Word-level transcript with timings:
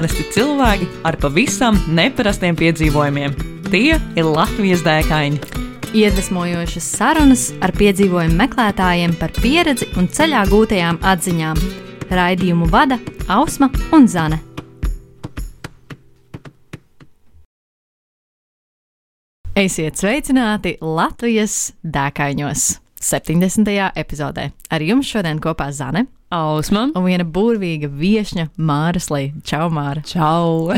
Parasti 0.00 0.22
cilvēki 0.32 0.86
ar 1.04 1.18
pavisam 1.20 1.76
neparastiem 1.92 2.56
piedzīvojumiem. 2.56 3.34
Tie 3.66 3.98
ir 4.00 4.24
Latvijas 4.24 4.80
dēkaini. 4.80 5.36
Iedvesmojošas 5.92 6.86
sarunas 6.94 7.42
ar 7.60 7.74
piedzīvojumu 7.76 8.38
meklētājiem 8.38 9.12
par 9.20 9.34
pieredzi 9.36 9.90
un 10.00 10.06
ceļā 10.08 10.46
gūtajām 10.48 11.02
atziņām. 11.04 11.60
Raidījumu 12.16 12.70
vada 12.72 12.96
Ausma 13.28 13.68
un 13.92 14.08
Zane. 14.08 14.38
Esiet 19.52 20.00
sveicināti 20.00 20.78
Latvijas 20.80 21.74
dēkaiņos! 21.84 22.70
70. 23.04 23.68
epizodē. 24.00 24.48
Ar 24.72 24.80
jums 24.80 25.12
šodien 25.12 25.44
kopā 25.44 25.68
Zane 25.76 26.06
Ausma 26.30 26.84
un 26.94 27.02
viena 27.02 27.24
burvīga 27.26 27.88
viesņa 27.90 28.44
Māra 28.62 29.00
Slīja. 29.02 29.32
Čau, 29.42 29.64
Māra! 29.74 30.04
Čau! 30.06 30.70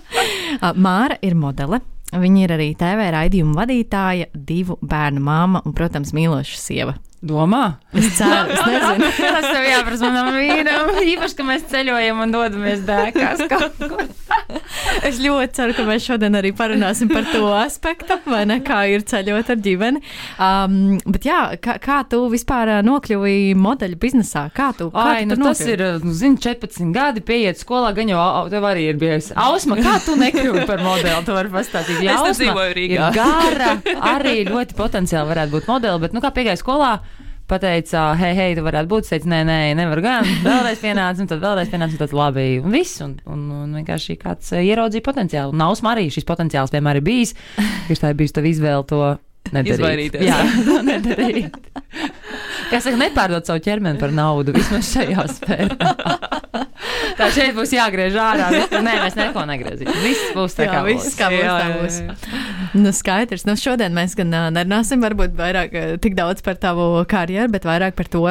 Māra 0.86 1.18
ir 1.20 1.36
modele. 1.36 1.82
Viņa 2.16 2.40
ir 2.46 2.54
arī 2.56 2.68
TV 2.80 3.10
raidījumu 3.12 3.52
vadītāja, 3.58 4.30
divu 4.32 4.78
bērnu 4.80 5.20
māma 5.26 5.60
un, 5.68 5.74
protams, 5.76 6.14
mīloša 6.16 6.56
sieva. 6.56 6.96
Domā? 7.20 7.74
Es 7.92 8.06
ceru, 8.16 8.48
es 8.54 8.60
nezinu. 8.70 9.08
Tas 9.20 9.44
tev 9.44 9.66
jāprasa 9.68 10.08
manam 10.08 10.30
vīram. 10.38 10.92
Īpaši, 11.04 11.36
ka 11.36 11.44
mēs 11.44 11.66
ceļojam 11.68 12.22
un 12.24 12.32
dodamies 12.32 12.80
dēkās 12.88 13.42
kaut 13.50 13.76
kur. 13.82 14.06
Es 15.06 15.18
ļoti 15.22 15.54
ceru, 15.54 15.74
ka 15.76 15.82
mēs 15.86 16.04
šodien 16.06 16.34
arī 16.38 16.50
parunāsim 16.56 17.10
par 17.10 17.24
to 17.30 17.42
aspektu, 17.54 18.16
vai 18.30 18.40
ne, 18.48 18.56
kā 18.64 18.80
ir 18.90 19.02
ceļot 19.06 19.50
ar 19.52 19.58
ģimeni. 19.62 20.00
Um, 20.42 20.74
bet 21.06 21.26
jā, 21.28 21.38
kā, 21.62 21.76
kā 21.82 21.98
tu 22.10 22.22
vispār 22.32 22.70
ā, 22.76 22.78
nokļuvi 22.86 23.52
modeļu 23.58 23.98
biznesā? 24.02 24.46
Kā 24.56 24.70
tu, 24.76 24.88
kā 24.94 25.04
Ai, 25.12 25.24
tu 25.30 25.36
nu 25.38 25.48
tas 25.50 25.60
ir, 25.66 25.82
nu, 26.02 26.14
zini, 26.16 26.38
14 26.42 26.90
gadi, 26.94 27.22
pieiet 27.26 27.60
skolā, 27.62 27.92
gan 27.96 28.10
jau 28.10 28.18
au- 28.22 28.48
tev 28.52 28.66
arī 28.70 28.88
ir 28.92 28.98
bijis. 29.00 29.30
Ausma, 29.38 29.78
kā 29.80 29.96
tu 30.06 30.16
nekļuvi 30.20 30.64
par 30.70 30.82
modeli? 30.86 31.14
Tu 31.28 31.36
vari 31.36 31.52
pastāstīt. 31.54 32.02
Ja 32.06 32.16
Es 32.16 32.20
te 32.20 32.32
Ausma 32.32 32.36
dzīvoju 32.42 32.76
Rīgā. 32.80 33.10
Ir 33.12 33.20
gara, 33.20 33.72
arī 34.14 34.36
ļoti 34.50 34.78
potenciāli 34.78 35.30
varētu 35.34 35.56
būt 35.58 35.70
modeli, 35.70 36.04
bet, 36.06 36.16
nu, 36.16 36.24
kā 36.24 36.32
piegāja 36.36 36.60
skolā, 36.60 36.94
pateica, 37.50 38.04
hei, 38.20 38.32
hei, 38.38 38.56
tu 38.58 38.64
varētu 38.66 38.90
būt, 38.90 39.06
es 39.06 39.14
teicu, 39.14 39.30
nē, 39.32 39.40
nē, 39.48 39.58
nevar 39.78 40.02
gan. 40.04 40.28
Vēlreiz 40.46 40.82
pienāca, 40.82 41.24
un 41.24 41.30
tad 41.30 41.42
vēlreiz 41.42 41.72
pienāca, 41.72 41.96
un 41.96 42.02
tad 42.02 42.14
labi, 42.16 42.46
un 42.62 42.74
viss, 42.74 43.00
un, 43.04 43.16
un, 43.30 43.42
un 43.64 43.80
vienkārši 43.80 44.18
kāds 44.20 44.54
eh, 44.54 44.64
ieraudzīja 44.70 45.06
potenciālu. 45.06 45.56
Un 45.56 45.66
Ausma 45.66 45.94
arī 45.94 46.08
šis 46.14 46.28
potenciāls 46.28 46.72
vienmēr 46.74 47.00
ir 47.00 47.06
bijis, 47.06 47.34
ka 47.88 47.98
tā 48.04 48.14
ir 48.14 48.20
bijusi 48.22 48.38
tava 48.38 48.54
izvēle 48.54 48.88
to. 48.90 49.02
Nedarīt. 49.50 49.80
Izvairīties. 49.80 50.26
Jā, 50.28 50.36
nedarīt. 50.86 51.56
Kā 52.70 52.78
saka, 52.78 52.98
nepārdot 53.00 53.48
savu 53.48 53.62
ķermeni 53.64 53.98
par 53.98 54.12
naudu 54.14 54.54
vismaz 54.54 54.92
šajā 54.92 55.24
sfērā. 55.32 55.94
Tā 57.20 57.28
šeit 57.34 57.54
būs 57.56 57.72
jāgriež 57.76 58.16
ārā. 58.20 58.48
Nē, 58.80 58.94
mēs 59.04 59.16
neko 59.18 59.44
negriezīsim. 59.50 60.00
Viss 60.04 60.30
būs 60.36 60.56
tā 60.58 60.66
Jā, 60.66 60.72
kā 60.74 60.82
viss 60.86 61.06
būs. 61.10 61.16
kā 61.20 61.28
būs, 61.32 61.44
Jā, 61.44 61.56
tā 61.60 61.66
jā, 61.68 61.78
būs. 61.80 61.98
jā. 62.00 62.40
Nu, 62.80 62.92
skaidrs. 62.94 63.44
Nu, 63.48 63.56
šodien 63.58 63.94
mēs 63.96 64.14
gan 64.18 64.30
nerunāsim 64.54 65.00
varbūt 65.02 65.34
vairāk 65.38 65.72
tik 66.04 66.14
daudz 66.18 66.42
par 66.46 66.58
tavu 66.62 66.86
karjeru, 67.10 67.50
bet 67.52 67.66
vairāk 67.66 67.96
par 67.98 68.08
to, 68.12 68.22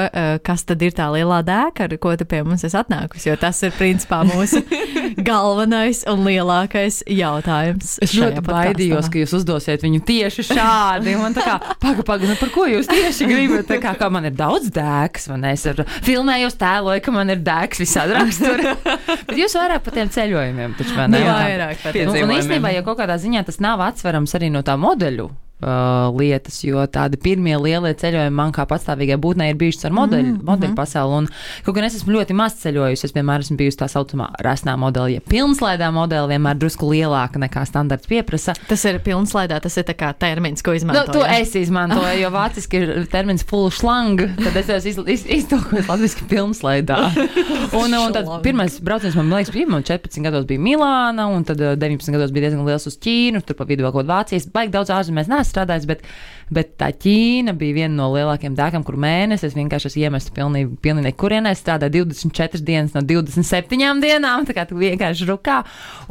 kas 0.47 0.63
tad 0.69 0.81
ir 0.85 0.93
tā 0.95 1.09
lielā 1.13 1.41
dēka, 1.47 1.89
ar 1.89 1.97
ko 2.01 2.13
tu 2.19 2.27
pie 2.29 2.41
mums 2.47 2.63
esi 2.67 2.77
atnākusi. 2.79 3.29
Jo 3.31 3.35
tas 3.41 3.59
ir 3.67 3.73
principā 3.75 4.21
mūsu 4.27 4.61
galvenais 5.29 6.03
un 6.09 6.23
lielākais 6.27 7.01
jautājums. 7.09 7.97
Es 8.05 8.13
ļoti 8.17 8.43
baidījos, 8.47 9.09
ka 9.11 9.21
jūs 9.21 9.33
uzdosiet 9.41 9.83
viņu 9.85 10.01
tieši 10.07 10.45
šādi. 10.53 11.15
Man 11.19 11.35
tā 11.37 11.43
kā, 11.45 11.57
paga, 11.83 12.05
paga, 12.07 12.29
nu 12.31 12.37
par 12.39 12.51
ko 12.55 12.65
jūs 12.69 12.87
tieši 12.89 13.27
gribat? 13.29 13.67
Tā 13.69 13.79
kā, 13.83 13.93
kā 13.99 14.09
man 14.13 14.29
ir 14.29 14.35
daudz 14.39 14.71
dēks, 14.75 15.27
man 15.33 15.45
es 15.51 15.65
ar 15.69 15.83
filmējos 16.05 16.55
tēloju, 16.61 17.03
ka 17.05 17.13
man 17.15 17.33
ir 17.35 17.43
dēks 17.45 17.83
visādi 17.83 18.15
raksturi. 18.17 18.73
Bet 19.27 19.35
jūs 19.37 19.55
vairāk 19.59 19.83
par 19.85 19.93
tiem 19.97 20.09
ceļojumiem, 20.13 20.73
taču 20.79 20.95
vai 20.97 21.07
ne? 21.11 21.19
Nu, 21.19 21.29
vairāk 21.33 21.83
par 21.83 21.93
Nu, 21.93 22.01
un 22.05 22.13
piedzīvojumiem. 22.13 22.35
īstenībā, 22.39 22.73
ja 22.77 22.83
kaut 22.87 22.99
kādā 23.01 23.17
ziņā 23.21 23.43
tas 23.47 23.59
nav 23.63 23.81
atsverams 23.89 24.35
arī 24.39 24.49
no 24.53 24.61
tā 24.65 24.77
modeļu. 24.79 25.29
Uh, 25.59 26.07
lietas, 26.15 26.61
jo 26.63 26.79
tādi 26.87 27.17
pirmie 27.19 27.57
lielie 27.59 27.89
ceļojumi 27.99 28.31
man 28.31 28.53
kā 28.55 28.63
patstāvīgai 28.63 29.17
būtnei 29.19 29.49
ir 29.51 29.57
bijuši 29.59 29.89
ar 29.89 29.95
modeļu, 29.97 30.29
mm, 30.29 30.43
modeļu 30.47 30.75
pasauli. 30.77 31.17
Un, 31.17 31.25
kaut 31.65 31.75
gan 31.75 31.83
es 31.83 31.97
esmu 31.97 32.13
ļoti 32.15 32.35
maz 32.39 32.53
ceļojusi, 32.61 33.09
es 33.09 33.15
vienmēr 33.17 33.43
esmu 33.43 33.57
bijusi 33.59 33.81
tā 33.81 33.89
saucamā 33.91 34.29
rasnā 34.45 34.77
modeļa. 34.79 35.17
Ja 35.17 35.23
pilnslaidā 35.27 35.89
modeļa 35.91 36.29
vienmēr 36.31 36.61
drusku 36.61 36.87
lielāka 36.93 37.41
nekā 37.43 37.65
standarts 37.67 38.07
pieprasa. 38.07 38.55
Tas 38.69 38.85
ir 38.87 39.01
pilnslaidā, 39.03 39.57
tas 39.59 39.75
ir 39.81 39.83
tā 39.89 39.97
kā 39.99 40.13
termins, 40.15 40.63
ko 40.63 40.71
Nu, 40.71 40.79
izmanto. 40.79 41.17
to 41.17 41.25
jā? 41.27 41.41
es 41.43 41.51
izmantoju, 41.59 42.15
jo 42.21 42.31
vāciski 42.37 42.79
ir 42.79 42.93
termins 43.11 43.43
full 43.43 43.67
slang, 43.75 44.23
tad 44.39 44.55
es 44.63 44.71
esmu 44.77 44.93
iz, 44.93 45.03
iz, 45.17 45.27
iztulkojis 45.41 45.91
latviešu 45.91 46.29
pilnslaidā. 46.31 47.01
Un, 47.79 47.93
un 47.93 48.15
tad 48.15 48.31
pirmais 48.43 48.79
brauciens 48.83 49.13
man, 49.19 49.27
man 49.27 49.41
liekas, 49.41 49.51
bija, 49.53 49.67
man 49.69 49.83
14 49.83 50.23
gados 50.23 50.47
bija 50.49 50.63
Milāna, 50.63 51.27
un 51.35 51.43
tad 51.45 51.59
eh, 51.61 51.75
19 51.79 52.15
gados 52.15 52.31
bija 52.33 52.47
diezgan 52.47 52.65
liels 52.65 52.87
uz 52.89 52.95
Ķīnu, 53.03 53.43
tur 53.45 53.59
pa 53.59 53.67
vidu 53.69 53.83
vēl 53.85 53.91
kaut 53.93 54.05
kāda 54.07 54.15
Vācijas, 54.23 54.47
baigi 54.53 54.73
daudz 54.73 54.89
ārzemēs 54.95 55.29
neesmu 55.29 55.48
strādājis, 55.51 55.89
bet, 55.89 56.05
bet 56.53 56.75
tā 56.81 56.89
Ķīna 56.93 57.53
bija 57.57 57.77
viena 57.81 57.93
no 57.95 58.09
lielākajām 58.13 58.55
dēkām, 58.57 58.85
kur 58.85 58.97
mēnesis 58.99 59.51
es 59.51 59.57
vienkārši 59.57 59.89
esmu 59.91 60.03
iemests 60.05 60.33
pilnīgi, 60.35 60.71
pilnīgi 60.83 61.09
nekurienē, 61.09 61.53
es 61.53 61.61
strādāju 61.63 62.05
24 62.09 62.63
dienas 62.65 62.95
no 62.95 63.03
27 63.05 64.01
dienām, 64.03 64.47
tā 64.47 64.55
kā 64.57 64.65
tu 64.69 64.77
vienkārši 64.79 65.27
rukā, 65.29 65.61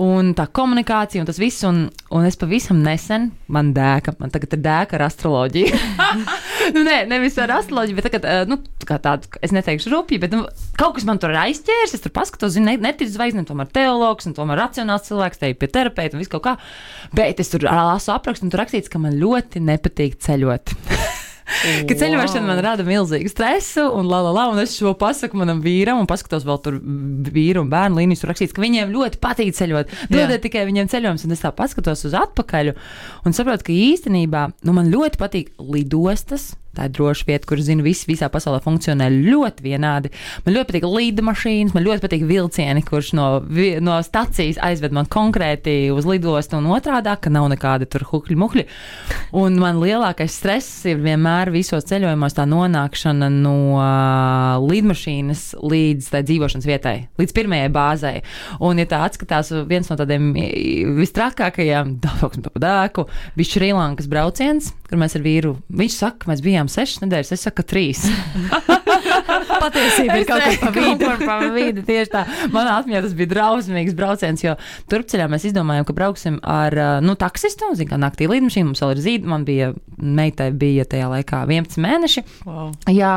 un 0.03 0.33
tā 0.39 0.49
komunikācija 0.55 1.23
un 1.23 1.29
tas 1.29 1.41
viss, 1.41 1.65
un, 1.69 1.87
un 2.15 2.29
es 2.29 2.39
pavisam 2.39 2.81
nesen, 2.85 3.31
man 3.53 3.73
dēka, 3.77 4.15
man 4.23 4.33
tagad 4.35 4.57
ir 4.57 4.63
dēka 4.65 4.99
ar 4.99 5.07
astroloģiju. 5.09 5.83
nu, 6.75 6.85
nē, 6.87 7.01
nevis 7.11 7.39
ar 7.43 7.57
astroloģiju, 7.59 7.99
bet 7.99 8.09
tagad, 8.09 8.29
eh, 8.29 8.45
nu, 8.51 8.61
tā 8.81 8.89
kā 8.89 9.01
tādu, 9.03 9.31
es 9.45 9.55
neteikšu 9.55 9.93
rupji, 9.93 10.21
bet 10.23 10.35
nu, 10.35 10.45
kaut 10.79 10.97
kas 10.99 11.07
man 11.09 11.21
tur 11.21 11.35
ir 11.35 11.41
aizķēries, 11.43 11.97
es 11.97 12.05
tur 12.05 12.15
paskatos, 12.15 12.55
zinu, 12.57 12.71
ne- 12.71 12.79
neticu 12.89 13.15
zvaigznēm, 13.15 13.49
tomēr 13.49 13.71
teologs 13.75 14.29
un 14.29 14.37
tomēr 14.39 14.63
racionāls 14.63 15.09
cilvēks, 15.09 15.41
te 15.41 15.53
ir 15.53 15.59
pie 15.61 15.71
terapeita 15.73 16.17
un 16.17 16.23
viss 16.23 16.33
kaut 16.33 16.45
kā, 16.47 16.55
bet 17.17 17.43
es 17.43 17.53
tur 17.53 17.67
lasu 17.67 18.13
aprakstu 18.15 18.47
un 18.47 18.53
tur 18.55 18.63
rakstīts, 18.63 18.93
ka 18.93 19.01
man 19.03 19.17
ļoti 19.19 19.63
nepatīk 19.65 20.19
ceļot. 20.29 20.75
Ka 21.89 21.97
ceļošana 21.97 22.45
man 22.45 22.61
rada 22.63 22.85
milzīgu 22.87 23.31
stresu, 23.33 23.87
un, 23.97 24.07
la, 24.11 24.21
la, 24.27 24.33
la, 24.37 24.45
un 24.53 24.61
es 24.63 24.75
šo 24.77 24.93
pasaku 24.99 25.41
manam 25.41 25.63
vīram, 25.65 26.01
un 26.03 26.09
paskatos 26.09 26.45
vēl 26.47 26.61
tur 26.65 26.77
vīru 27.33 27.65
un 27.65 27.73
bērnu 27.73 28.03
līnijas, 28.03 28.23
tur 28.23 28.33
rakstīts, 28.33 28.55
ka 28.55 28.63
viņiem 28.63 28.93
ļoti 28.93 29.21
patīk 29.23 29.57
ceļot. 29.57 29.95
Dodiet 30.13 30.45
tikai 30.45 30.67
viņiem 30.69 30.91
ceļojumus, 30.93 31.25
un 31.25 31.35
es 31.35 31.43
tā 31.45 31.53
paskatos 31.57 32.05
uz 32.09 32.17
atpakaļ, 32.21 32.75
un 33.25 33.37
saprotu, 33.37 33.71
ka 33.71 33.75
īstenībā 33.75 34.45
nu, 34.69 34.77
man 34.77 34.93
ļoti 34.93 35.21
patīk 35.21 35.53
lidostas. 35.73 36.53
Tā 36.79 36.87
ir 36.87 36.93
droša 36.95 37.27
vieta, 37.27 37.47
kur 37.51 37.59
zinu, 37.59 37.83
visi 37.83 38.07
visā 38.07 38.29
pasaulē 38.31 38.61
funkcionē 38.63 39.09
ļoti 39.11 39.65
vienādi. 39.65 40.13
Man 40.45 40.55
ļoti 40.55 40.69
patīk 40.69 40.85
lidmašīnas, 40.87 41.75
man 41.75 41.83
ļoti 41.83 42.05
patīk 42.05 42.23
vilcieni, 42.29 42.85
kurš 42.87 43.11
no, 43.19 43.27
no 43.83 43.97
stacijas 44.07 44.61
aizved 44.63 44.95
man 44.95 45.09
konkrēti 45.11 45.91
uz 45.91 46.07
lidostu 46.07 46.61
un 46.61 46.69
otrādi, 46.77 47.11
ka 47.19 47.33
nav 47.35 47.49
nekāda 47.51 47.89
tur 47.91 48.05
hukļi 48.07 48.37
muhļi. 48.39 48.65
Un 49.43 49.59
man 49.59 49.81
lielākais 49.83 50.39
stress 50.39 50.87
ir 50.87 51.01
vienmēr 51.03 51.51
visos 51.51 51.89
ceļojumos 51.91 52.39
tā 52.39 52.47
nonākšana 52.47 53.33
no 53.33 53.57
lidmašīnas 54.69 55.45
līdz 55.59 56.13
tai 56.15 56.23
dzīvošanas 56.29 56.69
vietai, 56.69 56.97
līdz 57.19 57.35
pirmajai 57.35 57.73
bāzei. 57.75 58.23
Un, 58.63 58.79
ja 58.79 58.87
tā 58.87 59.03
atskatās, 59.09 59.51
viens 59.67 59.91
no 59.91 59.99
tādiem 59.99 60.31
vistrakākajiem, 61.01 61.97
dažādim 62.07 62.47
pa 62.47 62.65
dēku, 62.69 63.09
bija 63.35 63.55
Šrilankas 63.57 64.09
brauciens, 64.11 64.71
kur 64.87 65.03
mēs 65.03 65.19
ar 65.19 65.27
vīru, 65.27 65.57
viņš 65.69 65.99
saka, 65.99 66.25
ka 66.25 66.33
mēs 66.33 66.45
bijām 66.45 66.68
sešas 66.73 67.03
nedēļas, 67.05 67.35
es 67.37 67.47
saku, 67.49 67.65
trīs. 67.67 68.05
Patiesība 69.59 70.19
ir 70.21 70.27
kaut 70.29 70.45
kas 70.45 70.59
pa 70.61 70.71
vidu. 70.73 71.09
Pa 71.23 71.37
vidu, 71.53 71.83
tieši 71.87 72.13
tā. 72.13 72.23
Manā 72.55 72.79
atmiņā 72.81 73.03
tas 73.05 73.15
bija 73.17 73.33
drausmīgs 73.33 73.97
brauciens, 73.99 74.45
jo 74.45 74.55
turpceļā 74.91 75.29
mēs 75.31 75.49
izdomājām, 75.51 75.87
ka 75.89 75.97
brauksim 75.97 76.39
ar, 76.47 76.77
nu, 77.05 77.17
taksistu, 77.19 77.71
zin, 77.79 77.89
kā 77.91 77.99
naktī 78.01 78.29
lidmašīnu, 78.31 78.71
mums 78.71 78.83
vēl 78.85 78.95
ir 78.95 79.03
zīda, 79.05 79.31
man 79.31 79.45
bija, 79.49 79.71
meitai 79.99 80.51
bija 80.57 80.87
tajā 80.89 81.11
laikā 81.13 81.43
11 81.49 81.83
mēneši. 81.85 82.25
Wow. 82.47 82.73
Jā, 82.93 83.15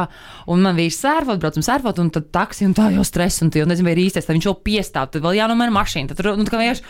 un 0.52 0.64
man 0.66 0.80
bija 0.80 0.96
sērfot, 0.96 1.42
braucam 1.42 1.66
sērfot, 1.66 2.02
un 2.04 2.12
tad 2.14 2.30
taksi, 2.34 2.68
un 2.70 2.76
tā 2.78 2.90
jau 2.96 3.06
stress, 3.08 3.44
un 3.46 3.52
tu 3.54 3.62
jau 3.62 3.68
nezinu, 3.70 3.90
vai 3.90 3.96
ir 3.96 4.04
īstais, 4.08 4.28
tad 4.28 4.38
viņš 4.38 4.50
jau 4.50 4.56
piestāv, 4.66 5.12
tad 5.14 5.26
vēl 5.26 5.40
jānomēr 5.42 5.74
mašīna, 5.76 6.12
tad, 6.12 6.32
nu, 6.40 6.48
tā 6.48 6.56
kā 6.56 6.62
vienkārši, 6.62 6.86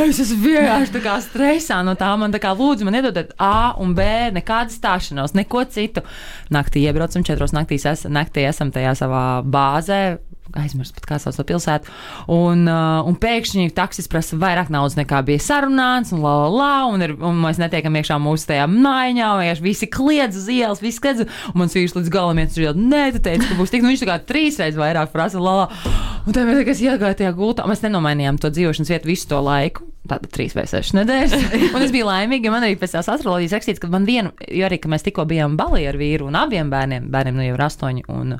es 0.00 0.22
esmu 0.24 0.40
vienkārši 0.48 0.96
tā 0.96 1.04
kā 1.04 1.18
stresā 1.24 1.80
no 1.86 1.96
tā, 1.98 2.10
man 2.20 2.34
tā 2.34 2.40
kā 2.42 2.54
lūdzu, 2.56 2.86
man 2.88 2.98
iedodiet 3.00 3.34
A 3.42 3.74
un 3.82 3.94
B, 3.96 4.06
nekāda 4.34 4.72
stāšanos, 4.72 5.36
neko 5.36 5.64
citu. 5.74 6.03
Naktī 6.54 6.84
iebraucam, 6.84 7.24
četros 7.26 7.54
naktīs, 7.56 7.86
es, 7.90 8.06
naktī 8.10 8.46
esam 8.48 8.72
tajā 8.74 8.94
savā 8.98 9.24
bāzē, 9.42 10.02
aizmirst 10.52 10.94
pat 10.96 11.06
kā 11.08 11.18
sauc 11.20 11.36
to 11.38 11.44
pilsētu. 11.48 11.92
Un, 12.32 12.66
uh, 12.68 13.00
un 13.08 13.16
pēkšņi 13.20 13.72
taksis 13.76 14.08
prasa 14.10 14.36
vairāk 14.40 14.70
naudas 14.72 14.98
nekā 14.98 15.22
bija 15.26 15.42
sarunāts, 15.42 16.12
un, 16.14 16.20
la, 16.24 16.34
la, 16.44 16.50
la, 16.54 16.72
un, 16.92 17.04
ir, 17.06 17.16
un 17.16 17.40
mēs 17.42 17.60
netiekam 17.62 17.96
iekšā 18.00 18.18
mūsu 18.22 18.50
tajā 18.50 18.68
un 18.68 18.76
vienkārši 18.84 19.64
visi 19.64 19.88
kliedz 19.90 20.38
uz 20.40 20.50
ielas, 20.52 20.84
visi 20.84 21.02
kliedz. 21.02 21.24
Un 21.52 21.62
mans 21.62 21.74
vīrs 21.76 21.96
līdz 21.96 22.12
galam 22.12 22.42
iet, 22.42 22.58
un 22.70 22.86
nē, 22.92 23.06
tu 23.16 23.24
teici, 23.24 23.48
ka 23.48 23.58
būs 23.58 23.72
tik, 23.72 23.84
nu 23.84 23.92
viņš 23.92 24.04
tā 24.04 24.10
kā 24.12 24.20
trīs 24.28 24.60
reizes 24.60 24.80
vairāk 24.80 25.14
prasa, 25.14 25.42
la, 25.42 25.64
la. 25.64 25.96
Un 26.24 26.36
tad 26.36 26.46
mēs 26.48 26.62
tikai 26.62 26.78
iegājām 26.92 27.18
tajā 27.22 27.34
gultā, 27.36 27.66
mēs 27.68 27.84
nenomainījām 27.86 28.40
to 28.40 28.52
dzīvošanas 28.52 28.94
vietu 28.94 29.12
visu 29.14 29.32
to 29.32 29.42
laiku. 29.44 29.93
Tāda 30.04 30.28
trīs 30.28 30.52
vai 30.52 30.66
sešas 30.68 30.92
nedēļas. 30.98 31.34
Un 31.74 31.80
es 31.80 31.92
biju 31.94 32.04
laimīga, 32.04 32.50
jo 32.50 32.52
man 32.52 32.66
arī 32.66 32.74
pēc 32.76 32.92
tās 32.92 33.06
astroloģijas 33.08 33.54
rakstīts, 33.56 33.80
ka 33.80 33.88
man 33.88 34.04
vienu, 34.04 34.34
jo 34.52 34.66
arī, 34.66 34.76
ka 34.82 34.90
mēs 34.92 35.06
tikko 35.06 35.24
bijām 35.30 35.54
balī 35.56 35.86
ar 35.88 35.96
vīru 35.96 36.26
un 36.28 36.36
abiem 36.36 36.68
bērniem, 36.68 37.06
bērniem 37.14 37.38
nu 37.38 37.46
jau 37.46 37.54
ir 37.56 37.62
astoņi 37.64 38.04
un 38.12 38.34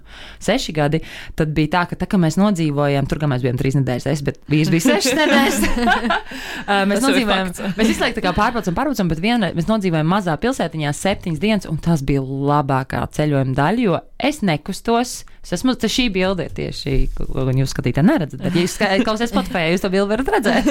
seši 0.45 0.75
gadi, 0.77 1.01
tad 1.41 1.55
bija 1.57 1.73
tā, 1.79 1.87
ka 1.89 1.97
tā, 2.03 2.11
ka 2.11 2.21
mēs 2.21 2.37
nodzīvojām, 2.37 3.09
tur, 3.09 3.23
kā 3.23 3.31
mēs 3.33 3.47
bijām 3.47 3.57
trīs 3.63 3.79
nedēļas, 3.81 4.09
es, 4.13 4.25
bet 4.29 4.43
vīrs 4.53 4.73
bija 4.75 4.85
sešas 4.91 5.17
nedēļas. 5.23 5.59
Uh, 5.65 6.85
mēs 6.85 7.01
Tas 7.01 7.07
nodzīvojām, 7.09 7.55
mēs 7.81 7.93
visu 7.95 8.05
laiku 8.05 8.21
tā 8.21 8.27
kā 8.29 8.35
pārbraucam, 8.37 8.77
pārbraucam, 8.77 9.09
bet 9.15 9.25
vienreiz 9.25 9.57
mēs 9.57 9.71
nodzīvojām 9.73 10.13
mazā 10.19 10.37
pilsētiņā 10.45 10.93
septiņas 11.01 11.43
dienas, 11.49 11.69
un 11.73 11.81
tas 11.81 12.05
bija 12.05 12.21
labākā 12.25 13.07
ceļojuma 13.17 13.57
daļa, 13.57 13.89
jo 13.89 14.03
es 14.21 14.45
nekustos. 14.45 15.23
Es 15.45 15.51
esmu, 15.53 15.75
tas 15.77 15.93
šī 15.93 16.07
bilde 16.09 16.47
ir 16.47 16.53
tieši, 16.57 16.93
ko 17.19 17.43
jūs 17.53 17.75
skatītāji 17.75 18.07
neredzat, 18.09 18.41
bet, 18.41 18.55
ja 18.57 18.63
jūs 18.65 18.79
ska- 18.79 18.87
klausāties 19.05 19.29
Spotify, 19.35 19.67
jūs 19.75 19.83
to 19.85 19.91
bildi 19.93 20.15
varat 20.15 20.31
redzēt. 20.39 20.71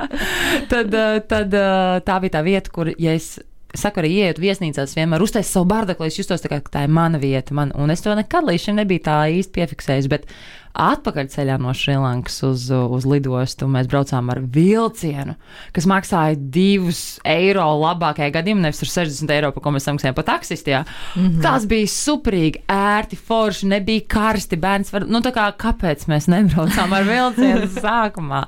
tad, 0.72 0.94
eh, 0.94 1.20
tad 1.28 1.54
eh, 1.54 2.00
tā 2.06 2.18
bija 2.22 2.38
tā 2.38 2.44
vieta, 2.46 2.72
kur, 2.74 2.90
ja 2.98 3.14
es 3.16 3.36
saku, 3.76 4.02
arī 4.02 4.10
ienākot 4.16 4.42
viesnīcās, 4.42 4.96
vienmēr 4.98 5.22
uztaisīju 5.22 5.52
savu 5.52 5.68
bardaku, 5.70 6.02
lai 6.02 6.10
es 6.10 6.18
justos 6.18 6.42
tā, 6.42 6.50
kā 6.50 6.60
ka 6.64 6.74
tā 6.74 6.86
ir 6.86 6.94
mana 6.94 7.20
vieta. 7.22 7.54
Man, 7.56 7.74
un 7.78 7.92
es 7.94 8.02
to 8.02 8.14
nekad 8.18 8.48
līdz 8.48 8.66
šim 8.66 8.80
nebiju 8.80 9.04
tā 9.06 9.20
īsti 9.38 9.54
piefiksējis. 9.58 10.10
Bet 10.10 10.26
atpakaļceļā 10.74 11.56
no 11.60 11.72
Šrilankas 11.76 12.40
uz, 12.46 12.68
uz 12.70 13.06
lidostu 13.08 13.68
mēs 13.70 13.88
braucām 13.90 14.30
ar 14.32 14.40
vilcienu, 14.54 15.34
kas 15.74 15.88
maksāja 15.90 16.38
2 16.38 16.94
eiro 17.28 17.66
labākajā 17.82 18.30
gadījumā, 18.38 18.68
nevis 18.68 18.82
ar 18.84 18.92
60 18.92 19.34
eiro, 19.34 19.52
par 19.54 19.64
ko 19.64 19.74
mēs 19.74 19.88
samaksājām 19.88 20.16
pa 20.16 20.26
taksistiem. 20.30 20.84
Mm 21.16 21.26
-hmm. 21.26 21.42
Tas 21.42 21.66
bija 21.66 21.86
superīgi, 21.86 22.62
ērti, 22.68 23.16
forši, 23.16 23.66
nebija 23.66 24.06
karsti. 24.08 24.56
Bērns 24.56 24.92
var, 24.92 25.06
nu 25.06 25.18
tā 25.18 25.32
kā 25.34 25.50
kāpēc 25.52 26.06
mēs 26.06 26.28
nebraucām 26.28 26.92
ar 26.92 27.04
vilcienu 27.04 27.66
sākumā? 27.84 28.44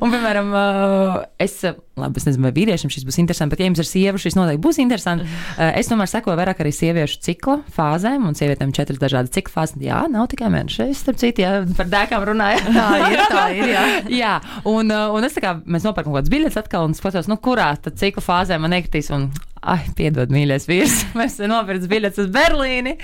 Un, 0.00 0.10
piemēram, 0.10 0.52
uh, 0.52 1.24
es. 1.38 1.64
uh, 1.64 1.74
Labi, 1.96 2.20
es 2.20 2.26
nezinu, 2.26 2.44
vai 2.44 2.52
vīriešiem 2.52 2.90
šis 2.92 3.06
būs 3.08 3.16
interesants, 3.22 3.50
bet, 3.50 3.60
ja 3.60 3.66
jums 3.70 3.78
ir 3.78 3.86
sieva, 3.88 4.18
šis 4.18 4.34
noteikti 4.36 4.60
būs 4.60 4.78
interesants. 4.78 5.24
Uh, 5.56 5.72
Es 5.76 5.88
tomēr 5.88 6.06
sekoju 6.06 6.36
vairāk 6.36 6.60
arī 6.60 6.72
sieviešu 6.72 7.20
cikla 7.24 7.62
fāzēm, 7.72 8.26
un 8.28 8.34
sievietēm 8.34 8.72
četras 8.76 8.98
dažādas 8.98 9.32
cikla 9.32 9.52
fāzes. 9.54 9.80
Jā, 9.80 10.02
nav 10.12 10.28
tikai 10.28 10.50
mēneši. 10.52 10.90
Es, 10.90 11.00
starp 11.00 11.16
citu, 11.16 11.40
ja 11.40 11.64
par 11.78 11.90
dēkām 11.92 12.26
runāju. 12.30 12.62
Tā 12.76 12.86
ir, 13.10 13.22
tā 13.32 13.44
ir. 13.56 13.72
Jā. 13.72 13.84
Jā, 14.22 14.34
un, 14.68 14.92
uh, 14.92 15.14
un 15.16 15.26
es 15.26 15.36
tā 15.36 15.42
kā 15.44 15.56
mēs 15.64 15.86
nopērkam 15.86 16.12
kaut 16.12 16.20
kādas 16.22 16.32
biļetes 16.32 16.60
atkal, 16.60 16.88
un 16.88 16.96
skatos, 16.96 17.30
nu, 17.30 17.38
kurā 17.42 17.72
tad 17.82 17.98
cikla 18.00 18.24
fāzē 18.24 18.60
man 18.62 18.74
nekritīs. 18.76 19.10
Un, 19.16 19.30
Ai, 19.66 19.80
piedod, 19.96 20.30
mīļais 20.32 20.66
vīrs. 20.68 20.96
Mēs 21.18 21.38
nopirkām 21.40 21.88
biļetes 21.90 22.20
uz 22.26 22.28
Berlīni. 22.32 22.96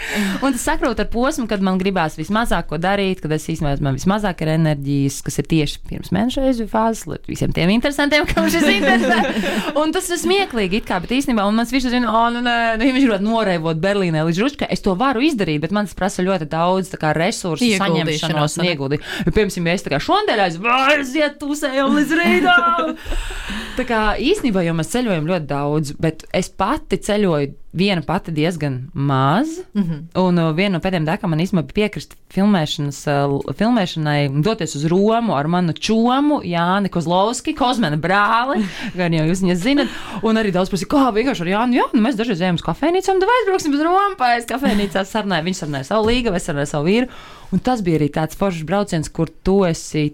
Un 0.45 0.55
tas 0.55 0.65
sakrūt 0.69 1.01
ar 1.03 1.09
posmu, 1.13 1.47
kad 1.51 1.65
man 1.65 1.81
gribās 1.81 2.19
vismazāk 2.19 2.69
ko 2.71 2.79
darīt, 2.81 3.23
kad 3.25 3.33
es 3.35 3.49
īstenībā 3.51 3.81
man 3.83 3.97
vismazāk 3.99 4.45
ir 4.45 4.53
enerģijas, 4.55 5.21
kas 5.27 5.41
ir 5.43 5.49
tieši 5.51 5.81
pirms 5.89 6.13
mēneša 6.15 6.45
reizes 6.45 6.71
fāzes, 6.71 7.07
lai 7.11 7.19
visiem 7.29 7.55
tiem 7.57 7.73
interesantiem, 7.75 8.27
kam 8.31 8.49
šis 8.53 8.69
interesē. 8.69 9.19
Un 9.81 9.95
tas 9.95 10.09
ir 10.13 10.21
smieklīgi, 10.23 10.83
it 10.83 10.89
kā, 10.89 11.01
bet 11.03 11.15
īstenībā, 11.17 11.45
un 11.49 11.57
mans 11.59 11.73
vīrs 11.73 11.89
zina, 11.93 12.11
oh, 12.13 12.29
nu, 12.35 12.43
nē, 12.45 12.57
nu, 12.79 12.87
ja 12.87 12.95
viņš 12.95 13.07
gribētu 13.07 13.27
noreivot 13.27 13.81
Berlīnē 13.83 14.23
līdz 14.29 14.43
Ručkai, 14.43 14.69
es 14.73 14.85
to 14.85 14.95
varu 14.99 15.25
izdarīt, 15.25 15.63
bet 15.65 15.75
man 15.75 15.89
tas 15.89 15.97
prasa 15.99 16.25
ļoti 16.25 16.49
daudz 16.53 16.93
tā 16.93 17.01
kā, 17.01 17.13
resursu 17.17 17.69
saņemšanos 17.81 18.59
un 18.59 18.69
ieguldīt. 18.69 19.07
Jo, 19.27 19.35
piemēram, 19.35 19.71
ja 19.71 19.77
es 19.79 19.87
tā 19.87 19.95
kā 19.95 20.01
šodien 20.03 20.43
aiziet 20.43 21.39
pusējām 21.43 21.99
līdz 21.99 22.17
rītam. 22.21 22.95
Tā 23.77 23.87
kā 23.89 23.99
īstenībā 24.21 24.61
jau 24.67 24.75
mēs 24.77 24.91
ceļojam 24.93 25.29
ļoti 25.31 25.47
daudz, 25.49 25.95
bet 26.03 26.27
es 26.37 26.42
pati 26.49 26.97
ceļoju 26.97 27.53
viena 27.73 28.03
pati 28.05 28.33
diezgan 28.33 28.91
maz. 28.95 29.49
Mm 29.75 29.83
-hmm. 29.83 30.21
Un 30.21 30.39
uh, 30.39 30.55
viena 30.57 30.77
no 30.77 30.81
pēdējām 30.85 31.07
dēkām 31.07 31.31
man 31.33 31.41
īstenībā 31.41 31.73
piekrist 31.73 32.15
uh, 32.37 33.55
filmēšanai, 33.59 34.43
doties 34.43 34.77
uz 34.77 34.85
Romu 34.85 35.35
ar 35.37 35.49
manu 35.49 35.73
čomu, 35.73 36.41
Jāni 36.45 36.89
Kozlovski, 36.89 37.55
Kozmena 37.55 37.97
brāli, 37.97 38.65
gan 38.99 39.13
jau 39.13 39.27
jūs 39.27 39.43
viņas 39.43 39.59
zinat. 39.59 39.89
Un 40.23 40.37
arī 40.37 40.53
daudz 40.53 40.71
prasīja, 40.71 40.89
kā 40.89 41.13
vienkārši 41.15 41.43
ar 41.43 41.49
Jānu, 41.49 41.75
jā, 41.75 41.85
nu 41.93 42.01
mēs 42.01 42.17
dažreiz 42.17 42.41
ejam 42.41 42.55
uz 42.55 42.63
kafejnīcām, 42.63 43.21
tad 43.21 43.29
aizbrauksim 43.39 43.75
uz 43.75 43.81
Romu, 43.81 44.17
pēc 44.19 44.49
kafejnīcās 44.49 45.13
sarunāja. 45.13 45.43
Viņš 45.43 45.57
sarunāja 45.57 45.85
savu 45.85 46.07
līgu, 46.07 46.35
es 46.37 46.45
sarunāju 46.45 46.67
savu 46.67 46.87
vīru. 46.87 47.09
Un 47.53 47.59
tas 47.59 47.81
bija 47.81 47.99
arī 47.99 48.09
tāds 48.09 48.37
foršs 48.37 48.65
brauciens, 48.65 49.09
kur 49.09 49.29
tu 49.43 49.65
esi 49.65 50.13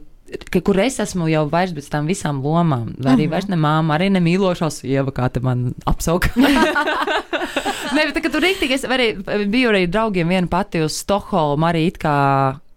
ka, 0.53 0.61
kur 0.65 0.79
es 0.83 0.99
esmu 1.03 1.29
jau 1.31 1.45
vairs 1.51 1.75
bez 1.77 1.89
tām 1.93 2.09
visām 2.11 2.41
lomām. 2.45 2.93
Vai 3.01 3.15
arī 3.17 3.29
vairs 3.33 3.49
ne 3.51 3.59
māma, 3.61 3.97
arī 3.97 4.11
ne 4.13 4.23
mīlošā 4.25 4.71
sieva, 4.73 5.15
kā 5.15 5.29
te 5.33 5.43
man 5.45 5.73
apsauka. 5.89 6.33
Nē, 7.97 8.05
bet 8.05 8.17
tā, 8.19 8.29
tur 8.29 8.45
rīktīgi, 8.45 8.77
es 8.77 8.87
arī, 8.89 9.13
biju 9.49 9.73
arī 9.73 9.87
draugiem 9.91 10.31
viena 10.33 10.51
pati 10.51 10.83
uz 10.85 10.99
Stokholmu, 11.03 11.69
arī 11.71 11.89
it 11.93 12.01
kā. 12.03 12.17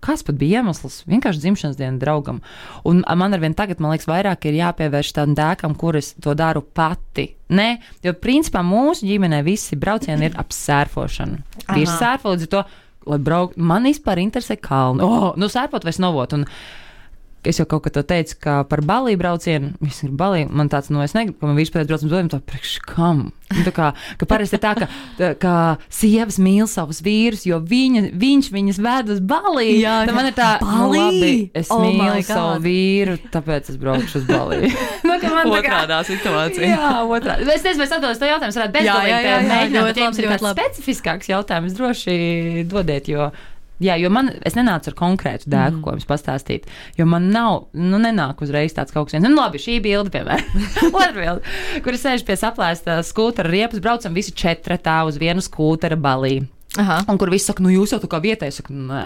Kas 0.02 0.24
pat 0.26 0.34
bija 0.34 0.64
iemesls? 0.64 1.04
Vienkārši 1.06 1.44
dzimšanas 1.44 1.78
diena 1.78 2.02
draugam. 2.02 2.40
Un 2.90 3.04
man 3.06 3.36
ar 3.38 3.42
vien 3.44 3.54
tagad, 3.54 3.78
man 3.78 3.94
liekas, 3.94 4.08
vairāk 4.10 4.48
ir 4.50 4.58
jāpievērš 4.58 5.12
tādam 5.14 5.36
dēkam, 5.38 5.76
kur 5.78 6.00
es 6.00 6.16
to 6.18 6.34
daru 6.34 6.64
pati. 6.66 7.28
Nē, 7.54 7.68
jo 8.02 8.16
principā 8.18 8.64
mūsu 8.66 9.06
ģimenē 9.06 9.44
visi 9.46 9.78
braucieni 9.78 10.32
ir 10.32 10.40
ap 10.42 10.56
sērfošanu. 10.58 11.44
Vīrs 11.68 12.00
sērfo 12.02 12.34
līdz 12.34 12.50
to, 12.50 12.64
lai 13.14 13.20
brauktu. 13.22 13.62
Man 13.62 13.86
vispār 13.86 14.24
interesē 14.24 14.58
kalni. 14.58 15.06
Oh, 15.06 15.36
nu, 15.38 15.52
sērfot 15.54 15.86
vai 15.86 15.94
snovot. 15.94 16.34
Un, 16.34 16.48
Es 17.42 17.58
jau 17.58 17.66
kaut 17.66 17.88
kad 17.88 17.96
teicu, 18.06 18.36
ka 18.38 18.60
par 18.70 18.84
balīju 18.86 19.18
braucienu, 19.18 19.72
viņš 19.82 20.00
ir 20.06 20.12
balīju, 20.14 20.50
man 20.54 20.70
tāds, 20.70 20.92
nu, 20.94 21.02
es 21.02 21.16
negribu, 21.18 21.40
ka 21.42 21.50
man 21.50 21.58
vīrs 21.58 21.72
pēc 21.74 21.88
brauciena 21.90 22.12
dod, 22.14 22.28
tā 22.36 22.40
priekš 22.46 22.76
kam. 22.86 23.32
Nu, 23.52 23.64
Tā 23.66 23.72
kā, 23.76 23.88
ka 24.22 24.28
parasti 24.30 24.56
ir 24.56 24.62
tā, 24.64 24.72
ka, 24.78 24.88
tā, 25.18 25.32
ka 25.42 25.54
sievas 25.92 26.38
mīl 26.40 26.70
savus 26.72 27.02
vīrus, 27.04 27.42
jo 27.50 27.58
viņa, 27.60 28.04
viņš 28.22 28.50
viņas 28.54 28.80
ved 28.86 29.10
uz 29.16 29.20
balīju. 29.28 29.80
Jā, 29.82 29.96
jā. 30.06 30.16
man 30.16 30.30
ir 30.30 30.36
tā, 30.38 30.52
nu, 30.62 30.70
Balī? 30.70 31.02
labi, 31.02 31.34
es 31.58 31.72
Oh 31.74 31.82
mīlu 31.84 32.24
savu 32.30 32.62
vīru, 32.64 33.18
tāpēc 33.34 33.74
es 33.74 33.80
braukšu 33.82 34.22
uz 34.22 34.30
balīju. 34.30 34.72
nu, 35.10 35.18
ka 35.20 35.34
man 35.34 35.52
tā 35.52 35.60
kā- 35.66 35.82
Otrādā 35.82 36.00
situācija. 36.08 36.70
Jā, 36.72 36.94
otrā. 37.04 37.40
Es 37.42 37.66
nezinu, 37.66 37.82
vai 37.82 37.90
es 37.90 37.96
atbildēšu 37.98 38.24
to 38.24 38.30
jautājumu. 38.32 38.54
Es 38.54 38.62
varētu 38.62 38.78
Jā, 38.78 38.84
jā, 38.86 38.94
jā, 38.94 39.02
jā, 39.02 39.18
bezgalīgi 39.18 39.52
mēģināt. 39.52 40.02
Ja 40.02 40.06
jums 40.08 40.22
ir 40.22 40.30
labi. 40.32 40.54
specifiskāks 40.62 41.32
jautājums, 41.34 41.76
droši 41.78 42.16
dodiet, 42.72 43.12
jo. 43.12 43.32
Jā, 43.82 43.96
jo 43.98 44.12
man, 44.14 44.30
es 44.46 44.54
nenācu 44.58 44.92
ar 44.92 44.98
konkrētu 44.98 45.50
dēku, 45.50 45.80
mm. 45.80 45.82
ko 45.86 45.96
jums 45.96 46.08
pastāstīt. 46.10 46.68
Jo 47.00 47.08
man 47.10 47.32
nav, 47.34 47.68
nu, 47.74 47.98
nenāk 48.02 48.44
uzreiz 48.46 48.76
tāds 48.78 48.94
kaut 48.94 49.10
kas. 49.10 49.22
Nu, 49.24 49.34
labi, 49.34 49.62
šī 49.62 49.80
bilde, 49.84 50.14
piemēram, 50.14 50.68
otra 50.92 51.16
bilde, 51.18 51.56
kur 51.86 51.98
es 51.98 52.06
sēžu 52.06 52.28
pie 52.28 52.38
saplēsta 52.40 53.00
skūtera 53.08 53.50
riepas, 53.50 53.82
braucam 53.84 54.14
visi 54.18 54.36
četratā 54.38 55.02
uz 55.10 55.18
vienu 55.22 55.44
skūtera 55.44 55.98
balī. 56.00 56.40
Aha. 56.80 57.02
Un 57.12 57.20
kur 57.20 57.34
viss 57.34 57.50
saka, 57.50 57.64
nu, 57.66 57.74
jūs 57.74 57.96
jau 57.96 58.00
tā 58.04 58.12
kā 58.12 58.22
vietēji, 58.24 58.62
saka, 58.62 58.76
nē. 58.76 59.06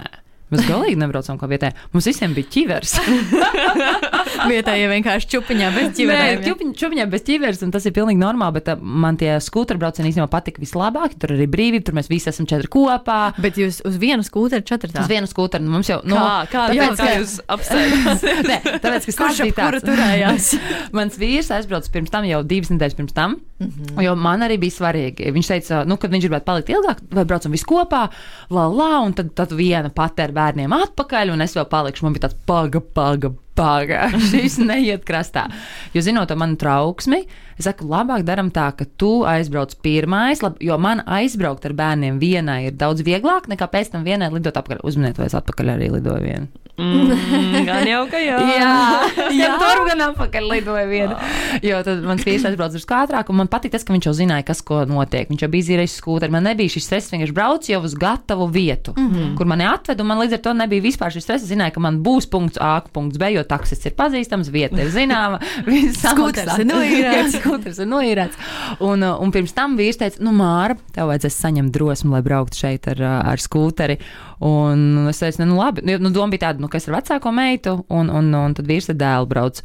Mēs 0.54 0.68
galīgi 0.70 0.98
nebraucam 1.02 1.40
kā 1.42 1.48
vietējā. 1.50 1.74
Mums 1.94 2.06
visiem 2.06 2.34
bija 2.38 2.50
ķivers. 2.54 2.92
Vietējie 4.50 4.88
vienkārši 4.92 5.30
čupiņā 5.32 5.70
bez 5.74 5.86
Nē, 5.88 5.94
ķiverēm. 5.98 6.36
jā. 6.36 6.44
ķupiņ- 6.46 6.74
čupiņā 6.80 7.06
bez 7.10 7.24
ķīveres, 7.26 7.62
un 7.66 7.72
tas 7.74 7.86
ir 7.88 7.94
pilnīgi 7.96 8.20
normāli. 8.22 8.58
Bet 8.60 8.70
uh, 8.74 8.82
man 9.06 9.18
tie 9.18 9.36
skūteri 9.42 9.80
braucieni 9.82 10.12
īstenībā 10.12 10.28
patika 10.32 10.62
vislabāk. 10.62 11.16
Tur 11.22 11.34
arī 11.36 11.48
brīvība, 11.52 11.86
tur 11.88 11.98
mēs 11.98 12.10
visi 12.12 12.30
esam 12.30 12.46
četri 12.50 12.70
kopā. 12.72 13.20
Bet 13.42 13.58
jūs 13.62 13.80
uz 13.88 13.98
vienu 14.02 14.26
skūteru 14.28 14.66
četrtā. 14.68 15.02
Uz 15.06 15.10
vienu 15.12 15.30
skūteri 15.32 15.66
nu, 15.66 15.72
mums 15.78 15.90
jau 15.90 16.02
nu, 16.06 16.18
Kā- 16.20 16.46
kā- 16.52 16.68
tāpēc, 16.70 16.78
jā, 16.78 16.90
kā 17.00 17.10
jūs 17.20 17.36
apsēdat? 17.56 18.28
Nē, 18.52 18.60
tāpēc, 18.84 19.10
ka 19.10 19.18
Kurš 19.24 19.42
bija 19.48 19.58
tāds. 19.62 19.88
turējās? 19.88 20.52
Mans 20.98 21.18
vīrs 21.22 21.52
aizbrauca 21.58 21.94
pirms 21.96 22.14
tam, 22.14 22.28
jau 22.30 22.44
divas 22.46 22.72
nedēļas 22.74 23.00
pirms 23.00 23.16
tam. 23.18 23.38
Mm. 23.56 23.70
-hmm. 23.72 24.04
Jo 24.04 24.16
man 24.20 24.44
arī 24.44 24.58
bija 24.60 24.76
svarīgi. 24.78 25.30
Viņš 25.32 25.48
teica, 25.54 25.84
nu, 25.88 25.96
kad 25.98 26.12
viņš 26.12 26.26
gribētu 26.28 26.46
palikt 26.50 26.70
ilgāk, 26.76 27.00
vai 27.16 27.24
braucam 27.26 27.54
visi 27.56 27.64
kopā, 27.66 28.10
la, 28.52 28.66
la, 28.68 28.90
un 29.08 29.14
tad, 29.16 29.32
tad 29.34 29.54
viena 29.56 29.88
ar 29.88 29.94
bērniem 30.36 30.76
atpakaļ, 30.76 31.34
un 31.34 31.46
es 31.46 31.56
vēl 31.58 31.68
palikšu. 31.72 32.06
Man 32.06 32.16
bija 32.16 32.28
tāds 32.28 32.40
paga, 32.50 32.82
paga, 33.00 33.32
paga. 33.56 34.10
Šis 34.30 34.60
neiet 34.62 35.06
krastā. 35.08 35.48
Jo 35.96 36.04
zinot 36.06 36.34
manu 36.36 36.60
trauksmi, 36.60 37.24
es 37.56 37.68
saku, 37.68 37.88
labāk 37.90 38.26
darām 38.28 38.52
tā, 38.54 38.70
ka 38.76 38.88
tu 39.00 39.24
aizbrauc 39.28 39.78
pirmais, 39.86 40.44
lab, 40.44 40.60
jo 40.64 40.78
man 40.82 41.04
aizbraukt 41.06 41.66
ar 41.70 41.78
bērniem 41.78 42.20
vienai 42.22 42.66
ir 42.70 42.78
daudz 42.78 43.06
vieglāk 43.06 43.50
nekā 43.52 43.70
pēc 43.72 43.96
tam 43.96 44.06
vienai 44.08 44.32
lidot 44.34 44.60
atpakaļ. 44.60 44.84
Uzminiet, 44.86 45.20
vai 45.20 45.32
es 45.32 45.38
atpakaļ 45.40 45.76
arī 45.78 45.92
lidoju 45.98 46.24
vienu. 46.28 46.52
Mm, 46.76 47.64
gan 47.70 47.88
jau, 47.88 48.02
ka 48.12 48.20
jā. 48.20 48.36
Jā, 48.52 48.72
jā. 49.40 49.52
tur 49.62 49.86
gan 49.88 50.02
apakaļ 50.10 50.48
lidoja 50.52 50.84
viena. 50.90 51.20
Jo 51.64 51.80
tad 51.88 52.04
mans 52.04 52.26
vīrs 52.28 52.44
aizbrauca 52.50 52.76
uz 52.76 52.88
ātrāk, 52.98 53.32
un 53.32 53.40
man 53.40 53.50
patīk 53.52 53.72
tas, 53.72 53.86
ka 53.88 53.96
viņš 53.96 54.10
jau 54.10 54.16
zināja, 54.18 54.44
kas 54.50 54.60
ko 54.66 54.82
notiek. 54.90 55.30
Viņš 55.32 55.46
jau 55.46 55.50
bija 55.54 55.68
zīrējis 55.70 55.96
skūteri. 56.02 56.36
Man 56.36 56.44
nebija 56.50 56.74
šis 56.74 56.90
stress, 56.90 57.14
vienkārši 57.14 57.36
braucu 57.38 57.72
jau 57.72 57.80
uz 57.88 57.96
gatavu 58.00 58.50
vietu, 58.52 58.92
mm 58.98 59.08
-hmm. 59.08 59.32
kur 59.40 59.48
mani 59.48 59.68
atved, 59.70 60.04
un 60.04 60.12
man 60.12 60.20
līdz 60.24 60.36
ar 60.36 60.44
to 60.44 60.54
nebija 60.54 60.84
vispār 60.84 61.16
šis 61.16 61.24
stress. 61.24 61.48
Es 61.48 61.52
zināju, 61.54 61.78
ka 61.78 61.86
man 61.88 62.02
būs 62.04 62.28
punkts 62.28 62.60
A, 62.60 62.82
punkts 62.92 63.18
B, 63.18 63.32
jo 63.38 63.45
taksis 63.50 63.86
ir 63.88 63.96
pazīstams, 63.98 64.52
vieta 64.54 64.80
ir 64.84 64.92
zināma. 64.94 65.40
viss 65.70 66.02
Skūters 66.04 66.62
ir 66.62 66.70
noīrēts. 66.70 67.40
Skūters 67.40 67.82
ir 67.84 67.90
noīrēts. 67.92 68.40
Un, 68.86 69.06
uh, 69.06 69.18
un 69.22 69.34
pirms 69.36 69.56
tam 69.56 69.78
vīrs 69.80 70.00
teica, 70.02 70.22
nu, 70.26 70.36
Māra, 70.36 70.78
tev 70.96 71.10
vajadzēs 71.12 71.40
saņemt 71.46 71.74
drosmi, 71.76 72.14
lai 72.16 72.22
brauktu 72.26 72.62
šeit 72.62 72.88
ar, 72.92 73.02
uh, 73.04 73.18
ar 73.34 73.42
skūteri. 73.42 73.98
Un 74.46 75.10
es 75.12 75.22
teicu, 75.24 75.44
nu, 75.48 75.60
labi, 75.60 75.86
nu, 75.88 76.14
doma 76.14 76.34
bija 76.34 76.50
tāda, 76.50 76.64
nu, 76.64 76.72
ka 76.72 76.82
es 76.82 76.90
ar 76.90 77.00
vecāko 77.00 77.34
meitu, 77.36 77.80
un, 77.90 78.12
un, 78.12 78.32
un 78.36 78.56
tad 78.58 78.70
vīrs 78.70 78.92
ar 78.94 79.00
dēlu 79.02 79.30
brauc. 79.32 79.62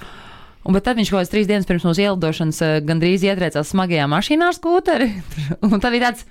Un, 0.61 0.75
bet 0.77 0.85
tad 0.85 0.99
viņš 1.01 1.11
kaut 1.11 1.23
kādas 1.23 1.33
trīs 1.33 1.49
dienas 1.49 1.69
pirms 1.69 1.87
mūsu 1.89 2.05
ielidošanas 2.05 2.61
uh, 2.67 2.75
gandrīz 2.85 3.25
ietriecās 3.25 3.73
smagajā 3.73 4.11
mašīnā 4.13 4.51
ar 4.51 4.59
skūteri. 4.59 5.09
Un 5.71 5.79
tad 5.81 5.95
bija 5.95 6.11
tāds, 6.11 6.29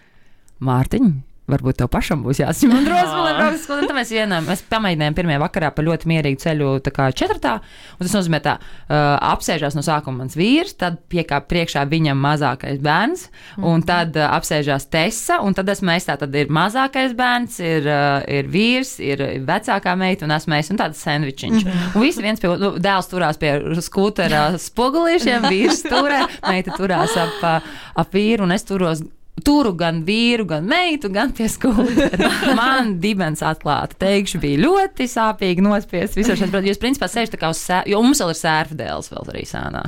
Mārtiņ, 0.60 1.12
varbūt 1.52 1.80
tev 1.82 1.90
pašam 1.92 2.24
būs 2.26 2.42
jāsaņem 2.42 2.78
un 2.78 2.88
drosme, 2.88 3.22
lai 3.26 3.34
brauktu 3.38 3.62
skolu. 3.64 3.84
Un 3.84 3.90
tad 3.90 3.98
mēs 3.98 4.14
vienam, 4.14 4.46
mēs 4.50 4.64
pamēģinājām 4.72 5.18
pirmajā 5.18 5.42
vakarā 5.44 5.72
pa 5.76 5.86
ļoti 5.86 6.10
mierīgu 6.12 6.42
ceļu, 6.44 6.70
tā 6.86 6.94
kā 6.96 7.10
četratā, 7.16 7.56
un 7.98 8.06
tas 8.06 8.16
nozīmē 8.16 8.40
tā, 8.46 8.56
uh, 8.60 8.96
apsēžās 9.32 9.78
no 9.78 9.84
sākuma 9.86 10.24
mans 10.24 10.38
vīrs, 10.40 10.76
tad 10.80 11.02
piekāp 11.12 11.50
priekšā 11.52 11.86
viņam 11.90 12.22
mazākais 12.24 12.80
bērns, 12.86 13.28
un 13.72 13.84
tad 13.88 14.18
uh, 14.20 14.30
apsēžās 14.38 14.90
Tessa, 14.94 15.40
un 15.46 15.58
tad 15.58 15.70
esmu 15.74 15.94
es 15.96 16.10
tā, 16.10 16.18
tad 16.22 16.36
ir 16.38 16.52
mazākais 16.54 17.14
bērns, 17.18 17.60
ir, 17.64 17.90
uh, 17.90 18.24
ir 18.30 18.50
vīrs, 18.52 18.96
ir 19.04 19.26
vecākā 19.48 19.96
meita, 20.00 20.28
un 20.28 20.36
esmu 20.38 20.58
es, 20.60 20.72
un 20.74 20.82
tāds 20.82 21.04
sandvičiņš. 21.06 21.70
Un 21.94 22.04
visi 22.04 22.26
viens 22.26 22.42
pie, 22.42 22.52
nu, 22.62 22.74
dēls 22.82 23.12
turās 23.12 23.40
pie 23.42 23.56
skūtera 23.86 24.50
spogulīšiem, 24.70 25.48
vīrs 25.50 25.86
turē, 25.88 26.26
meita 26.48 26.76
turās 26.78 27.16
ap, 27.20 27.64
ap 28.00 28.14
vīru, 28.16 28.48
un 28.48 28.56
es 28.56 28.68
turos 28.68 29.04
Turu 29.46 29.74
gan 29.78 30.02
vīru, 30.08 30.46
gan 30.50 30.66
meitu, 30.70 31.12
gan 31.14 31.32
pie 31.36 31.48
skolas. 31.52 31.98
Man 32.60 32.96
dibens 33.04 33.44
atklāta. 33.46 33.98
Teikšu, 34.02 34.42
bija 34.44 34.62
ļoti 34.64 35.08
sāpīgi 35.10 35.64
nospiest 35.66 36.18
visu 36.18 36.36
šo 36.40 36.50
brīdi. 36.52 36.72
Jūs, 36.74 36.82
principā, 36.82 37.10
sēžat 37.12 37.38
kā 37.40 37.52
uz 37.54 37.62
sēru, 37.64 37.94
jo 37.94 38.02
mums 38.04 38.22
vēl 38.24 38.34
ir 38.34 38.40
sērfa 38.40 38.78
dēls 38.80 39.12
vēl 39.14 39.32
arī 39.34 39.46
sānā. 39.50 39.84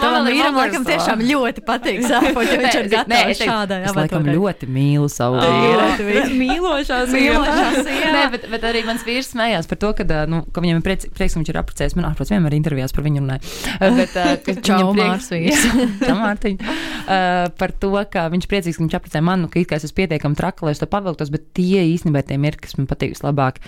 Tavam 0.00 0.28
vīram 0.28 0.58
laikam 0.58 0.86
tiešām 0.88 1.24
ļoti 1.24 1.64
patīk 1.66 2.02
sāpot, 2.06 2.44
jo 2.48 2.60
viņš 2.62 2.78
ir 2.80 2.90
gatavs 2.92 3.42
šādai 3.44 3.80
Es 3.84 3.96
laikam 3.96 4.26
ļoti 4.28 4.68
mīlu 4.70 5.08
savu 5.12 5.40
vīru. 5.42 5.74
Ļoti 5.80 6.08
vīri. 6.08 6.38
Mīlošās, 6.40 7.12
Mīlošās. 7.14 7.80
Nē, 7.84 8.24
bet, 8.32 8.46
bet 8.52 8.66
arī 8.68 8.84
mans 8.86 9.04
vīrs 9.06 9.32
smējās 9.34 9.68
par 9.70 9.80
to, 9.82 9.92
ka, 9.98 10.06
nu, 10.30 10.42
ka 10.54 10.64
viņam 10.64 10.80
ir 10.80 10.86
prieks, 10.86 11.08
prieks 11.14 11.36
ka 11.36 11.42
viņš 11.42 11.52
ir 11.52 11.60
apprecējis. 11.60 11.96
Man, 11.98 12.08
ārprāt, 12.10 12.32
vienmēr 12.32 12.56
intervijās 12.58 12.94
par 12.96 13.06
viņu 13.06 13.22
runāja. 13.22 13.42
Bet, 13.98 14.16
ka 14.44 14.56
Čau, 14.64 14.92
Mārs 14.96 15.30
vīrs. 15.32 15.64
Čau, 16.06 16.16
Mārtiņ. 16.20 16.58
Uh, 16.64 17.43
par 17.58 17.72
to, 17.80 17.92
ka 18.10 18.26
viņš 18.32 18.46
priecīgs, 18.50 18.78
ka 18.78 18.84
viņš 18.84 18.96
apprecēja 18.98 19.24
manu, 19.24 19.48
ka 19.50 19.60
it 19.60 19.68
kā 19.70 19.78
es 19.78 19.86
esmu 19.88 19.98
pietiekami 20.02 20.38
traka, 20.38 20.66
lai 20.66 20.74
es 20.74 20.80
to 20.82 20.88
pavilktos, 20.90 21.32
bet 21.34 21.46
tie 21.56 21.82
īstenībā 21.90 22.22
ir 22.22 22.28
tie 22.28 22.38
mirkļi, 22.40 22.62
kas 22.64 22.76
man 22.78 22.88
patīk 22.90 23.14
vislabāk. 23.14 23.60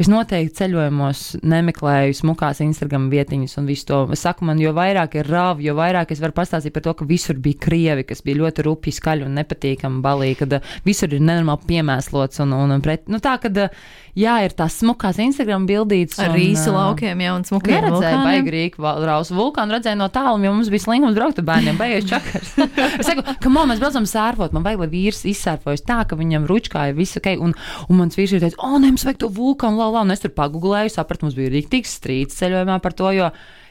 Es 0.00 0.10
noteikti 0.10 0.56
ceļojumos 0.60 1.24
nemeklēju 1.42 2.18
smukās 2.20 2.62
Instagram 2.64 3.10
vietiņas 3.12 3.58
un 3.60 3.68
visu 3.70 3.88
to. 3.90 4.00
Es 4.14 4.24
saku, 4.26 4.46
man 4.48 4.62
jo 4.62 4.74
vairāk 4.76 5.18
ir 5.20 5.30
rāvi, 5.30 5.68
jo 5.68 5.76
vairāk 5.78 6.14
es 6.14 6.22
varu 6.22 6.36
pastāstīt 6.36 6.74
par 6.74 6.86
to, 6.86 6.94
ka 6.98 7.08
visur 7.08 7.38
bija 7.40 7.60
krievi, 7.66 8.06
kas 8.08 8.24
bija 8.26 8.42
ļoti 8.42 8.66
rupji, 8.68 8.94
skaļi 8.98 9.26
un 9.26 9.36
nepatīkami 9.40 10.02
balīgi, 10.04 10.40
kad 10.44 10.58
uh, 10.58 10.72
visur 10.86 11.12
ir 11.12 11.24
nenormāli 11.24 11.70
piemēslots 11.74 12.42
un, 12.44 12.56
un, 12.56 12.76
un 12.78 12.84
pret, 12.84 13.08
nu 13.12 13.22
tā, 13.24 13.36
kad, 13.42 13.64
uh, 13.66 14.02
jā, 14.18 14.34
ir 14.46 14.54
tās 14.56 14.78
smukās 14.80 15.18
Instagram 15.22 15.66
bildītas. 15.68 16.18
Ar 16.22 16.34
ā, 16.34 16.74
laukiem, 16.74 17.22
jā, 17.24 17.32
un 17.36 17.46
smukiem 17.48 17.74
Neredzēju, 17.76 18.20
baigi 18.24 18.54
rīku 18.54 18.84
rausu 19.08 19.36
vulkānu, 19.36 19.76
redzēju 19.76 20.00
no 20.00 20.08
tālu, 20.14 20.38
jo 20.44 20.52
mums 20.54 20.70
bija 20.72 20.84
slingums 20.86 21.18
braukt 21.18 21.40
ar 21.42 21.48
bērniem, 21.48 21.80
baigies 21.80 22.06
čakars. 22.10 22.54
es 23.00 23.08
saku, 23.08 23.26
ka 23.42 23.52
man 23.52 23.72
mēs 23.72 23.82
braucam 23.82 24.06
sērfot, 24.08 24.54
man 24.56 24.66
vajag, 24.66 24.84
lai 24.84 24.90
vīrs 24.94 25.24
izsērfojas 25.30 25.84
tā, 25.88 26.00
ka 26.08 26.18
viņam 26.20 26.46
ručkā 26.50 26.88
ir 26.90 26.98
viss 26.98 27.18
ok, 27.20 27.34
un, 27.42 27.56
un 27.88 28.00
mans 28.00 28.18
vīrs 28.18 28.36
ir 28.36 28.44
teicis, 28.44 28.60
o, 28.62 28.76
nē, 28.78 28.94
mums 28.94 29.06
vajag 29.08 29.24
to 29.24 29.32
vulkānu, 29.34 29.80
la, 29.80 29.90
la, 29.98 30.06
un 30.06 30.14
es 30.14 30.24
tur 30.24 30.34
pagūlēju, 30.36 30.94
sapratu, 30.94 31.28
mums 31.28 31.38
bija 31.38 31.52
rīktīgs 31.54 31.98
strīds 32.00 32.40
ceļojumā 32.42 32.80
par 32.84 32.96
to, 32.96 33.12
jo. 33.16 33.30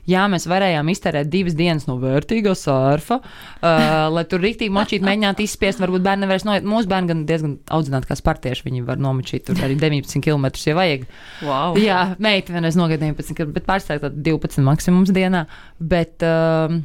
Jā, 0.09 0.25
mēs 0.27 0.43
varējām 0.51 0.89
izterēt 0.91 1.29
divas 1.31 1.55
dienas 1.55 1.85
no 1.87 1.95
vērtīga 2.01 2.51
surfa, 2.59 3.21
uh, 3.23 3.83
lai 4.11 4.23
tur 4.27 4.41
rīktīgi 4.43 4.73
močīt, 4.75 5.05
mēģināt 5.05 5.39
izspiest. 5.45 5.79
Varbūt 5.79 6.03
bērni 6.03 6.25
nevarēs 6.25 6.43
noiet. 6.47 6.67
Mūsu 6.67 6.91
bērni 6.91 7.11
gan 7.13 7.21
diezgan 7.29 7.53
audzināti 7.71 8.09
kā 8.09 8.17
spartieši. 8.19 8.65
Viņi 8.67 8.83
var 8.87 8.99
nomočīt 9.03 9.45
tur 9.47 9.61
arī 9.63 9.77
19 9.79 10.19
km, 10.25 10.49
ja 10.67 10.75
vajag. 10.75 11.05
Wow. 11.47 11.79
Jā, 11.79 12.01
meita 12.23 12.55
vienreiz 12.55 12.75
nogāja 12.79 12.99
19, 13.05 13.37
km, 13.37 13.53
bet 13.55 13.69
pārstāvja 13.69 14.09
tad 14.09 14.19
12 14.27 14.67
maksimums 14.67 15.13
dienā. 15.15 15.45
Bet, 15.79 16.19
um, 16.27 16.81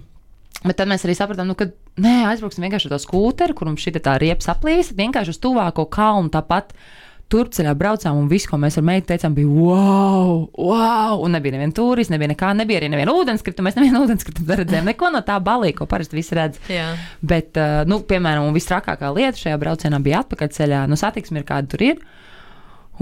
bet 0.63 0.79
tad 0.79 0.91
mēs 0.93 1.03
arī 1.09 1.19
sapratām, 1.19 1.51
nu, 1.51 1.59
ka 1.59 1.73
nē, 1.99 2.15
aizbrauksim 2.31 2.69
vienkārši 2.69 2.87
ar 2.87 2.95
to 2.95 3.03
skūteru, 3.03 3.59
kur 3.59 3.73
mums 3.73 3.83
šī 3.83 3.97
tā 3.99 4.15
riepas 4.23 4.51
aplīsa, 4.55 4.95
vienkārši 4.99 5.35
uz 5.35 5.43
tuvāko 5.43 5.89
kalnu 5.91 6.31
tāpat. 6.39 6.71
Turpceļā 7.29 7.75
braucām, 7.77 8.17
un 8.17 8.29
viss, 8.31 8.49
ko 8.49 8.57
mēs 8.61 8.79
ar 8.81 8.85
meitu 8.89 9.11
teicām, 9.11 9.35
bija 9.37 9.49
wow, 9.53 10.47
wow. 10.57 11.19
Un 11.25 11.35
nebija 11.37 11.59
neviena 11.59 11.77
turists, 11.77 12.13
nebija 12.13 12.31
nekā, 12.33 12.55
nebija 12.57 12.81
arī 12.81 12.89
neviena 12.89 13.13
ūdenskrituma. 13.13 13.69
Mēs 13.69 13.77
nevienu 13.77 14.01
ūdenskritumu 14.07 14.49
neredzējām, 14.49 14.89
neko 14.89 15.11
no 15.13 15.21
tā 15.27 15.37
balīga, 15.45 15.83
ko 15.83 15.89
parasti 15.91 16.17
visi 16.17 16.39
redz. 16.39 16.63
Jā. 16.73 16.87
Bet, 17.21 17.53
uh, 17.61 17.83
nu, 17.89 18.01
piemēram, 18.09 18.49
visstrakākā 18.57 19.13
lieta 19.13 19.43
šajā 19.43 19.61
braucienā 19.61 20.01
bija 20.05 20.25
atpakaļceļā. 20.25 20.87
Nu, 20.89 20.97
satiksme 20.97 21.43
ir 21.43 21.49
kāda 21.53 21.69
tur 21.75 21.85
ir. 21.91 22.03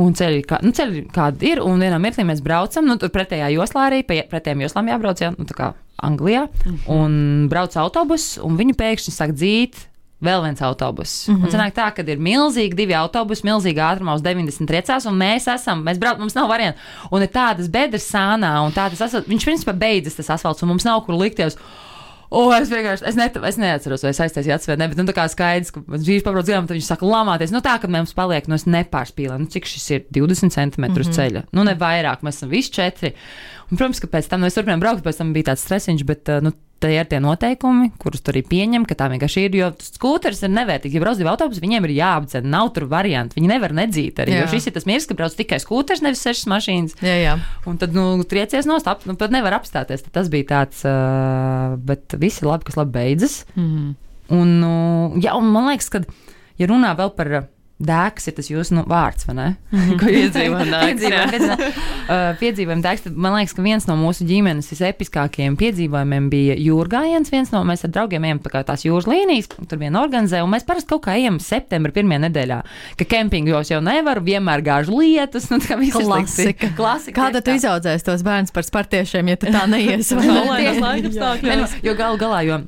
Un 0.02 0.12
ceļi, 0.12 0.42
kā, 0.44 0.58
nu, 0.66 0.74
ceļi 0.76 1.06
kādi 1.14 1.54
ir, 1.54 1.62
un 1.64 1.80
vienā 1.80 1.96
mirklī 2.02 2.26
mēs 2.28 2.42
braucam, 2.44 2.84
nu, 2.84 2.98
tur 3.00 3.08
pretējā 3.14 3.48
joslā 3.54 3.86
arī, 3.88 4.02
pa 4.04 4.18
pretējām 4.28 4.66
joslām 4.66 4.90
jābrauc, 4.90 5.22
jā, 5.22 5.30
nu, 5.38 5.46
tā 5.48 5.56
kā 5.56 5.70
Anglijā, 6.04 6.42
mm 6.44 6.72
-hmm. 6.74 6.90
un 6.92 7.48
brauc 7.48 7.76
autobus, 7.80 8.36
un 8.42 8.58
viņi 8.58 8.76
pēkšņi 8.76 9.14
sāk 9.14 9.32
dzīt. 9.32 9.86
Vēl 10.24 10.40
viens 10.46 10.62
autobus. 10.64 11.26
Mm 11.28 11.34
-hmm. 11.34 11.44
Un 11.44 11.50
sanāk 11.52 11.72
tā, 11.76 11.90
ka 11.94 12.02
ir 12.02 12.18
milzīgi 12.18 12.74
divi 12.74 12.94
autobusi, 12.94 13.44
milzīgi 13.44 13.82
ātrumā 13.84 14.14
uz 14.14 14.22
90 14.22 14.70
riecās, 14.70 15.06
un 15.06 15.18
mēs 15.18 15.46
esam, 15.54 15.82
mēs 15.84 15.98
braucam, 15.98 16.20
mums 16.20 16.34
nav 16.34 16.48
variantu. 16.48 16.78
Un 17.10 17.22
ir 17.22 17.28
tādas 17.28 17.68
bedres 17.68 18.08
sānā, 18.14 18.64
un 18.64 18.72
tādas 18.72 19.00
asfalts, 19.00 19.28
viņš 19.28 19.44
principā 19.44 19.72
beidzas 19.72 20.14
tas 20.14 20.30
asfalts, 20.30 20.62
un 20.62 20.68
mums 20.68 20.84
nav 20.84 21.04
kur 21.04 21.14
likties. 21.14 21.56
O, 22.30 22.50
es 22.52 22.70
vienkārši, 22.70 23.04
es, 23.06 23.14
net, 23.14 23.36
es 23.36 23.56
neatceros, 23.56 24.02
vai 24.02 24.10
es 24.10 24.20
aiztaisīju 24.20 24.54
acis 24.54 24.68
vai 24.68 24.76
ne, 24.76 24.88
bet, 24.88 24.98
nu, 24.98 25.04
tā 25.06 25.14
kā 25.14 25.26
skaidrs, 25.30 25.70
ka 25.70 25.82
vīrs 25.86 26.24
pabrauc 26.26 26.48
garām, 26.48 26.66
tad 26.66 26.74
viņš 26.74 26.88
saka 26.88 27.06
lamāties. 27.06 27.52
Nu, 27.54 27.60
tā, 27.62 27.76
ka 27.78 27.86
mums 27.86 28.16
paliek, 28.18 28.48
nu, 28.48 28.58
es 28.58 28.66
nepārspīlēju, 28.66 29.44
nu, 29.44 29.46
cik 29.46 29.68
šis 29.70 29.90
ir 29.90 30.04
20 30.16 30.50
centimetrus 30.50 31.06
mm 31.06 31.12
-hmm. 31.12 31.16
ceļa. 31.16 31.44
Nu, 31.52 31.62
ne 31.62 31.76
vairāk, 31.78 32.26
mēs 32.26 32.40
esam 32.40 32.50
visi 32.50 32.72
četri. 32.72 33.14
Un, 33.70 33.76
protams, 33.76 34.00
ka 34.00 34.06
pēc 34.06 34.28
tam, 34.28 34.40
nu, 34.40 34.46
es 34.46 34.54
turpināju 34.54 34.80
braukt, 34.80 35.04
pēc 35.04 35.18
tam 35.18 35.32
bija 35.32 35.52
tāds 35.52 35.62
stresiņš, 35.62 36.04
bet, 36.04 36.28
uh, 36.28 36.42
nu, 36.42 36.52
Tie 36.76 36.90
ir 36.92 37.06
tie 37.08 37.18
noteikumi, 37.24 37.88
kurus 37.96 38.20
tur 38.20 38.34
arī 38.34 38.42
pieņem, 38.44 38.82
ka 38.88 38.96
tā 38.98 39.06
vienkārši 39.08 39.46
ir. 39.46 39.54
Jo 39.56 39.70
skūteris 39.80 40.42
ir 40.44 40.52
nevērtīgs. 40.52 40.92
Ja 40.98 41.00
brauc 41.00 41.16
divi 41.16 41.30
autobusi, 41.32 41.62
viņiem 41.64 41.86
ir 41.88 41.94
jāapdzen. 41.96 42.48
Nav 42.52 42.74
tur 42.76 42.84
variantu. 42.90 43.38
Viņi 43.38 43.48
nevar 43.48 43.72
nedzīt 43.76 44.20
arī. 44.20 44.34
Jā. 44.36 44.44
Jo 44.44 44.50
šis 44.52 44.68
ir 44.68 44.76
tas 44.76 44.84
mirklis, 44.88 45.08
ka 45.08 45.16
brauc 45.16 45.38
tikai 45.38 45.56
skūteris, 45.62 46.04
nevis 46.04 46.20
sešas 46.26 46.50
mašīnas. 46.52 46.98
Jā, 47.00 47.16
jā. 47.22 47.34
Un 47.70 47.80
tad, 47.80 47.96
nu, 47.96 48.20
triecies 48.28 48.68
nost, 48.68 48.90
ap, 48.92 49.08
nu, 49.08 49.16
pat 49.16 49.32
nevar 49.32 49.56
apstāties. 49.56 50.04
Tad 50.04 50.18
tas 50.20 50.28
bija 50.32 50.50
tāds, 50.52 50.84
uh, 50.84 51.78
bet 51.80 52.12
viss 52.20 52.44
ir 52.44 52.52
labi, 52.52 52.68
kas 52.68 52.76
labi 52.76 52.98
beidzas. 52.98 53.40
Mhm. 53.56 53.94
Un, 54.36 54.54
uh, 54.66 55.20
jā, 55.22 55.32
un 55.38 55.48
man 55.54 55.70
liekas, 55.70 55.88
ka, 55.94 56.04
ja 56.60 56.68
runā 56.68 56.92
vēl 56.98 57.16
par 57.16 57.32
dēks, 57.76 58.30
ir 58.30 58.34
tas 58.38 58.46
jūsu 58.48 58.78
nu, 58.78 58.82
vārds, 58.88 59.26
vai 59.28 59.34
ne? 59.36 59.46
Ko 60.00 60.08
iedzīvojam, 60.08 60.70
piedzīvojam, 60.86 61.32
piedzīvojam, 61.34 61.74
uh, 62.14 62.28
piedzīvojam 62.40 62.84
dēks, 62.84 63.04
tad 63.04 63.18
man 63.20 63.36
liekas, 63.36 63.52
ka 63.56 63.64
viens 63.64 63.86
no 63.88 63.98
mūsu 64.00 64.24
ģimenes 64.28 64.70
visepiskākajiem 64.72 65.58
piedzīvojumiem 65.60 66.30
bija 66.32 66.56
jūrgājiens. 66.56 67.32
Viens 67.34 67.52
no 67.52 67.60
mēs 67.68 67.84
ar 67.84 67.92
draugiem 67.92 68.24
ejam 68.28 68.40
tā 68.44 68.62
tās 68.66 68.86
jūras 68.86 69.08
līnijas, 69.10 69.50
tur 69.52 69.80
vien 69.82 69.98
organizē, 70.00 70.40
un 70.44 70.54
mēs 70.54 70.64
parasti 70.68 70.88
kaut 70.94 71.04
kā 71.04 71.18
ejam 71.20 71.36
septembrī 71.42 71.98
pirmajā 71.98 72.24
nedēļā, 72.24 72.60
ka 72.96 73.08
kempingos 73.10 73.72
jau 73.74 73.82
nevaru, 73.84 74.24
vienmēr 74.24 74.64
gāžu 74.64 74.96
lietas, 74.96 75.48
nu 75.52 75.60
tā 75.60 75.74
kā 75.74 75.80
viss 75.82 76.00
ir 76.00 76.08
Klasika. 76.08 76.70
Klasika. 76.78 77.18
Kāda 77.18 77.44
tu 77.44 77.56
izaudzēsi 77.58 78.08
tos 78.08 78.24
bērnus 78.24 78.56
par 78.56 78.64
spartiešiem, 78.64 79.34
ja 79.34 79.40
tu 79.42 79.52
tā 79.52 79.66
neies? 79.68 80.14
vai 80.16 80.24
ne? 80.24 81.60
Nu, 81.60 81.68
Jo 81.84 81.92
galu 81.98 82.18
galā, 82.20 82.40
jo 82.46 82.62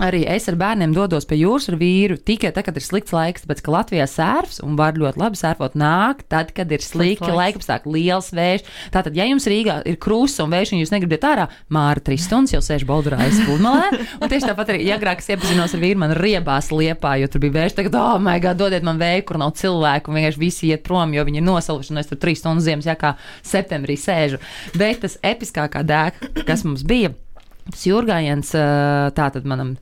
arī 0.00 0.22
es 0.28 0.48
ar 0.50 0.56
bērniem 0.60 0.94
dodos 0.96 1.26
pie 1.28 1.40
jūras 1.42 1.68
ar 1.70 1.76
vīru 1.80 2.16
tikai 2.16 2.52
tad, 2.54 2.64
kad 2.66 2.76
ir 2.78 2.84
slikts 2.84 3.14
laiks, 3.14 3.44
tāpēc 3.44 3.62
ka 3.64 3.74
Latvijā 3.74 4.06
sērfs 4.10 4.60
un 4.64 4.76
var 4.78 4.98
ļoti 4.98 5.20
labi 5.20 5.40
sērfot 5.40 5.76
nāk, 5.78 6.24
tad, 6.32 6.52
kad 6.56 6.70
ir 6.72 6.84
slikti 6.84 7.30
laikapstākļi, 7.30 7.92
liels 7.96 8.30
vējš. 8.36 8.66
Tātad, 8.94 9.16
ja 9.18 9.26
jums 9.28 9.48
Rīgā 9.50 9.80
ir 9.88 9.98
krusts 10.00 10.42
un 10.42 10.52
vējš, 10.54 10.74
un 10.74 10.82
jūs 10.82 10.94
negribat 10.94 11.26
ārā, 11.30 11.46
māra 11.72 12.02
trīs 12.04 12.26
stundas 12.28 12.54
jau 12.56 12.62
sēž 12.64 12.86
boldurājas 12.88 13.40
pludmalē. 13.46 14.02
Un 14.20 14.32
tieši 14.32 14.50
tāpat 14.50 14.74
arī, 14.74 14.84
ja 14.88 14.98
agrāk 14.98 15.22
es 15.22 15.30
iepazinos 15.32 15.76
ar 15.76 15.84
vīru, 15.84 16.00
man 16.02 16.16
riebās 16.16 16.70
liepā, 16.74 17.16
jo 17.20 17.30
tur 17.30 17.44
bija 17.44 17.58
vējš, 17.58 17.78
tagad, 17.78 17.98
oh, 18.00 18.18
my 18.22 18.36
God, 18.42 18.60
dodiet 18.60 18.86
man 18.86 19.00
vēju, 19.00 19.26
kur 19.28 19.40
nav 19.40 19.54
cilvēku, 19.60 20.10
un 20.10 20.20
vienkārši 20.20 20.42
visi 20.42 20.70
iet 20.72 20.84
prom, 20.86 21.14
jo 21.16 21.24
viņi 21.28 21.42
ir 21.42 21.46
nosaluši, 21.46 21.94
un 21.94 22.02
es 22.02 22.10
tur 22.10 22.20
trīs 22.20 22.42
stundas 22.42 22.68
ziemas 22.68 22.88
jākā 22.88 23.14
septembrī 23.46 23.98
sēžu. 24.00 24.40
Bet 24.76 25.02
tas 25.04 25.18
episkākā 25.26 25.84
dēka, 25.86 26.32
kas 26.48 26.66
mums 26.66 26.84
bija, 26.86 27.14
tas 27.68 27.84
jūrgājiens, 27.88 28.54
ā, 28.56 28.64
tātad 29.16 29.48
manam 29.48 29.74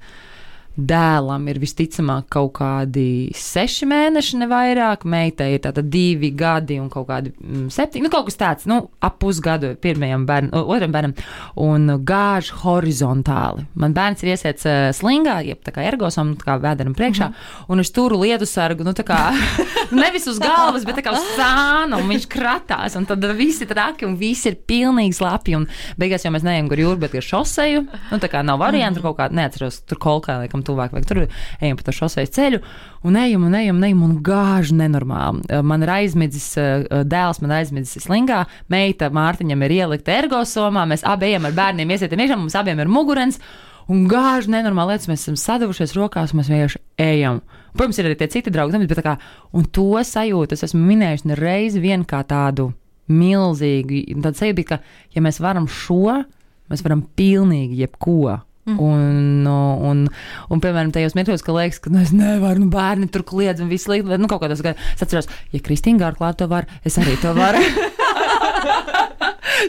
dēlam 0.78 1.48
ir 1.50 1.58
visticamāk 1.58 2.28
kaut 2.32 2.52
kādi 2.60 3.30
seši 3.36 3.88
mēneši, 3.90 4.38
ne 4.42 4.48
vairāk. 4.50 5.04
Meitai 5.08 5.50
ir 5.56 5.62
tātad 5.64 5.88
divi 5.90 6.30
gadi 6.38 6.78
un 6.78 6.88
kaut 6.92 7.08
kādi 7.08 7.32
mm, 7.34 7.66
septiņi. 7.74 8.04
Nu, 8.06 8.12
kaut 8.12 8.28
kas 8.28 8.38
tāds, 8.38 8.68
nu, 8.70 8.80
ap 9.04 9.18
pusgadu 9.22 9.72
pirmajam 9.82 10.26
bērnam, 10.28 10.68
otram 10.70 10.94
bērnam, 10.94 11.14
un 11.58 11.96
gāž 12.06 12.52
horizontāli. 12.62 13.66
Man 13.78 13.96
bērns 13.96 14.22
ir 14.22 14.32
iesiets 14.34 14.68
uh, 14.68 14.76
slingā, 14.94 15.40
jeb 15.48 15.62
tā 15.66 15.74
kā 15.74 15.84
ergosom, 15.88 16.36
tā 16.38 16.46
kā 16.46 16.58
vēderam 16.62 16.94
priekšā, 16.98 17.28
mm 17.28 17.34
-hmm. 17.34 17.72
un 17.74 17.80
es 17.80 17.90
turu 17.90 18.20
lietu 18.22 18.46
sargu, 18.46 18.84
nu, 18.84 18.94
tā 18.94 19.04
kā 19.08 19.34
nevis 20.02 20.26
uz 20.26 20.38
galvas, 20.38 20.84
bet 20.84 20.96
tā 21.00 21.02
kā 21.02 21.12
uz 21.12 21.24
sāna, 21.38 21.98
un 21.98 22.08
viņš 22.08 22.28
kratās, 22.28 22.96
un 22.96 23.06
tad 23.06 23.24
visi 23.36 23.66
traki, 23.66 24.06
un 24.06 24.16
visi 24.16 24.48
ir 24.48 24.56
pilnīgi 24.68 25.14
slapi, 25.14 25.56
un 25.56 25.66
beigās 25.98 26.24
jau 26.24 26.32
mēs 26.32 26.46
neejam 26.46 26.68
gar 26.68 26.78
jūru, 26.78 26.96
bet 26.96 27.12
gar 27.12 27.22
šoseju, 27.22 27.86
nu, 28.10 28.18
tā 28.18 28.28
kā 28.28 28.42
nav 28.44 28.58
variantu, 28.58 29.02
kaut 29.02 29.16
kā, 29.18 29.28
neatceros, 29.32 29.80
tur 29.86 29.98
kolkā, 29.98 30.38
laikam, 30.38 30.62
tuvāk, 30.68 30.94
vai 30.94 31.02
tur 31.08 31.24
ejam 31.26 31.78
pa 31.78 31.86
to 31.86 31.94
šosejas 31.96 32.34
ceļu, 32.36 32.60
un 33.08 33.18
ejam, 33.20 33.46
un 33.48 33.56
ejam, 33.58 33.78
un 33.80 33.88
ejam, 33.88 34.02
un 34.06 34.18
gāž 34.24 34.74
nenormāli. 34.76 35.46
Uh, 35.48 35.64
Man 35.66 35.86
ir 35.86 35.94
aizmidzis, 35.98 36.50
uh, 36.60 37.00
dēls 37.08 37.42
man 37.42 37.54
ir 37.54 37.62
aizmidzis 37.62 38.06
slingā, 38.06 38.44
meita 38.72 39.10
Mārtiņam 39.14 39.64
ir 39.66 39.80
ielikta 39.80 40.14
ergosomā, 40.20 40.84
mēs 40.88 41.06
abi 41.08 41.32
ejam 41.32 41.48
ar 41.48 41.56
bērniem, 41.56 41.96
iesietam 41.96 42.22
iekšā, 42.22 42.38
mums 42.38 42.58
abiem 42.58 42.84
ir 42.84 42.92
mugurens. 42.92 43.40
un 43.88 44.04
gāž 44.08 44.48
nenormāli 44.52 44.94
lietas. 44.94 45.08
Mēs 45.10 45.24
esam 45.24 45.38
sadavušies 45.40 45.94
rokās, 45.96 46.34
mēs 46.36 46.50
vienkārši 46.52 46.80
ejam. 47.02 47.40
Protams, 47.76 48.00
ir 48.00 48.08
arī 48.08 48.18
tie 48.20 48.30
citi 48.32 48.52
draugi, 48.52 48.80
bet 48.84 49.00
tā 49.00 49.04
kā, 49.04 49.14
un 49.56 49.68
to 49.72 49.90
sajūtu 50.04 50.56
es 50.56 50.66
esmu 50.68 50.82
minējusi 50.84 51.30
ne 51.30 51.38
reizi 51.38 51.82
vien 51.82 52.04
kā 52.08 52.22
tādu 52.28 52.70
milzīgu, 53.08 54.20
tādu 54.24 54.42
sajūtu, 54.42 54.66
ka, 54.68 54.80
ja 55.14 55.24
mēs 55.24 55.40
varam 55.40 55.68
šo, 55.70 56.20
mēs 56.68 56.84
varam 56.84 57.06
pilnīgi 57.16 57.80
jebko. 57.84 58.38
Mm. 58.68 58.80
Un, 58.84 59.47
un, 59.78 60.06
un, 60.48 60.62
piemēram, 60.64 60.92
tajos 60.94 61.16
mirkļos, 61.18 61.44
ka 61.46 61.56
liekas, 61.56 61.82
ka 61.84 61.92
nu, 61.94 62.02
es 62.04 62.14
nevaru, 62.16 62.64
nu, 62.64 62.70
bērni 62.72 63.10
tur 63.12 63.26
kliedz 63.28 63.64
un 63.64 63.72
viss 63.72 63.90
līdzi. 63.90 64.18
Nu, 64.20 64.30
kaut 64.30 64.42
kā 64.44 64.52
tas, 64.52 64.64
ka 64.64 64.74
es 64.74 65.04
atceros, 65.04 65.30
ja 65.54 65.62
Kristīna 65.64 66.06
Gārklā 66.06 66.34
to 66.38 66.50
var, 66.50 66.68
es 66.86 66.98
arī 67.00 67.16
to 67.22 67.34
varu. 67.38 67.62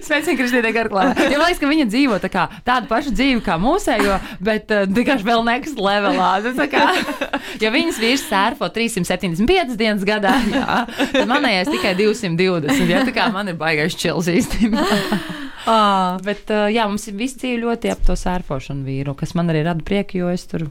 Sveicien, 0.05 0.37
Kristīne 0.37 0.71
Garklā. 0.73 1.09
Ja 1.17 1.37
man 1.37 1.47
liekas, 1.47 1.59
ka 1.61 1.69
viņa 1.69 1.87
dzīvo 1.89 2.19
tā 2.21 2.29
kā, 2.31 2.45
tādu 2.67 2.89
pašu 2.89 3.13
dzīvi 3.15 3.41
kā 3.45 3.57
mūsējo, 3.61 4.19
bet 4.45 4.71
uh, 4.73 4.85
vienkārši 4.85 5.27
vēl 5.27 5.43
next 5.47 5.81
levelā. 5.81 6.31
Kā, 6.71 6.85
ja 7.63 7.73
viņas 7.73 8.01
vīrs 8.01 8.25
sērfo 8.29 8.69
375 8.75 9.77
dienas 9.79 10.05
gadā, 10.07 10.35
jā, 10.51 10.81
tad 11.13 11.29
manējais 11.29 11.73
tikai 11.73 11.95
220. 11.99 12.89
Ja, 12.89 13.05
tā 13.07 13.15
kā 13.15 13.29
man 13.33 13.51
ir 13.51 13.59
baigais 13.59 13.97
čils 13.97 14.29
īstenībā. 14.31 14.87
Ah. 15.69 16.17
Bet 16.27 16.51
uh, 16.53 16.67
jā, 16.73 16.87
mums 16.89 17.07
ir 17.09 17.17
viss 17.19 17.37
dzīve 17.39 17.61
ļoti 17.63 17.93
ap 17.93 18.03
to 18.07 18.17
sērfošanu 18.17 18.87
vīru, 18.87 19.15
kas 19.17 19.35
man 19.37 19.53
arī 19.53 19.63
rada 19.67 19.85
prieku, 19.85 20.23
jo 20.23 20.33
es 20.33 20.47
tur 20.49 20.69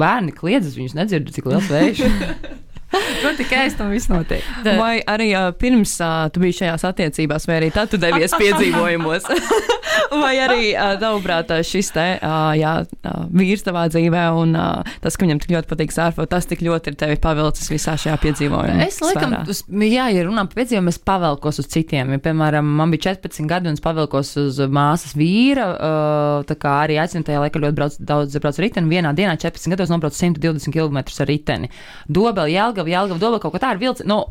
bērni 0.00 0.32
kliedzas, 0.36 0.78
viņus 0.78 0.96
nedzirdu, 0.96 1.34
cik 1.34 1.50
liels 1.50 1.70
vējš. 1.70 2.04
Tur 3.22 3.36
tikai 3.38 3.66
es 3.68 3.76
tam 3.78 3.92
viss 3.94 4.10
notiek. 4.10 4.44
Vai 4.64 4.98
arī 5.06 5.30
uh, 5.36 5.50
pirms 5.56 5.92
uh, 6.02 6.26
tu 6.32 6.42
biji 6.42 6.60
šajās 6.62 6.84
attiecībās, 6.88 7.46
vai 7.46 7.60
arī 7.60 7.70
tad 7.74 7.92
tu 7.92 8.00
devies 8.00 8.34
piedzīvojumos? 8.40 9.28
vai 10.22 10.32
arī, 10.42 10.72
uh, 10.74 10.96
tavuprāt, 11.00 11.52
šis 11.66 11.92
te 11.94 12.06
uh, 12.18 12.50
jā, 12.58 12.72
uh, 12.82 13.20
vīrs 13.30 13.62
tavā 13.66 13.86
dzīvē 13.92 14.24
un 14.40 14.56
uh, 14.58 14.96
tas, 15.04 15.16
ka 15.16 15.26
viņam 15.26 15.42
tik 15.42 15.54
ļoti 15.54 15.70
patīk 15.70 15.94
sērfot, 15.94 16.30
tas 16.32 16.48
tik 16.50 16.64
ļoti 16.66 16.92
ir 16.92 16.98
tevi 16.98 17.18
pavilcis 17.22 17.70
visā 17.70 17.94
šajā 18.00 18.16
piedzīvojumā? 18.24 18.86
Es 18.86 19.00
laikam, 19.04 19.36
uz, 19.50 19.62
jā, 19.86 20.08
ja 20.10 20.26
runām 20.26 20.50
par 20.50 20.62
piedzīvojumu, 20.62 20.94
es 20.94 21.00
pavelkos 21.10 21.62
uz 21.62 21.70
citiem. 21.70 22.14
Ja, 22.16 22.22
piemēram, 22.26 22.66
man 22.80 22.94
bija 22.94 23.10
14 23.12 23.46
gadi 23.50 23.70
un 23.70 23.78
es 23.78 23.84
pavelkos 23.84 24.34
uz 24.42 24.60
māsas 24.66 25.14
vīra, 25.18 25.68
uh, 25.70 26.48
tā 26.48 26.58
kā 26.58 26.74
arī 26.88 26.98
aicinu 27.02 27.26
tajā 27.26 27.44
laikā 27.44 27.62
ļoti 27.62 27.78
brauc, 27.78 27.98
daudz 28.10 28.38
brauc 28.42 28.60
riteni. 28.62 28.90
Vienā 28.90 29.14
dienā 29.16 29.36
14 29.38 29.74
gados 29.74 29.92
nobrauc 29.92 30.16
120 30.16 30.74
km 30.74 31.00
ar 31.00 31.30
riteni. 31.30 31.70
Dobeli, 32.10 32.56
Jelgava, 32.88 32.94
Jelgava, 32.94 33.20
Dobeli 33.20 33.42
kaut 33.42 33.54
kā 33.56 33.60
tā 33.62 33.74
ir 33.74 33.82
vilci. 33.82 34.06
Nu, 34.08 34.22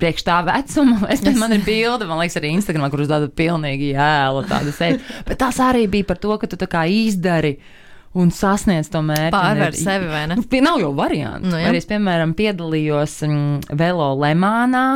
priekš 0.00 0.26
tā 0.26 0.42
vecuma. 0.46 1.00
Es 1.12 1.24
nezinu, 1.24 1.40
man 1.40 1.56
ir 1.56 1.64
bilde, 1.66 2.08
man 2.08 2.20
liekas, 2.20 2.38
arī 2.40 2.52
Instagram, 2.56 2.90
kur 2.92 3.04
uz 3.04 3.10
tādu 3.10 3.30
pilnīgi 3.32 3.94
jēlu 3.94 4.44
tādu 4.50 4.76
sēdi. 4.76 5.02
Bet 5.28 5.40
tas 5.42 5.60
arī 5.64 5.86
bija 5.90 6.08
par 6.08 6.20
to, 6.22 6.36
ka 6.40 6.50
tu 6.50 6.60
tā 6.60 6.68
kā 6.70 6.86
izdari. 6.90 7.56
Un 8.16 8.30
sasniedz 8.32 8.88
to 8.88 9.02
mērķi. 9.04 9.32
Pārvērt 9.34 9.76
sevi, 9.76 10.06
vai 10.08 10.22
ne? 10.30 10.38
Nav 10.64 10.78
jau 10.80 10.94
variantu. 10.96 11.50
Nu, 11.50 11.58
jā. 11.60 11.68
arī 11.68 11.82
es, 11.82 11.88
piemēram, 11.90 12.32
piedalījos 12.38 13.18
mm, 13.26 13.74
velo 13.76 14.06
Lemānā, 14.16 14.86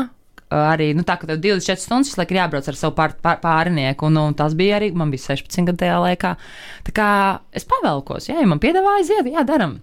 arī 0.50 0.90
nu, 0.96 1.04
tā, 1.06 1.18
ka 1.20 1.28
tev 1.28 1.42
24 1.42 1.84
stundas 1.84 2.16
laikam 2.16 2.40
jābrauc 2.40 2.70
ar 2.70 2.78
savu 2.78 2.96
pār, 2.96 3.12
pār, 3.22 3.36
pārinieku, 3.42 4.08
un, 4.08 4.16
un 4.22 4.38
tas 4.38 4.56
bija 4.56 4.80
arī, 4.80 4.90
man 4.96 5.12
bija 5.12 5.34
16 5.34 5.68
gadu 5.68 5.82
tajā 5.84 6.00
laikā. 6.00 6.32
Tā 6.88 6.96
kā 6.96 7.10
es 7.52 7.68
pavelkos, 7.68 8.30
jā, 8.32 8.40
ja 8.40 8.48
man 8.48 8.62
piedāvāja 8.62 9.04
iziet, 9.04 9.30
jā, 9.30 9.44
daram. 9.46 9.78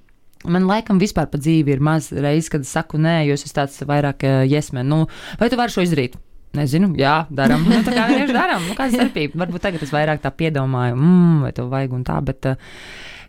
Man 0.47 0.69
laikam 0.69 1.01
vispār 1.01 1.27
pa 1.31 1.39
dzīvi 1.41 1.75
ir 1.75 1.83
maz 1.83 2.11
reizes, 2.13 2.51
kad 2.53 2.63
es 2.63 2.71
saku 2.73 3.01
nē, 3.01 3.19
jo 3.27 3.35
es 3.35 3.43
esmu 3.43 3.57
tāds 3.59 3.81
vairāk 3.89 4.23
jesmen. 4.47 4.87
Nu, 4.87 5.05
vai 5.41 5.51
tu 5.51 5.59
vari 5.59 5.73
šo 5.73 5.85
izdarīt? 5.85 6.15
Nezinu, 6.57 6.93
jā, 6.97 7.25
darām. 7.33 7.65
Nu, 7.67 7.81
tā 7.85 7.93
kā 7.93 8.07
vienkārši 8.09 8.35
darām. 8.35 8.63
Nu, 8.65 8.75
kāda 8.77 8.95
starpība? 8.95 9.41
Varbūt 9.43 9.65
tagad 9.67 9.83
es 9.85 9.93
vairāk 9.93 10.23
tā 10.23 10.31
piedomāju, 10.33 10.95
mm, 10.97 11.37
vai 11.45 11.51
to 11.55 11.67
vajag 11.69 11.93
un 11.97 12.05
tā, 12.07 12.17
bet 12.25 12.49
uh, 12.49 12.73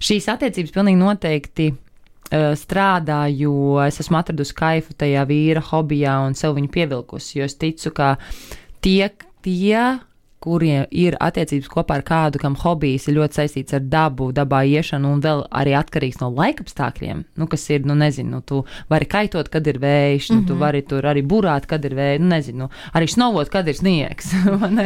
šīs 0.05 0.29
attiecības 0.33 0.75
pilnīgi 0.75 1.01
noteikti 1.01 1.69
uh, 1.75 2.53
strādā, 2.59 3.25
jo 3.35 3.79
es 3.85 4.01
esmu 4.05 4.21
atradusi 4.21 4.57
kaifu 4.57 4.97
tajā 5.03 5.27
vīra 5.29 5.65
hobijā 5.73 6.19
un 6.25 6.39
sev 6.39 6.57
viņu 6.57 6.73
pievilkusi, 6.79 7.41
jo 7.41 7.49
es 7.49 7.59
ticu, 7.61 7.93
ka 7.97 8.15
tie, 8.85 9.11
tie 9.45 9.83
kuriem 10.43 10.87
ir 10.95 11.17
attiecības 11.21 11.69
kopā 11.73 11.99
ar 11.99 12.05
kādu, 12.07 12.41
kam 12.43 12.57
hobijs 12.59 13.09
ir 13.09 13.19
ļoti 13.19 13.41
saistīts 13.41 13.75
ar 13.77 13.85
dabu, 13.91 14.31
dabā 14.35 14.63
iešanu 14.69 15.11
un 15.17 15.23
vēl 15.25 15.45
arī 15.51 15.75
atkarīgs 15.79 16.21
no 16.23 16.31
laikapstākļiem, 16.35 17.25
nu, 17.39 17.49
kas 17.51 17.67
ir, 17.75 17.87
nu, 17.89 17.97
nezinu, 17.99 18.39
nu, 18.39 18.43
tu 18.47 18.63
vari 18.91 19.09
kaitot, 19.11 19.51
kad 19.53 19.67
ir 19.67 19.81
vējš, 19.83 20.31
nu, 20.31 20.37
mm 20.37 20.41
-hmm. 20.41 20.47
tu 20.47 20.55
mhm. 20.55 20.61
vari 20.63 20.83
tur 20.83 21.03
arī 21.03 21.23
burāt, 21.27 21.67
kad 21.67 21.85
ir 21.85 21.95
vējš, 21.95 22.21
nu, 22.21 22.29
nezinu, 22.29 22.59
nu, 22.59 22.69
arī 22.95 23.09
snovot, 23.11 23.49
kad 23.49 23.69
ir 23.69 23.75
sniegs, 23.75 24.33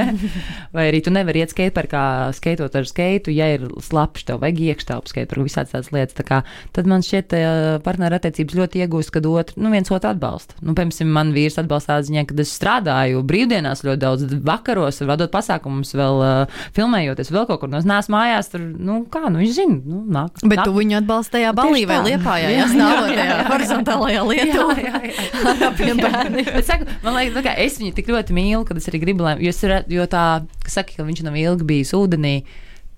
vai 0.74 0.88
arī 0.90 1.02
tu 1.04 1.10
nevari 1.10 1.40
iet 1.40 1.50
skateparkā 1.50 2.32
skaitot 2.32 2.74
ar 2.74 2.86
skeitu, 2.86 3.30
ja 3.30 3.54
ir 3.54 3.68
slapjš, 3.80 4.24
tev 4.24 4.40
vajag 4.40 4.60
iekštelpu 4.60 5.08
skateparku, 5.08 5.44
visādas 5.44 5.72
tādas 5.72 5.92
lietas, 5.92 6.16
tā 6.16 6.24
kā 6.24 6.42
tad 6.72 6.86
man 6.86 7.02
šķiet, 7.02 7.36
partneru 7.84 8.14
attiecības 8.16 8.54
ļoti 8.54 8.84
iegūst, 8.84 9.10
kad 9.10 9.26
otru, 9.26 9.62
nu, 9.62 9.70
viens 9.70 9.90
otru 9.90 10.10
atbalsta. 10.10 10.54
Nu, 10.60 10.74
piemēram, 10.74 11.12
man 11.12 11.32
vīrs 11.32 11.58
atbalsta 11.58 12.00
ziņā, 12.02 12.26
kad 12.26 12.40
es 12.40 12.52
strādāju 12.58 13.22
brīvdienās 13.22 13.84
ļoti 13.84 14.00
daudz 14.00 14.34
vakaros, 14.44 15.00
vadot 15.00 15.30
pasākumus 15.30 15.41
pasākumus, 15.42 15.92
vēl 15.98 16.22
uh, 16.22 16.60
filmējoties, 16.76 17.32
vēl 17.34 17.46
kaut 17.50 17.62
kur. 17.62 17.70
Nu, 17.72 17.80
es 17.80 17.88
neesmu 17.88 18.16
mājās, 18.16 18.50
tur, 18.52 18.62
nu, 18.62 19.02
kā, 19.12 19.26
nu, 19.28 19.42
viņš 19.42 19.54
zina, 19.56 19.78
nu, 19.82 20.02
nāk. 20.14 20.38
Bet 20.44 20.62
nāk. 20.62 20.68
tu 20.68 20.76
viņu 20.76 20.98
atbalstīji 21.02 21.52
balī 21.58 21.84
vai 21.90 22.00
liepājā, 22.06 22.52
ja 22.54 22.68
stāvot 22.70 23.12
tajā 23.18 23.38
horizontālajā 23.50 24.24
lietā. 24.30 24.66
Jā, 24.78 25.02
jā, 25.02 25.12
jā. 25.90 25.96
Bet, 25.98 26.64
saku, 26.68 26.88
man 27.04 27.18
liekas, 27.18 27.44
ka 27.46 27.56
es 27.66 27.78
viņu 27.82 27.96
tik 27.98 28.12
ļoti 28.12 28.36
mīlu, 28.36 28.64
kad 28.68 28.78
es 28.80 28.88
arī 28.90 29.02
gribu, 29.02 29.26
lai, 29.26 29.36
jo, 29.42 29.52
es, 29.52 29.86
jo 29.92 30.08
tā, 30.10 30.26
saka, 30.66 30.96
ka 30.96 31.06
viņš 31.08 31.26
nav 31.26 31.38
ilgi 31.40 31.68
bijis 31.68 31.94
ūdenī, 31.98 32.42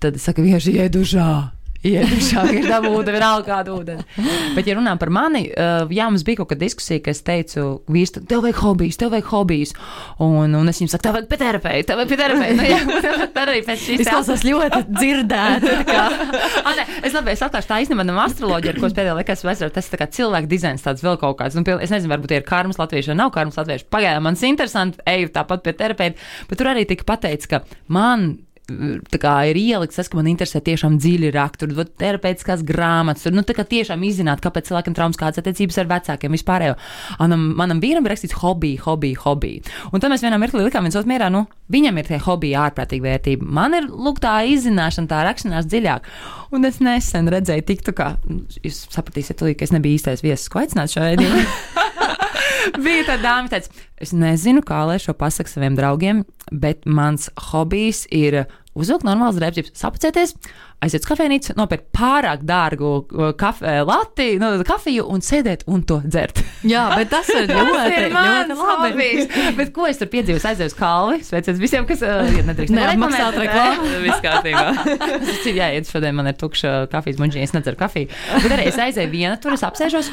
tad 0.03 0.19
saku, 0.21 0.45
vienkārši 0.45 0.77
iedužā 0.85 1.29
iedušā, 1.85 2.45
ir 2.55 2.67
dabūta 2.69 3.13
vienalga 3.13 3.45
kāda 3.47 3.73
ūdeni. 3.75 4.05
Bet, 4.55 4.67
ja 4.67 4.75
runājam 4.77 5.01
par 5.01 5.11
mani, 5.13 5.43
uh, 5.51 5.85
jā, 5.93 6.07
mums 6.09 6.25
bija 6.27 6.41
kaut 6.41 6.51
kāda 6.51 6.65
diskusija, 6.65 7.03
ka 7.05 7.13
es 7.13 7.21
teicu, 7.25 7.65
vīrs, 7.91 8.15
tev 8.15 8.43
vajag 8.45 8.61
hobijus, 8.63 8.99
tev 9.01 9.13
vajag 9.13 9.29
hobijus. 9.31 9.75
Un, 10.23 10.55
un 10.57 10.71
es 10.71 10.81
viņam 10.81 10.93
saku, 10.95 11.05
tev 11.05 11.17
vajag 11.17 11.29
pieterapēt, 11.33 11.87
tev 11.89 12.01
vajag 12.01 12.13
pieterapēt. 12.13 12.55
Nu, 12.59 12.67
jā, 12.69 12.79
tā 13.35 13.45
arī 13.45 13.61
pēc 13.67 13.83
šīs. 13.83 14.05
Izklausās 14.05 14.45
ļoti 14.47 14.81
dzirdēta. 14.89 15.75
ah, 16.63 16.71
ne, 16.79 16.87
es 17.05 17.15
labi, 17.15 17.33
es 17.35 17.45
atklāšu 17.45 17.71
tā 17.71 17.81
īstenībā 17.85 18.07
no 18.07 18.17
astroloģija, 18.25 18.75
ar 18.75 18.81
ko 18.81 18.89
es 18.89 18.97
pēdējā 18.97 19.17
laikā 19.19 19.37
esmu 19.37 19.53
aizrauts, 19.53 19.75
tas 19.77 19.89
ir 19.89 19.95
tā 19.95 20.01
kā 20.01 20.09
cilvēku 20.19 20.51
dizains 20.51 20.85
tāds 20.85 21.05
vēl 21.05 21.19
kaut 21.21 21.39
kāds. 21.41 21.57
Nu, 21.59 21.65
es 21.77 21.93
nezinu, 21.93 22.13
varbūt 22.15 22.35
ir 22.37 22.47
karmas 22.47 22.81
latvieši 22.81 23.13
vai 23.13 23.19
nav 23.21 23.33
karmas 23.35 23.59
latvieši. 23.61 23.87
Pagaidām 23.93 24.25
man 24.25 24.37
tas 24.37 24.47
interesanti, 24.47 25.01
eju 25.09 25.31
tāpat 25.35 25.65
pie 25.65 25.75
terapeita, 25.77 26.29
bet 26.49 26.61
tur 26.61 26.71
arī 26.71 26.87
tika 26.89 27.07
pateikts, 27.07 27.49
ka 27.51 27.63
man 27.91 28.33
kā, 29.21 29.33
ir 29.49 29.59
ielikts 29.59 29.99
tas, 29.99 30.09
ka 30.09 30.17
man 30.17 30.29
interesē 30.31 30.61
tiešām 30.65 30.97
dziļi 31.01 31.31
raksturi, 31.35 31.85
terapeitiskās 32.01 32.63
grāmatas, 32.65 33.25
tur, 33.25 33.35
nu, 33.35 33.43
tā 33.45 33.55
kā 33.57 33.65
tiešām 33.67 34.03
izzināt, 34.07 34.41
kāpēc 34.43 34.69
cilvēkam 34.69 34.95
traumas 34.97 35.19
kādas 35.19 35.41
attiecības 35.41 35.79
ar 35.81 35.89
vecākiem 35.91 36.35
vispārējo. 36.35 36.77
Manam, 37.21 37.45
manam 37.59 37.81
vīram 37.83 38.05
ir 38.05 38.15
rakstīts 38.15 38.37
hobby, 38.41 38.75
hobby, 38.81 39.13
hobby. 39.21 39.53
Un 39.91 40.03
tad 40.03 40.13
mēs 40.13 40.25
vienā 40.25 40.39
mirklī 40.41 40.65
likām 40.65 40.87
viens 40.87 40.97
otru 40.97 41.13
mierā, 41.13 41.29
nu, 41.33 41.45
viņam 41.73 42.01
ir 42.01 42.09
tie 42.09 42.21
hobiji 42.25 42.57
ārprātīgi 42.65 43.05
vērtība. 43.05 43.49
Man 43.59 43.77
ir, 43.77 43.89
lūk, 43.89 44.21
tā 44.23 44.39
izzināšana, 44.49 45.11
tā 45.11 45.23
rakšanās 45.29 45.69
dziļāk. 45.69 46.11
Un 46.55 46.69
es 46.69 46.81
nesen 46.83 47.29
redzēju, 47.31 47.67
tiktu, 47.69 47.95
kā, 47.97 48.15
nu, 48.29 48.43
jūs 48.65 48.85
sapratīsiet, 48.93 49.45
ka 49.55 49.67
es 49.67 49.75
nebiju 49.75 49.99
īstais 49.99 50.25
viesis, 50.25 50.49
ko 50.49 50.63
aicināt 50.63 50.93
šo 50.93 51.05
raidījumu. 51.05 51.45
bija 52.85 53.07
tā 53.11 53.17
dāma, 53.23 53.51
teica, 53.51 53.71
es 54.01 54.13
nezinu, 54.15 54.63
kā 54.65 54.83
lai 54.89 54.99
šo 55.01 55.15
pasaku 55.17 55.51
saviem 55.51 55.77
draugiem, 55.77 56.23
bet 56.51 56.85
mans 56.85 57.29
hobijs 57.51 58.05
ir 58.13 58.43
uzvilkt 58.75 59.05
normālas 59.07 59.37
drēbes, 59.39 59.71
sapacēties, 59.79 60.33
aiziet 60.83 61.05
uz 61.05 61.07
kafejnīcu, 61.07 61.53
nopirkt 61.55 61.87
pārāk 61.95 62.43
dārgu 62.47 62.89
uh, 62.99 63.29
kafe, 63.39 63.77
lati, 63.87 64.27
nu, 64.41 64.49
kafiju 64.67 65.05
un 65.11 65.23
sēdēt 65.23 65.63
un 65.71 65.85
to 65.87 66.01
dzert. 66.03 66.41
Jā, 66.67 66.83
bet 66.99 67.09
tas 67.13 67.31
ir 67.31 67.47
ļoti, 67.53 68.11
ļoti 68.11 68.59
labi. 68.59 69.09
bet 69.61 69.71
ko 69.75 69.87
es 69.87 70.01
tur 70.01 70.11
piedzīvoju? 70.11 70.43
Aizdevu 70.45 70.73
uz 70.73 70.77
kalvi, 70.77 71.23
sveiciens 71.25 71.61
visiem, 71.63 71.87
kas 71.87 72.03
uh, 72.05 72.27
nedrīkst 72.51 72.75
nemaksāt 72.75 73.39
reklāmu. 73.39 73.91
Viss 74.05 74.23
kārtībā. 74.25 74.65
Tas 74.99 75.45
ir 75.47 75.61
jāiet 75.63 75.91
šodien, 75.91 76.19
man 76.19 76.33
ir 76.33 76.39
tukša 76.39 76.81
kafijas 76.91 77.21
muņģiņa, 77.23 77.47
es 77.47 77.55
nedzeru 77.55 77.79
kafiju. 77.79 78.11
Bet 78.35 78.57
arī 78.57 78.67
es 78.73 78.81
aizēju 78.89 79.15
viena 79.15 79.39
tur, 79.39 79.55
es 79.55 79.63
apsēžos. 79.65 80.11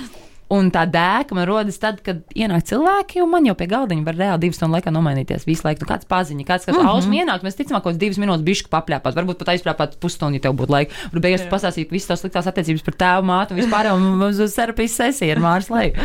Un 0.52 0.68
tā 0.74 0.82
dēka 0.90 1.36
man 1.36 1.46
rodas 1.48 1.78
tad, 1.80 2.02
kad 2.04 2.20
ienāk 2.36 2.66
cilvēki, 2.68 3.22
un 3.24 3.30
man 3.32 3.46
jau 3.48 3.54
pie 3.56 3.68
galdiņa 3.70 4.04
var 4.04 4.18
reāli 4.18 4.42
divas 4.44 4.58
stundu 4.60 4.76
laikā 4.76 4.92
nomainīties. 4.92 5.46
Visu 5.48 5.64
laiku, 5.64 5.84
nu, 5.84 5.88
kāds 5.88 6.08
paziņa, 6.10 6.44
kāds, 6.48 6.66
kas 6.68 6.76
mm 6.76 6.82
-hmm. 6.82 6.90
ausmas 6.92 7.20
ienāk, 7.22 7.46
mēs 7.46 7.56
ticamāk, 7.60 7.84
kāds 7.86 8.00
divas 8.00 8.20
minūtes 8.20 8.44
bišķi 8.48 8.72
papļāpāt, 8.72 9.16
varbūt 9.16 9.38
pat 9.40 9.52
aizprāpāt 9.54 9.96
pusstundu, 10.02 10.36
ja 10.36 10.44
tev 10.44 10.56
būtu 10.58 10.74
laika. 10.74 10.92
Varbūt 11.08 11.24
beigās 11.24 11.46
pastāstīt 11.48 11.94
visas 11.94 12.08
tās 12.12 12.20
sliktās 12.20 12.50
attiecības 12.50 12.84
par 12.84 12.98
tēvu, 13.04 13.24
mātu 13.30 13.54
un 13.54 13.62
vispār, 13.62 13.92
un 13.94 14.22
uz 14.28 14.54
terapijas 14.54 14.98
sesiju 15.00 15.32
ar 15.32 15.40
Mārs 15.40 15.70
Leju. 15.72 15.96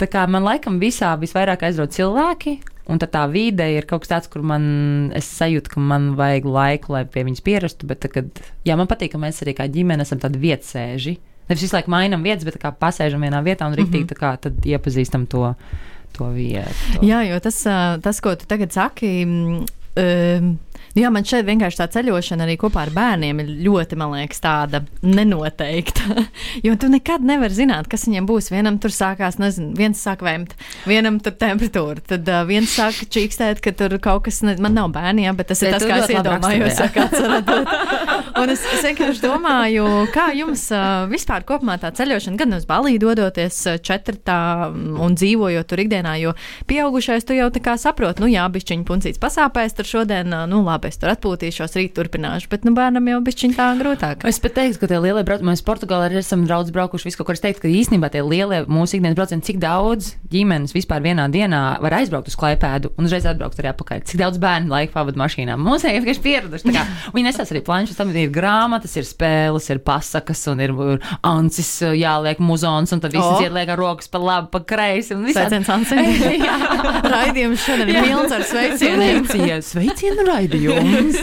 Tā 0.00 0.06
kā 0.08 0.26
man 0.28 0.44
laikam 0.44 0.80
visā 0.80 1.12
visvairāk 1.20 1.68
aizrauc 1.68 1.92
cilvēki, 1.92 2.60
Un 2.86 3.00
tā 3.02 3.24
vide 3.26 3.64
ir 3.74 3.86
kaut 3.90 4.04
kas 4.04 4.12
tāds, 4.12 4.28
kur 4.30 4.44
man 4.46 5.10
sajūta, 5.18 5.72
ka 5.72 5.80
man 5.82 6.12
vajag 6.14 6.44
laiku, 6.46 6.92
lai 6.94 7.02
pie 7.10 7.24
viņas 7.26 7.42
pierastu. 7.42 7.86
Bet, 7.90 8.06
kad, 8.12 8.28
jā, 8.62 8.76
man 8.78 8.86
patīk, 8.86 9.10
ka 9.10 9.18
mēs 9.18 9.42
arī 9.42 9.56
kā 9.58 9.66
ģimene 9.66 10.06
esam 10.06 10.20
tādi 10.22 10.38
vietsēži. 10.38 11.16
Nevis 11.48 11.62
visu 11.66 11.76
laiku 11.76 11.92
mainām 11.92 12.24
vietas, 12.26 12.46
bet 12.48 12.58
kā 12.62 12.72
pasēžam 12.74 13.22
vienā 13.22 13.42
vietā 13.46 13.68
un 13.68 13.76
rīktīgi 13.78 14.06
mm 14.06 14.16
-hmm. 14.18 14.46
kā 14.64 14.72
iepazīstam 14.74 15.26
to, 15.30 15.54
to 16.16 16.30
vietu. 16.34 17.02
Jā, 17.06 17.22
jo 17.28 17.40
tas, 17.40 17.62
tas, 18.02 18.20
ko 18.20 18.34
tu 18.34 18.46
tagad 18.46 18.72
saki, 18.72 19.24
um, 19.24 20.58
Jā, 20.96 21.10
man 21.12 21.26
šeit 21.28 21.44
vienkārši 21.44 21.76
tā 21.76 21.86
ceļošana 21.92 22.46
arī 22.46 22.54
kopā 22.56 22.86
ar 22.86 22.90
bērniem 22.96 23.42
ir 23.42 23.48
ļoti, 23.66 23.98
man 24.00 24.14
liekas, 24.14 24.38
tāda 24.40 24.80
nenoteikta. 25.04 26.24
jo 26.66 26.72
tu 26.80 26.88
nekad 26.88 27.24
nevari 27.26 27.52
zināt, 27.52 27.90
kas 27.92 28.06
viņiem 28.08 28.24
būs. 28.28 28.48
Vienam 28.48 28.78
tur 28.80 28.94
sākās, 28.94 29.36
nezinu, 29.36 29.74
viens 29.76 30.00
sāk 30.00 30.24
vēmt, 30.24 30.54
vienam 30.88 31.18
tur 31.20 31.34
temperatūra, 31.36 32.00
tad 32.14 32.30
uh, 32.32 32.46
viens 32.48 32.72
sāk 32.72 33.02
čīkstēt, 33.12 33.60
ka 33.64 33.74
tur 33.76 33.98
kaut 34.00 34.24
kas, 34.24 34.40
ne, 34.46 34.54
man 34.62 34.72
nav 34.78 34.88
bērni, 34.94 35.26
jā, 35.26 35.34
bet 35.36 35.50
tas 35.52 35.60
Bet 35.60 35.68
ir 35.68 35.76
tas, 35.76 35.84
kā 35.84 35.98
es 36.00 36.14
iedomājos. 36.16 36.80
Un 38.40 38.52
es, 38.52 38.64
es 38.78 38.82
vienkārši 38.84 39.22
domāju, 39.22 39.84
kā 40.16 40.30
jums 40.36 40.64
uh, 40.72 41.04
vispār 41.12 41.44
kopumā 41.48 41.76
tā 41.82 41.92
ceļošana, 41.96 42.40
gan 42.40 42.56
uz 42.56 42.64
Baliju 42.68 43.04
dodoties 43.04 43.60
četratā 43.84 44.40
mm, 44.70 44.96
un 45.04 45.16
dzīvojot 45.16 45.68
tur 45.68 45.84
ikdienā, 45.84 46.16
jo 46.24 46.32
pieaugušais 46.68 47.28
tu 47.28 47.36
jau 47.36 47.52
tā 47.52 47.60
kā 47.64 47.76
saproti, 47.80 48.24
nu 48.24 48.32
jā, 48.32 48.48
bišķiņa 48.52 48.88
puncīts 48.88 49.20
pasāpēs, 49.20 49.76
tur 49.76 49.88
šodien, 49.88 50.32
nu 50.48 50.64
labi, 50.64 50.85
es 50.88 50.98
tur 51.00 51.12
atpūtīšos, 51.12 51.76
rīt 51.78 51.94
turpināšu, 51.96 52.50
bet 52.52 52.66
nu 52.66 52.72
bērnam 52.76 53.10
jau 53.10 53.20
bišķiņa 53.26 53.56
tā 53.58 53.68
grūtāk. 53.80 54.26
Es 54.28 54.40
pat 54.42 54.56
teiktu, 54.58 54.80
ka 54.82 54.90
tie 54.90 55.00
lielie 55.02 55.24
braucieni, 55.26 55.50
mēs 55.50 55.64
Portugālē 55.66 56.08
arī 56.10 56.20
esam 56.22 56.46
daudz 56.48 56.72
braukuši, 56.74 57.08
visu 57.10 57.20
kaut 57.20 57.30
ko. 57.30 57.36
Es 57.36 57.44
teiktu, 57.44 57.64
ka 57.64 57.72
īstenībā 57.72 58.10
tie 58.14 58.22
lielie 58.26 58.62
mūsu 58.70 58.98
ikdienas 58.98 59.18
braucieni, 59.18 59.44
cik 59.46 59.60
daudz 59.62 60.14
ģimenes 60.32 60.74
vispār 60.76 61.04
vienā 61.04 61.28
dienā 61.32 61.62
var 61.82 61.98
aizbraukt 61.98 62.30
uz 62.30 62.38
klipēdu 62.38 62.92
un 62.96 63.08
uzreiz 63.08 63.26
atbraukt 63.28 63.60
arī 63.60 63.72
atpakaļ. 63.72 64.04
Cik 64.08 64.20
daudz 64.22 64.40
bērnu 64.42 64.72
laika 64.72 64.96
pavadīja 64.96 65.22
mašīnā. 65.22 65.58
Mums 65.60 65.86
ir 65.86 65.98
vienkārši 65.98 66.24
pieraduši. 66.24 66.74
kā 66.74 66.84
Viņi 67.14 67.26
nesās 67.28 67.52
arī 67.52 67.62
planšas, 67.66 67.98
tam 67.98 68.12
ir 68.16 68.32
grāmatas, 68.34 68.96
ir 68.98 69.06
spēles, 69.08 69.68
ir 69.72 69.80
pasakas 69.86 70.42
un 70.52 70.62
ir, 70.64 70.74
ir 70.96 71.02
ancis 71.26 71.70
jāliek 71.96 72.40
muzons, 72.42 72.92
un 72.94 73.02
tad 73.02 73.14
visi 73.14 73.24
oh. 73.26 73.42
ieliek 73.44 73.72
ar 73.72 73.80
rokas 73.80 74.10
pa 74.12 74.20
labi, 74.22 74.50
pa 74.52 74.62
kreisi. 74.66 75.16
Sveiciens, 75.16 75.70
Ansi! 75.72 75.96
Raidījums 77.14 77.64
šodien 77.64 77.92
ir 77.92 78.00
pilns 78.04 78.34
ar 78.36 78.44
sveicieniem. 78.46 79.24
Sveicienu, 79.26 79.62
sveicienu 79.70 80.26
raidījums. 80.76 81.18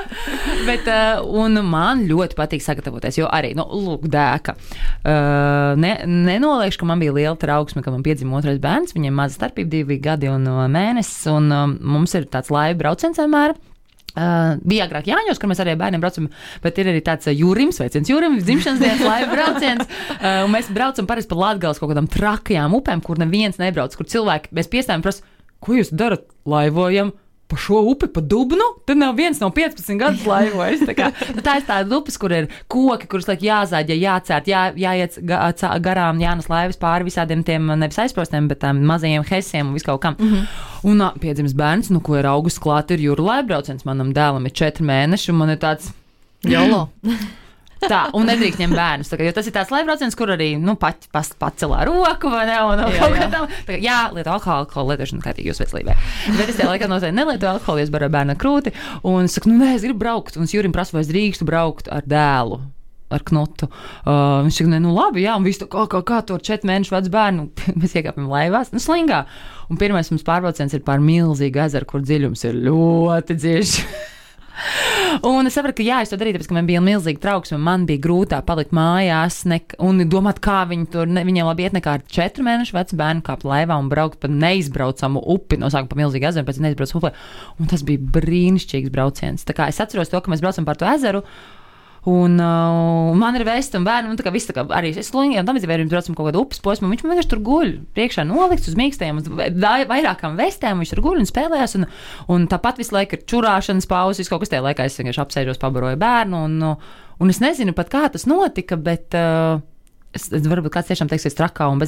Bet, 0.68 0.90
uh, 0.90 1.22
un 1.40 1.62
man 1.66 2.04
ļoti 2.10 2.38
patīk 2.38 2.64
sagatavoties, 2.64 3.20
jo 3.20 3.30
arī, 3.30 3.52
nu, 3.58 3.64
lūk, 3.64 4.06
dēka. 4.10 4.56
Uh, 5.00 5.78
ne, 5.80 5.94
nenoliekšu, 6.06 6.82
ka 6.82 6.90
man 6.90 7.02
bija 7.02 7.16
liela 7.16 7.38
trauksme, 7.40 7.84
ka 7.84 7.94
man 7.94 8.04
piedzima 8.06 8.38
otrais 8.38 8.60
bērns. 8.62 8.94
Viņam 8.96 9.18
maza 9.22 9.38
starpība, 9.38 9.72
divi 9.78 10.00
gadi 10.02 10.30
un 10.30 10.46
uh, 10.50 10.66
mēnesis, 10.70 11.26
un 11.32 11.50
um, 11.54 11.76
mums 11.96 12.16
ir 12.18 12.28
tāds 12.30 12.52
laiva 12.54 12.78
brauciens 12.84 13.20
vienmēr. 13.20 13.56
Uh, 14.10 14.56
bija 14.66 14.88
agrāk 14.88 15.06
Jāņos, 15.06 15.38
kur 15.38 15.46
mēs 15.52 15.60
arī 15.62 15.76
ar 15.76 15.78
bērniem 15.78 16.02
braucam, 16.02 16.24
bet 16.64 16.78
ir 16.82 16.88
arī 16.90 16.98
tāds 17.06 17.28
uh, 17.30 17.34
jūrim, 17.34 17.70
sveiciens 17.70 18.08
jūrim, 18.10 18.40
dzimšanas 18.42 18.80
dienas 18.82 19.04
laiva 19.06 19.28
brauciens. 19.30 19.86
Uh, 20.16 20.48
mēs 20.50 20.70
braucam 20.74 21.06
parasti 21.06 21.30
pa 21.30 21.38
Latgales 21.38 21.78
kaut 21.78 21.92
kādām 21.92 22.08
trakajām 22.10 22.74
upēm, 22.80 23.04
kur 23.06 23.22
neviens 23.22 23.60
nebrauc, 23.62 23.94
kur 23.94 24.08
cilvēki, 24.10 24.50
mēs 24.56 24.70
piestājam 24.72 25.04
prasa, 25.06 25.22
ko 25.62 25.78
jūs 25.78 25.92
darat, 25.94 26.26
laivojam? 26.48 27.14
Pa 27.50 27.58
šo 27.58 27.80
upi, 27.90 28.06
pa 28.14 28.22
dubnu, 28.22 28.66
tad 28.86 29.00
nav 29.00 29.16
viens 29.18 29.40
no 29.42 29.48
15 29.54 29.98
gadus 29.98 30.22
laivojis. 30.28 30.84
Tā, 30.86 30.94
kā, 30.94 31.08
nu, 31.34 31.42
tā 31.42 31.56
ir 31.58 31.66
tāda 31.66 31.96
upes, 31.98 32.18
kur 32.20 32.34
ir 32.36 32.46
koki, 32.70 33.08
kurus 33.10 33.26
liek 33.30 33.42
jāzāģē, 33.48 33.96
jācērt, 33.98 34.50
jā, 34.50 34.62
jāiet 34.78 35.18
garām, 35.82 36.22
jānes 36.22 36.50
laivas 36.52 36.78
pāri 36.80 37.08
visādiem 37.08 37.42
tiem 37.46 37.66
nevis 37.80 37.98
aizprostiem, 38.04 38.46
bet 38.50 38.62
tām 38.62 38.84
mazajiem 38.86 39.26
hesiem 39.26 39.72
un 39.72 39.74
viskaut 39.74 40.02
kam. 40.04 40.16
Mm 40.20 40.30
-hmm. 40.30 40.46
Un 40.90 41.04
piedzimis 41.20 41.56
bērns, 41.58 41.90
nu, 41.90 42.00
ko 42.00 42.16
ir 42.16 42.26
augusts 42.26 42.62
klāt, 42.62 42.90
ir 42.90 43.02
jūra 43.02 43.26
laivbrauciens. 43.32 43.84
Manam 43.84 44.14
dēlam 44.14 44.46
ir 44.46 44.52
4 44.52 44.86
mēneši, 44.86 45.30
un 45.30 45.36
man 45.36 45.50
ir 45.50 45.58
tāds. 45.58 45.92
Jolo! 46.42 46.88
Tā, 47.80 48.00
un 48.16 48.26
nedrīkst 48.28 48.60
ņemt 48.60 48.76
bērnus. 48.76 49.12
Jo 49.24 49.32
tas 49.36 49.46
ir 49.48 49.54
tāds 49.54 49.70
laivbrauciens, 49.72 50.16
kur 50.18 50.32
arī 50.34 50.50
nu, 50.60 50.74
pat, 50.80 51.06
pat, 51.14 51.30
pacelā 51.40 51.84
roku 51.88 52.28
vai 52.32 52.42
ne. 52.48 52.58
Un, 52.68 52.82
un, 52.84 52.92
Jā, 52.92 53.08
jā. 53.16 53.28
tam. 53.32 53.46
Tā 53.68 53.78
Jā, 53.80 54.00
lieto 54.12 54.34
alkoholu, 54.34 54.66
alkoholu 54.66 54.92
lietošana 54.92 55.24
kaitīgi 55.24 55.48
jūsu 55.52 55.64
veselībai. 55.64 55.94
Bet 56.36 56.52
es 56.52 56.58
tajā 56.58 56.68
laikā 56.74 56.90
noteikti 56.90 57.16
nelietoju 57.16 57.54
alkoholu, 57.54 57.84
es 57.84 57.92
baru 57.94 58.10
ar 58.10 58.12
bērnu 58.18 58.36
krūti. 58.40 58.74
Un 59.08 59.30
saku, 59.32 59.52
nu, 59.52 59.62
nē, 59.62 59.72
es 59.78 59.86
gribu 59.86 60.02
braukt. 60.02 60.36
Un 60.36 60.44
es 60.48 60.52
Jurim 60.56 60.74
prasu, 60.76 60.98
vai 60.98 61.06
es 61.06 61.10
drīkstu 61.12 61.48
braukt 61.48 61.88
ar 61.92 62.04
dēlu. 62.08 62.60
Ar 63.10 63.24
knutu. 63.26 63.66
Uh, 64.04 64.44
viņš 64.46 64.60
saka, 64.60 64.78
nu, 64.78 64.92
labi, 64.94 65.24
jā, 65.24 65.32
un 65.34 65.42
viss 65.48 65.58
tā 65.58 65.66
kā, 65.66 65.82
kā, 65.90 65.98
kā 66.06 66.20
tur 66.28 66.44
četru 66.46 66.68
mēnešu 66.70 66.94
vecs 66.94 67.10
bērnu. 67.10 67.48
Mēs 67.80 67.96
iekāpjam 67.98 68.28
laivās, 68.30 68.70
nu, 68.76 68.82
slingā. 68.82 69.24
Un 69.72 69.80
pirmais 69.80 70.12
mums 70.12 70.22
pārbrauciens 70.26 70.76
ir 70.76 70.84
pār 70.86 71.02
milzīgu 71.02 71.64
ezeru, 71.64 71.88
kur 71.90 72.04
dziļums 72.06 72.46
ir 72.46 72.60
ļoti 72.68 73.38
dziļš. 73.40 73.74
Un 75.26 75.48
es 75.48 75.56
sapratu, 75.56 75.80
ka 75.80 75.86
jā, 75.86 76.00
es 76.04 76.12
to 76.12 76.18
darīju, 76.20 76.38
tāpēc, 76.38 76.48
ka 76.50 76.56
man 76.56 76.68
bija 76.68 76.82
milzīga 76.84 77.22
trauksme. 77.24 77.58
Man 77.62 77.86
bija 77.88 78.02
grūtāk 78.04 78.46
palikt 78.48 78.74
mājās 78.76 79.42
nek, 79.50 79.74
un 79.82 80.02
domāt, 80.10 80.40
kā 80.44 80.62
viņi 80.70 80.88
tur, 80.94 81.10
ne, 81.10 81.24
viņiem 81.26 81.48
labi 81.48 81.66
iet 81.66 81.76
nekā 81.76 81.96
ar 81.98 82.04
četru 82.06 82.46
mēnešu 82.46 82.76
vecu 82.76 82.98
bērnu 83.00 83.24
kāpt 83.26 83.46
laivā 83.48 83.78
un 83.80 83.90
braukt 83.92 84.20
pa 84.22 84.30
neizbraucamu 84.30 85.22
upi, 85.34 85.58
no 85.60 85.70
sākuma 85.72 85.94
pa 85.94 86.00
milzīgu 86.02 86.30
ezeru, 86.30 86.48
pēc 86.48 86.60
tam 86.60 86.68
neizbraucamu 86.68 87.02
upi. 87.02 87.14
Un 87.60 87.72
tas 87.72 87.86
bija 87.86 88.12
brīnišķīgs 88.18 88.92
brauciens. 88.94 89.46
Tā 89.48 89.56
kā 89.56 89.70
es 89.72 89.80
atceros 89.82 90.12
to, 90.12 90.22
ka 90.22 90.32
mēs 90.32 90.44
braucam 90.44 90.68
par 90.68 90.78
to 90.80 90.88
ezeru. 90.90 91.24
Un 92.08 92.38
uh, 92.40 93.10
man 93.20 93.36
ir 93.36 93.44
vēsts, 93.44 93.76
un 93.76 93.84
bērnam, 93.84 94.14
kā 94.24 94.32
viss 94.32 94.48
kā 94.56 94.62
arī 94.72 94.94
es 94.96 95.10
un 95.42 95.48
tam 95.48 95.58
mēs 95.58 95.66
braucam 95.68 96.16
kaut 96.16 96.30
kādu 96.30 96.40
upes 96.46 96.62
posmu, 96.64 96.88
viņš 96.88 97.02
man 97.04 97.12
vienkārši 97.12 97.32
tur 97.34 97.42
guļ, 97.44 97.74
priekšā 97.96 98.24
nolikts 98.24 98.70
uz 98.72 98.76
mīkstiem, 98.80 99.20
uz 99.20 99.28
vai- 99.28 99.84
vairākām 99.90 100.38
vestēm, 100.40 100.80
viņš 100.80 100.94
tur 100.94 101.02
guļ 101.04 101.20
un 101.20 101.28
spēlējās, 101.28 101.76
un, 101.76 101.84
un 102.32 102.46
tāpat 102.48 102.80
visu 102.80 102.96
laiku 102.96 103.18
ir 103.18 103.26
čurāšanas 103.28 103.88
pauzes, 103.90 104.32
kaut 104.32 104.40
kas 104.40 104.54
tajā 104.54 104.64
laikā 104.64 104.86
es 104.88 104.96
vienkārši 104.96 105.24
apsēžos, 105.26 105.60
pabaroju 105.60 106.00
bērnu, 106.00 106.44
un, 106.48 106.56
uh, 106.70 106.94
un 107.20 107.34
es 107.34 107.42
nezinu 107.44 107.76
pat 107.76 107.92
kā 107.92 108.06
tas 108.08 108.24
notika, 108.30 108.80
bet. 108.80 109.12
Uh, 109.12 109.60
Es, 110.10 110.24
varbūt 110.26 110.72
kāds 110.74 110.88
tiešām 110.90 111.06
teiks, 111.06 111.22
ka 111.22 111.30
es 111.30 111.36
trakā 111.38 111.68
un 111.70 111.78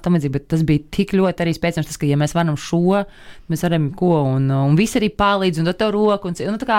tam 0.00 0.14
līdzīgi, 0.16 0.32
bet 0.32 0.46
tas 0.48 0.62
bija 0.64 0.80
tik 0.96 1.10
ļoti 1.12 1.44
arī 1.44 1.52
spēcīgs, 1.52 1.98
ka, 2.00 2.08
ja 2.08 2.16
mēs 2.16 2.32
varam 2.32 2.56
šo, 2.56 3.02
mēs 3.52 3.64
varam 3.66 3.90
ko, 3.98 4.14
un, 4.30 4.46
un 4.48 4.78
visi 4.78 4.96
arī 4.96 5.10
palīdz, 5.12 5.60
un 5.60 5.68
dod 5.68 5.76
tev 5.76 5.92
roku, 5.92 6.32
un, 6.32 6.38
un 6.40 6.56
tā 6.56 6.68
kā, 6.70 6.78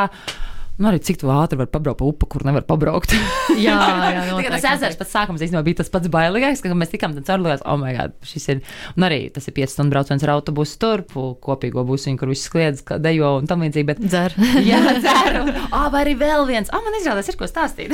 nu 0.82 0.90
arī 0.90 1.00
cik 1.06 1.22
ātri 1.30 1.60
var 1.60 1.70
pabraukt 1.72 2.00
pa 2.02 2.08
upu, 2.10 2.28
kur 2.34 2.46
nevar 2.48 2.66
pabraukt. 2.68 3.14
Jā, 3.62 3.76
jā, 3.76 3.78
kā 4.08 4.22
tas 4.24 4.32
noteikti, 4.32 4.70
ezers 4.72 4.98
pats 5.00 5.14
sākums 5.14 5.44
īstenībā 5.44 5.62
bija 5.66 5.80
tas 5.82 5.92
pats 5.94 6.10
bailīgākais, 6.12 6.64
ka 6.64 6.78
mēs 6.78 6.94
tikām 6.94 7.16
tad 7.18 7.28
caurlījās, 7.28 7.64
oh, 7.68 7.78
my 7.80 7.92
God, 7.98 8.16
šis 8.26 8.48
ir, 8.54 8.62
un 8.96 9.06
arī 9.08 9.20
tas 9.34 9.48
ir 9.50 9.56
5 9.58 9.74
stundu 9.76 9.94
brauciens 9.94 10.26
ar 10.26 10.34
autobusu 10.36 10.80
turp, 10.82 11.14
kopīgo 11.44 11.84
busiņu, 11.88 12.20
kur 12.22 12.32
viss 12.32 12.52
kliedz, 12.52 12.84
dejo 13.04 13.36
un 13.42 13.50
tam 13.50 13.66
līdzīgi, 13.66 13.88
bet 13.92 14.02
Dzer. 14.02 14.38
Jā, 14.70 14.82
ceru. 15.04 15.46
Ah, 15.70 15.90
vai 15.94 16.06
arī 16.06 16.16
vēl 16.22 16.48
viens. 16.50 16.72
Ah, 16.74 16.82
man 16.86 16.98
izrādās, 17.00 17.30
ir 17.30 17.38
ko 17.40 17.50
stāstīt. 17.50 17.94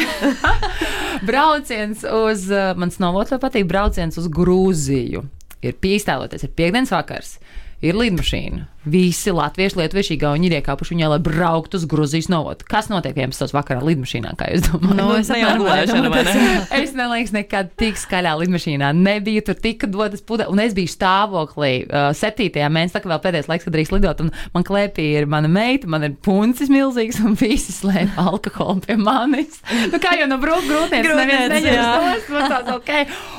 brauciens 1.28 2.06
uz, 2.08 2.48
man 2.80 2.94
snovot 2.94 3.34
ļoti 3.34 3.44
patīk, 3.44 3.68
brauciens 3.70 4.20
uz 4.22 4.30
Grūziju. 4.32 5.26
Ir 5.66 5.78
pīstēloties, 5.82 6.46
ir 6.46 6.54
piekdienas 6.58 6.94
vakars. 6.94 7.38
Ir 7.86 7.98
lidmašīna. 7.98 8.66
Visi 8.88 9.34
latvieši, 9.36 9.80
lietuvieši, 9.82 10.18
gauni 10.22 10.50
ir 10.50 10.58
iekāpuši 10.60 10.96
viņā, 10.96 11.10
lai 11.12 11.20
brauktu 11.24 11.80
uz 11.80 11.86
Grūzijas 11.90 12.30
novotu. 12.32 12.68
Kas 12.70 12.90
notiek 12.92 13.18
11. 13.18 13.54
vakarā 13.56 13.84
lidmašīnā, 13.86 14.34
kā 14.40 14.50
jūs 14.54 14.68
domājat? 14.70 14.98
Nu, 15.00 15.08
es 15.18 15.32
ne 15.32 15.40
jau 15.42 15.52
apmēram 15.52 15.64
gulēšana, 15.64 16.12
vai 16.14 16.24
ne? 16.28 16.46
Es 16.80 16.94
nelieku, 16.98 17.34
nekad 17.38 17.72
tik 17.80 18.00
skaļā 18.00 18.36
lidmašīnā 18.42 18.92
nebiju. 18.98 19.44
Tur 19.48 19.60
tika 19.62 19.90
dotas 19.92 20.24
pudeles, 20.26 20.52
un 20.54 20.62
es 20.64 20.76
biju 20.78 20.92
stāvoklī 20.92 21.72
uh, 21.86 22.10
7. 22.18 22.50
mēnesī, 22.74 22.96
tā 22.96 23.04
kā 23.04 23.12
vēl 23.12 23.24
pēdējais 23.26 23.52
laiks, 23.52 23.68
kad 23.68 23.76
drīkst 23.76 23.96
lidot. 23.96 24.24
Un 24.26 24.32
man 24.56 24.68
klēpī 24.68 25.10
ir 25.20 25.30
mana 25.30 25.52
meita, 25.52 25.90
man 25.92 26.08
ir 26.08 26.16
puncis 26.26 26.72
milzīgs, 26.74 27.22
un 27.24 27.38
visi 27.40 27.76
slēp 27.76 28.18
alkoholu 28.22 28.84
pie 28.88 28.98
manis. 29.02 29.62
Nu, 29.92 30.02
kā 30.04 30.16
jau 30.20 30.30
no 30.32 30.40
brūku 30.42 30.68
grūtības, 30.70 31.14
neviens 31.22 31.68
nost, 31.88 32.32
man 32.34 32.52
tāds 32.52 32.74
ok. 32.78 32.92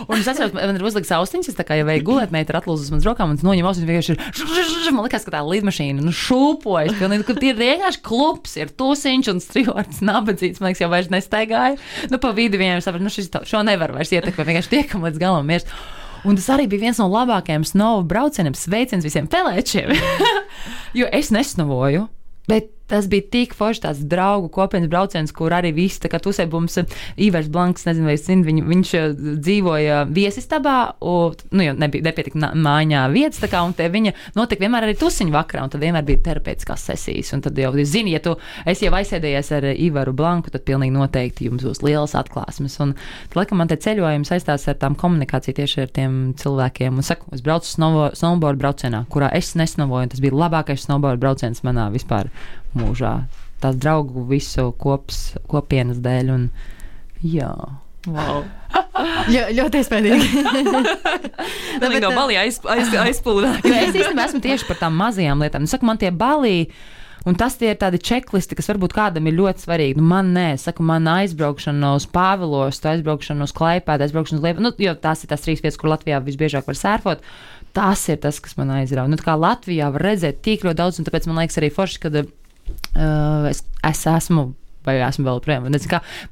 Un 0.06 0.20
es 0.20 0.30
atceros, 0.30 0.54
man 0.56 0.78
ir 0.78 0.86
uzlikts 0.86 1.12
austiņas, 1.14 1.50
es 1.52 1.58
tā 1.58 1.66
kā 1.66 1.78
jau 1.78 1.86
vēju 1.88 2.04
gulēt, 2.06 2.34
meita 2.34 2.54
ir 2.54 2.60
atlūzus 2.60 2.92
manas 2.92 3.06
rokām, 3.08 3.32
un 3.32 3.40
es 3.40 3.44
noņemu 3.46 3.70
austiņas, 3.70 3.90
vienkārši 3.90 4.14
ir, 4.14 4.94
man 4.94 5.06
likās, 5.06 5.26
ka 5.26 5.34
tā 5.34 5.37
lidmašīna, 5.44 6.02
nu, 6.04 6.12
šūpojas, 6.14 6.96
pilnīgi, 6.98 7.26
ka 7.28 7.36
tie 7.38 7.52
ir 7.52 7.60
vienkārši 7.60 8.02
klubs, 8.06 8.56
ir 8.60 8.72
tūsiņš 8.78 9.30
un 9.32 9.42
strijords 9.44 10.02
nabadzīts, 10.04 10.62
man 10.62 10.70
liekas, 10.70 10.82
jau 10.84 10.90
vairs 10.92 11.12
nestaigāja. 11.12 11.76
Nu, 12.12 12.20
pa 12.22 12.32
vidu 12.36 12.60
viņiem 12.60 12.82
sapratu, 12.84 13.06
nu, 13.06 13.12
šis, 13.12 13.30
šo 13.48 13.62
nevar 13.66 13.94
vairs 13.96 14.14
ietekmēt, 14.14 14.48
vienkārši 14.50 14.74
tiekam 14.74 15.06
līdz 15.06 15.22
galam 15.22 15.48
miers. 15.48 15.68
Un 16.26 16.38
tas 16.38 16.48
arī 16.50 16.66
bija 16.70 16.88
viens 16.88 16.98
no 16.98 17.06
labākajiem 17.12 17.66
snovu 17.66 18.02
braucieniem. 18.10 18.56
Sveiciens 18.58 19.06
visiem 19.06 19.28
pelēčiem. 19.30 19.92
jo 20.98 21.06
es 21.14 21.30
nesnovoju. 21.34 22.08
Bet 22.50 22.72
tas 22.88 23.08
bija 23.10 23.26
tik 23.32 23.54
forši 23.56 23.82
tāds 23.84 24.00
draugu 24.08 24.48
kopienas 24.52 24.88
brauciens, 24.90 25.32
kur 25.34 25.52
arī 25.54 25.72
viss, 25.76 26.00
tā 26.00 26.10
kā 26.10 26.20
tu 26.22 26.32
sevi 26.32 26.52
mums 26.54 26.78
Ivers 27.20 27.50
Blanks, 27.52 27.84
nezinu, 27.88 28.08
vai 28.08 28.16
es 28.16 28.24
zinu, 28.26 28.46
viņ, 28.46 28.60
viņš 28.68 28.92
eh, 28.96 29.06
dzīvoja 29.44 30.00
viesistabā, 30.14 30.76
un, 31.04 31.36
nu, 31.52 31.64
jau 31.66 31.74
nebija, 31.78 32.06
nepietika 32.08 32.52
mājā 32.56 33.04
vietas, 33.12 33.42
tā 33.42 33.50
kā, 33.52 33.62
un 33.66 33.74
te 33.76 33.88
viņa 33.92 34.14
notika 34.38 34.64
vienmēr 34.64 34.88
arī 34.88 34.96
tusiņu 34.98 35.34
vakarā, 35.34 35.66
un 35.66 35.74
tad 35.74 35.84
vienmēr 35.84 36.06
bija 36.08 36.24
terapeitiskās 36.30 36.86
sesijas, 36.88 37.34
un 37.36 37.44
tad 37.44 37.58
jau, 37.60 37.72
zini, 37.84 38.14
ja 38.16 38.22
tu 38.24 38.36
esi 38.68 38.88
jau 38.88 38.94
aizsēdējies 38.98 39.52
ar 39.58 39.68
Ivaru 39.74 40.14
Blanku, 40.16 40.52
tad 40.54 40.64
pilnīgi 40.68 40.96
noteikti 40.96 41.48
jums 41.50 41.66
būs 41.66 41.82
lielas 41.84 42.16
atklāsmes, 42.18 42.78
un, 42.84 42.94
tad, 43.28 43.36
laikam, 43.42 43.60
man 43.60 43.70
te 43.70 43.76
ceļojumi 43.84 44.28
saistās 44.28 44.64
ar 44.70 44.78
tām 44.80 44.96
komunikāciju 44.98 45.58
tieši 45.60 45.84
ar 45.84 45.92
tiem 46.00 46.16
cilvēkiem, 46.40 46.96
un 46.96 47.06
saku, 47.06 47.28
es 47.36 47.44
braucu 47.44 47.68
snowboard 47.68 48.60
braucienā, 48.60 49.04
kurā 49.12 49.30
es 49.36 49.52
nesnovoju, 49.58 50.08
un 50.08 50.14
tas 50.14 50.24
bija 50.24 50.36
labākais 50.38 50.88
snowboard 50.88 51.20
brauciens 51.22 51.64
manā 51.66 51.88
vispār 51.94 52.32
mūžā. 52.78 53.14
Tās 53.62 53.78
draugu 53.80 54.22
visu 54.28 54.70
kops, 54.78 55.34
kopienas 55.50 55.98
dēļ. 56.02 56.34
Un, 56.34 56.48
jā. 57.26 57.52
Wow. 58.08 58.44
Ļo, 59.28 59.42
ļoti 59.58 59.82
iespaidīgi. 59.82 60.28
No 61.78 61.92
eh, 61.94 62.02
balī 62.10 62.34
aiz, 62.40 62.56
aiz. 62.66 62.88
Jo 62.90 63.04
es 63.06 63.20
īstenībā 63.22 64.24
esmu 64.26 64.40
tieši 64.42 64.66
par 64.66 64.80
tām 64.80 64.96
mazajām 64.98 65.44
lietām. 65.44 65.62
Nu, 65.62 65.70
saku, 65.70 65.86
man 65.86 66.00
tie 66.00 66.10
balī. 66.10 66.66
Un 67.28 67.36
tas 67.38 67.54
tie 67.58 67.72
ir 67.72 67.78
tādi 67.78 68.00
čeklisti, 68.02 68.56
kas 68.58 68.70
varbūt 68.70 68.94
kādam 68.96 69.26
ir 69.28 69.36
ļoti 69.36 69.62
svarīgi. 69.62 69.98
Nu, 69.98 70.06
man 70.10 70.32
nē, 70.34 70.48
saku, 70.58 70.82
man 70.86 71.06
aizbraukšana 71.12 71.92
uz 71.98 72.06
Pāvilos, 72.10 72.80
aizbraukšana 72.82 73.46
uz 73.46 73.54
Klaipēdu, 73.54 74.06
aizbraukšana 74.06 74.40
uz 74.40 74.46
Lietuvu, 74.46 74.64
nu, 74.64 74.72
jo 74.82 74.94
tās 75.02 75.22
ir 75.22 75.30
tās 75.30 75.44
trīs 75.44 75.62
vietas, 75.62 75.78
kur 75.78 75.92
Latvijā 75.92 76.22
visbiežāk 76.24 76.66
var 76.70 76.78
sērfot. 76.78 77.24
Tas 77.76 78.06
ir 78.10 78.18
tas, 78.22 78.38
kas 78.42 78.56
man 78.58 78.72
aizrauja. 78.78 79.10
Nu, 79.10 79.18
tā 79.20 79.28
kā 79.28 79.36
Latvijā 79.38 79.90
var 79.94 80.06
redzēt 80.08 80.40
tik 80.46 80.66
ļoti 80.66 80.78
daudz, 80.78 80.98
un 80.98 81.06
tāpēc 81.06 81.28
man 81.28 81.42
liekas 81.42 81.60
arī 81.60 81.70
forši, 81.74 82.02
ka 82.02 82.14
es, 83.50 83.64
es 83.82 84.06
esmu 84.06 84.52
vai 84.88 84.96
esmu 85.08 85.26
vēl 85.28 85.42
projām. 85.44 85.68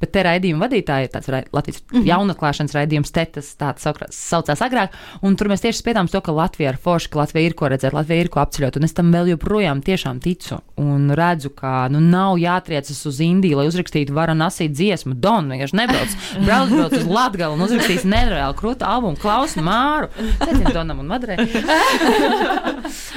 Bet 0.01 0.13
te 0.13 0.25
raidījuma 0.27 0.67
vadītāja 0.67 1.07
ir 1.07 1.13
tāds 1.13 1.31
Latvijas 1.31 1.83
mm 1.83 1.99
-hmm. 1.99 2.07
jaunatklāšanas 2.11 2.77
raidījums, 2.77 3.13
te 3.13 3.25
tas 3.37 3.53
tāds 3.59 3.87
saucās 4.11 4.63
agrāk, 4.65 4.97
un 5.23 5.37
tur 5.37 5.49
mēs 5.53 5.63
tieši 5.65 5.83
spiedām 5.83 6.11
to, 6.11 6.21
ka 6.21 6.33
Latvija 6.33 6.73
ir 6.73 6.79
forša, 6.83 7.11
ka 7.11 7.19
Latvija 7.19 7.47
ir 7.47 7.55
ko 7.55 7.69
redzēt, 7.69 7.93
Latvija 7.93 8.21
ir 8.21 8.29
ko 8.29 8.41
apceļot, 8.41 8.77
un 8.77 8.85
es 8.85 8.95
tam 8.95 9.13
vēl 9.13 9.29
joprojām 9.35 9.83
tiešām 9.83 10.21
ticu 10.21 10.61
un 10.77 11.11
redzu, 11.11 11.51
ka 11.51 11.89
nu, 11.89 12.01
nav 12.01 12.39
jātriecas 12.39 13.07
uz 13.07 13.21
Indiju, 13.21 13.59
lai 13.59 13.67
uzrakstītu 13.67 14.13
varanasī 14.13 14.69
dziesmu, 14.69 15.15
Don, 15.15 15.49
vienkārši 15.51 15.77
nebrauc, 15.77 16.17
brauc, 16.47 16.71
brauc 16.71 16.93
uz 16.93 17.07
Latgalu 17.07 17.55
un 17.55 17.65
uzrakstīs 17.67 18.05
nereāli 18.05 18.57
krūta 18.57 18.87
albumu, 18.87 19.17
klaus 19.17 19.57
Māru, 19.57 20.09
Cecim 20.45 20.73
Donam 20.73 20.99
un 20.99 21.07
Madrē. 21.07 21.37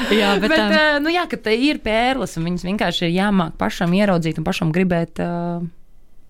Jā, 0.09 0.39
bet, 0.39 0.49
Bet, 0.49 0.59
um, 0.59 0.69
bet 0.73 1.01
nu, 1.03 1.11
jā, 1.13 1.25
ka 1.29 1.39
te 1.45 1.53
ir 1.55 1.79
pērles, 1.83 2.35
un 2.39 2.47
viņas 2.47 2.65
vienkārši 2.67 3.05
ir 3.07 3.13
jāmāk 3.15 3.55
pašam 3.59 3.93
ieraudzīt 3.95 4.39
un 4.41 4.47
pašam 4.47 4.73
gribēt. 4.75 5.21
Uh, 5.29 5.59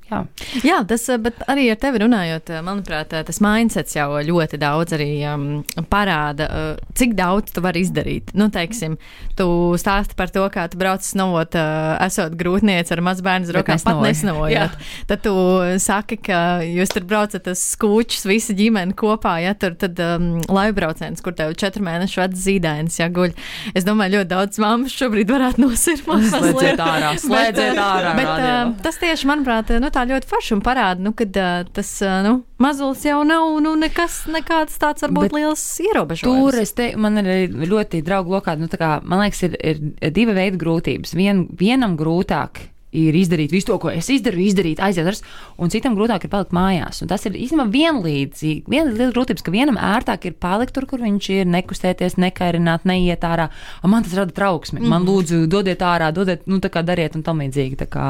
jā. 0.09 0.19
Jā, 0.65 0.79
tas, 0.87 1.05
eh, 1.09 1.17
bet 1.21 1.39
arī 1.49 1.69
ar 1.71 1.79
tevi 1.79 2.01
runājot, 2.03 2.49
eh, 2.49 2.61
manuprāt, 2.65 3.13
eh, 3.13 3.23
tas 3.23 3.39
mindsets 3.39 3.95
jau 3.95 4.09
ļoti 4.25 4.59
daudz 4.59 4.95
arī 4.97 5.09
um, 5.29 5.63
parāda, 5.89 6.47
uh, 6.49 6.93
cik 6.97 7.13
daudz 7.17 7.53
tu 7.53 7.61
vari 7.61 7.83
izdarīt. 7.83 8.33
Nu, 8.33 8.49
teiksim, 8.49 8.97
tu 9.37 9.45
stāsti 9.79 10.15
par 10.17 10.31
to, 10.33 10.43
kā 10.49 10.67
tu 10.69 10.77
brauc 10.77 11.03
snovot, 11.05 11.55
uh, 11.55 11.97
esot 12.05 12.35
grūtniece 12.39 12.91
ar 12.95 13.01
mazbērnu 13.05 13.49
Bet 13.49 13.55
rokām, 13.55 13.83
pat 13.83 14.01
nesnovojot. 14.03 14.77
Tad 15.09 15.23
tu 15.23 15.33
saki, 15.81 16.17
ka 16.29 16.39
jūs 16.65 16.93
tur 16.93 17.05
braucat 17.09 17.47
uz 17.51 17.61
skūčus, 17.75 18.25
visa 18.29 18.55
ģimene 18.57 18.95
kopā, 18.99 19.37
ja 19.43 19.55
tur 19.57 19.75
tad 19.79 19.99
um, 20.03 20.41
laivbrauciens, 20.49 21.23
kur 21.25 21.35
tev 21.37 21.55
četru 21.59 21.85
mēnešu 21.87 22.23
vecs 22.23 22.43
zīdainis, 22.45 22.99
ja 23.01 23.09
guļ. 23.13 23.33
Es 23.77 23.87
domāju, 23.87 24.19
ļoti 24.19 24.31
daudz 24.33 24.61
mammas 24.61 24.95
šobrīd 24.95 25.31
varētu 25.31 25.63
nosirmot. 25.63 26.27
Slēdziet 26.29 26.83
ārā, 26.83 27.13
slēdziet 27.25 27.75
Bet, 27.75 27.83
ārā, 27.83 28.13
Bet, 28.19 28.29
radio. 28.29 28.51
uh, 28.51 28.75
tas 28.85 28.99
tieši, 29.01 29.29
manuprāt, 29.29 29.73
nu, 29.81 29.91
tā 29.93 29.98
ļoti 30.07 30.29
forši 30.29 30.55
un 30.55 30.63
parāda, 30.65 31.03
nu, 31.03 31.13
ka 31.17 31.27
tas 31.75 31.91
nu, 32.25 32.39
mazulis 32.61 33.03
jau 33.07 33.19
nav 33.27 33.57
nu, 33.63 33.75
nekas, 33.79 34.21
nekāds 34.31 34.79
tāds 34.81 35.05
varbūt 35.05 35.29
Bet 35.29 35.37
liels 35.37 35.65
ierobežojums. 35.83 36.39
Tur 36.39 36.59
es 36.61 36.75
te, 36.77 36.89
man 36.99 37.21
ir 37.21 37.53
ļoti 37.69 38.03
draugu 38.05 38.37
lokā, 38.37 38.55
nu, 38.59 38.69
tā 38.71 38.79
kā, 38.81 38.91
man 39.03 39.23
liekas, 39.25 39.45
ir, 39.49 39.59
ir 39.59 40.13
divi 40.15 40.35
veidi 40.37 40.59
grūtības. 40.61 41.15
Vien, 41.19 41.47
vienam 41.59 41.97
grūtāk 41.99 42.63
ir 42.95 43.13
izdarīt 43.13 43.53
visu 43.53 43.69
to, 43.69 43.77
ko 43.81 43.91
es 43.93 44.07
izdaru, 44.09 44.39
izdarīt, 44.41 44.79
aiziet 44.81 45.07
ar, 45.09 45.17
un 45.61 45.69
citam 45.69 45.95
grūtāk 45.97 46.25
ir 46.25 46.31
palikt 46.33 46.53
mājās. 46.55 47.03
Un 47.03 47.11
tas 47.11 47.25
ir 47.27 47.37
īstenībā 47.37 47.67
vienlīdzīgi. 47.73 48.63
Viena 48.69 48.89
liela 48.89 49.13
grūtības, 49.13 49.45
ka 49.45 49.53
vienam 49.53 49.77
ērtāk 49.77 50.25
ir 50.29 50.37
palikt 50.41 50.73
tur, 50.77 50.87
kur 50.89 51.03
viņš 51.03 51.29
ir, 51.35 51.49
nekustēties, 51.53 52.17
nekairināt, 52.21 52.87
neiet 52.89 53.25
ārā. 53.27 53.49
Un 53.83 53.93
man 53.93 54.05
tas 54.07 54.15
rada 54.17 54.33
trauksmi. 54.35 54.81
Man 54.81 55.05
lūdzu, 55.07 55.43
dodiet 55.51 55.83
ārā, 55.85 56.09
dodiet, 56.15 56.47
nu, 56.49 56.57
tā 56.63 56.71
kā 56.73 56.83
dariet 56.85 57.17
un 57.19 57.25
tam 57.25 57.43
līdzīgi. 57.43 57.77
Tā 57.83 57.89
kā, 57.93 58.07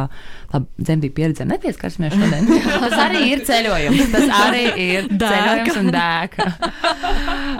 dzemdību 0.55 1.17
pieredzēm 1.17 1.51
nepieskarsimies 1.51 2.15
šodien. 2.15 2.47
tas 2.85 2.97
arī 3.03 3.25
ir 3.33 3.43
ceļojums. 3.49 4.05
Tas 4.15 4.33
arī 4.45 4.63
ir 4.85 5.11
ceļojums 5.11 5.81
un 5.83 5.93
dēka. 5.95 6.49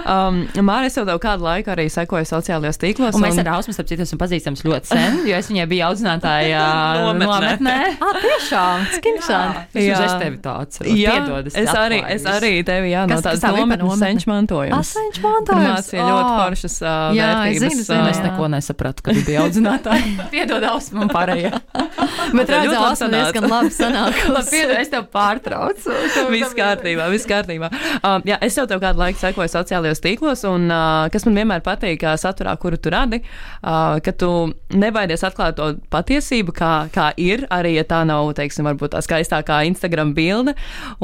Um, 0.09 0.39
Māra, 0.65 0.87
es 0.87 0.95
jau 0.97 1.03
kādu 1.21 1.43
laiku 1.45 1.69
arī 1.73 1.83
sekoju 1.91 2.25
sociālajos 2.25 2.79
tīklos. 2.81 3.17
Un 3.17 3.23
mēs 3.25 3.37
ar 3.41 3.51
Ausmu, 3.57 3.75
starp 3.75 3.89
citu, 3.91 4.05
esam 4.07 4.17
pazīstams 4.21 4.63
ļoti 4.65 4.89
sen, 4.89 5.19
jo 5.29 5.37
es 5.37 5.49
viņai 5.51 5.65
biju 5.69 5.85
audzinātāja 5.89 6.63
Nometnē. 7.13 7.51
nometnē. 7.59 7.77
Ah, 8.09 8.15
tiešām, 8.23 8.83
interesanti. 8.99 9.79
Es 9.79 9.85
Jā. 9.85 9.97
uz 10.05 10.13
tevi 10.21 10.37
tāds. 10.43 10.79
Jā, 10.85 11.13
Piedod, 11.19 11.47
es, 11.51 11.69
arī, 11.75 11.99
es 12.15 12.23
arī 12.29 12.51
tevi, 12.65 12.91
jā, 12.93 13.03
no 13.07 13.15
Kas- 13.15 13.23
kas 13.23 13.27
tādas 13.27 13.43
tā 13.43 13.51
bija 13.55 13.67
par 13.69 13.81
nometnes 13.83 13.99
senču 14.03 14.29
mantojums. 14.31 14.91
Aseņš 14.93 15.19
mantojums. 15.23 15.69
Mācīja 15.69 16.05
ļoti 16.09 16.29
Ā. 16.29 16.37
foršas 16.39 16.75
uh, 16.81 16.89
Jā, 17.17 17.29
es 17.29 17.59
vērtības. 17.59 17.59
zinu, 17.69 17.83
zinu, 17.89 17.99
ā, 17.99 18.09
Es 18.09 18.19
neko 18.25 18.47
nesapratu, 18.55 19.03
kad 19.05 19.19
bija 19.27 19.43
audzinātāja. 19.45 20.27
Piedod, 20.33 20.63
Ausmu, 20.69 21.03
un 21.05 21.11
pārējie. 21.13 21.51
Bet 22.39 22.49
tas 22.49 22.99
sanāca. 22.99 23.09
diezgan 23.13 23.47
labi 23.49 23.71
sanāk. 23.73 24.19
Labi, 24.29 24.49
piedod, 24.53 24.75
es 24.79 24.89
tev 24.93 25.05
pārtraucu. 25.13 25.93
Viss 26.33 26.53
kārtībā, 26.57 27.07
viss 27.13 27.25
kārtībā. 27.29 27.69
Uh, 28.03 28.19
jā, 28.27 28.37
es 28.45 28.57
jau 28.57 28.65
tev 28.69 28.81
kādu 28.83 29.01
laiku 29.01 29.19
sekoju 29.21 29.49
sociālajos 29.53 30.01
tīklos, 30.03 30.43
un 30.49 30.67
uh, 30.71 31.07
kas 31.13 31.25
man 31.27 31.39
vienmēr 31.41 31.63
patīk, 31.65 32.03
saturā, 32.21 32.53
kuru 32.61 32.77
tu 32.77 32.91
radi, 32.93 33.21
uh, 33.63 33.97
ka 34.03 34.11
tu 34.13 34.29
nebaidies 34.73 35.23
atklāt 35.27 35.57
to 35.59 35.71
patiesību, 35.93 36.53
kā, 36.55 36.71
kā 36.93 36.98
ir, 37.21 37.45
arī 37.53 37.75
ja 37.77 37.85
tā 37.87 38.01
nav, 38.07 38.31
teiksim, 38.37 38.67
varbūt 38.69 38.93
tā 38.95 39.01
skaistākā 39.05 39.61
Instagram 39.69 40.13
bilde. 40.17 40.55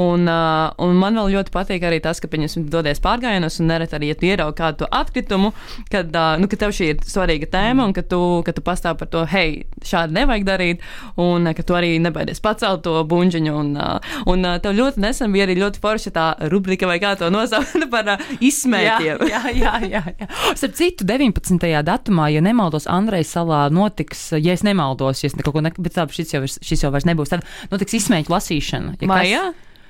Un, 0.02 0.26
uh, 0.30 0.72
un 0.82 0.98
man 1.00 1.18
vēl 1.18 1.34
ļoti 1.36 1.54
patīk 1.54 1.86
arī 1.86 2.00
tas, 2.04 2.20
ka, 2.22 2.30
pieņemsim, 2.32 2.68
dodies 2.72 3.00
pārgājienos, 3.04 3.58
un 3.62 3.70
nereti 3.70 3.98
arī, 3.98 4.10
ja 4.12 4.18
tu 4.18 4.28
ieraugi 4.28 4.58
kādu 4.60 4.88
atkritumu, 5.00 5.52
kad, 5.92 6.10
uh, 6.12 6.36
nu, 6.40 6.50
ka 6.50 6.58
tev 6.60 6.74
šī 6.76 6.90
ir 6.92 7.04
svarīga 7.06 7.48
tēma, 7.52 7.86
un 7.88 7.94
ka 7.96 8.04
tu, 8.06 8.20
ka 8.46 8.54
tu 8.56 8.64
pastāv 8.66 8.98
par 9.00 9.10
to, 9.12 9.24
hei, 9.30 9.64
šādi 9.86 10.16
nevajag 10.18 10.46
darīt, 10.48 10.86
un 11.20 11.50
ka 11.56 11.66
tu 11.66 11.76
arī 11.78 11.96
nebaidies 12.02 12.42
pacelt 12.44 12.84
to 12.86 12.98
buļģiņu. 13.08 13.54
Un, 13.56 13.72
uh, 13.80 14.16
un 14.30 14.44
uh, 14.46 14.58
tev 14.62 14.76
ļoti 14.76 15.02
nesen 15.02 15.32
bija 15.34 15.46
arī 15.48 15.58
ļoti 15.60 15.82
forša 15.82 16.14
tā 16.14 16.26
rubrika, 16.52 16.88
vai 16.90 16.98
kā 17.02 17.14
to 17.18 17.30
nosaukt, 17.32 17.76
par 17.94 18.12
uh, 18.16 18.30
izsmēķiem. 18.44 19.26
Jā, 19.30 19.42
jā, 19.54 19.74
jā. 19.86 20.04
jā. 20.20 20.30
Starp 20.58 20.76
citu, 20.78 21.06
19. 21.08 21.66
datumā, 21.86 22.28
ja 22.34 22.42
nemaldos, 22.44 22.88
Andrejas 22.90 23.32
salā 23.36 23.66
notiks, 23.72 24.28
ja 24.36 24.54
es 24.56 24.64
nemaldos, 24.66 25.22
ja 25.22 25.30
es 25.30 25.36
kaut 25.40 25.54
ko 25.56 25.64
ne, 25.64 25.72
bet 25.86 25.94
tā, 25.96 26.04
šis 26.18 26.34
jau, 26.36 26.42
ir- 26.46 26.58
šis 26.66 26.82
jau 26.84 26.90
vairs 26.94 27.06
nebūs, 27.08 27.32
tad 27.32 27.46
notiks 27.72 27.96
izsmēķu 28.00 28.34
lasīšana. 28.34 28.96
Ja 28.98 29.06
kas- 29.06 29.12
Maijā? 29.14 29.44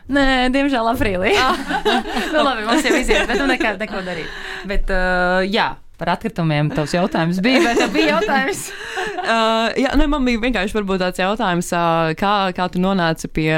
Nē, 0.07 0.27
diemžēl 0.55 0.87
aprīlī. 0.93 1.33
nu, 2.35 2.45
labi, 2.47 2.63
mums 2.69 2.85
jau 2.87 2.95
iziet, 2.95 3.25
bet 3.27 3.41
nu 3.43 3.49
nekā, 3.51 3.73
neko 3.81 4.05
darīt. 4.07 4.31
Bet, 4.71 4.93
uh, 4.95 5.41
jā, 5.51 5.73
par 5.99 6.13
atkritumiem 6.15 6.71
tavs 6.77 6.95
jautājums 6.95 7.41
bija, 7.43 7.65
vai 7.65 7.75
tev 7.81 7.91
bija 7.97 8.17
jautājums? 8.19 8.69
Uh, 9.27 9.73
jā, 9.75 9.91
ne, 9.99 10.05
man 10.11 10.23
bija 10.27 10.39
vienkārši 10.39 10.77
tāds 11.01 11.19
jautājums, 11.19 11.71
uh, 11.75 12.13
kā, 12.19 12.33
kā 12.55 12.67
tu 12.71 12.79
nonāci 12.79 13.27
pie 13.33 13.51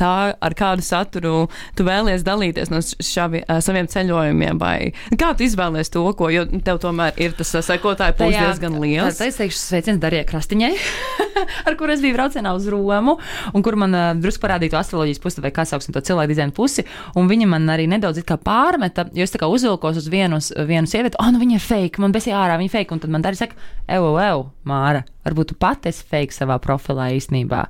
tā, 0.00 0.34
ar 0.34 0.56
kādu 0.58 0.84
saturu 0.84 1.34
tu 1.78 1.86
vēlies 1.86 2.24
dalīties 2.26 2.72
no 2.72 2.80
šavi, 2.82 3.44
uh, 3.44 3.60
saviem 3.64 3.88
ceļojumiem, 3.90 4.58
vai 4.60 4.92
kā 5.20 5.32
tu 5.36 5.46
izvēlies 5.46 5.92
to, 5.94 6.04
ko, 6.18 6.30
jo 6.32 6.46
tev 6.66 6.80
tomēr 6.82 7.16
ir 7.20 7.36
tas 7.38 7.54
uh, 7.54 7.64
sekotāju 7.64 8.16
pūlis 8.18 8.38
diezgan 8.38 8.78
liels. 8.82 9.20
Tad 9.20 9.30
es 9.30 9.40
teikšu, 9.40 9.60
sveiciens 9.60 10.02
Darījai 10.02 10.26
Krastiņai, 10.28 10.72
ar 11.68 11.78
kur 11.80 11.92
es 11.94 12.02
biju 12.04 12.18
braucienā 12.18 12.54
uz 12.56 12.68
Romu, 12.72 13.16
un 13.52 13.66
kur 13.66 13.78
man 13.80 13.94
uh, 13.96 14.10
drusku 14.18 14.44
parādīja 14.44 14.74
to 14.74 14.80
astroloģijas 14.82 15.22
pusi, 15.22 15.44
vai 15.44 15.54
kā 15.54 15.66
sauksim 15.68 15.94
to 15.94 16.02
cilvēku 16.04 16.34
dizaina 16.34 16.54
pusi, 16.54 16.86
un 17.18 17.30
viņa 17.30 17.50
man 17.54 17.70
arī 17.74 17.86
nedaudz 17.90 18.22
it 18.22 18.28
kā 18.28 18.38
pārmeta, 18.40 19.06
jo 19.14 19.26
es 19.26 19.34
tā 19.34 19.42
kā 19.42 19.50
uzvilkos 19.50 20.02
uz 20.02 20.10
vienu, 20.12 20.40
vienu 20.68 20.90
sievieti, 20.90 21.20
oh, 21.22 21.30
nu 21.34 21.42
viņa 21.42 21.58
ir 21.58 21.64
fake, 21.64 22.02
man 22.02 22.14
besī 22.14 22.34
ārā, 22.34 22.58
viņa 22.60 22.70
ir 22.70 22.76
fake, 22.78 22.94
un 22.94 23.02
tad 23.04 23.14
man 23.14 23.24
Darīja 23.24 23.46
saka, 23.46 23.72
evo, 23.90 24.14
evo, 24.20 24.48
Māra, 24.64 25.04
varbūt 25.24 25.52
tu 25.52 25.56
pati 25.60 25.90
esi 25.90 26.04
fake 26.08 26.32
savā 26.32 26.56
profilā 26.62 27.10
īstenībā. 27.16 27.64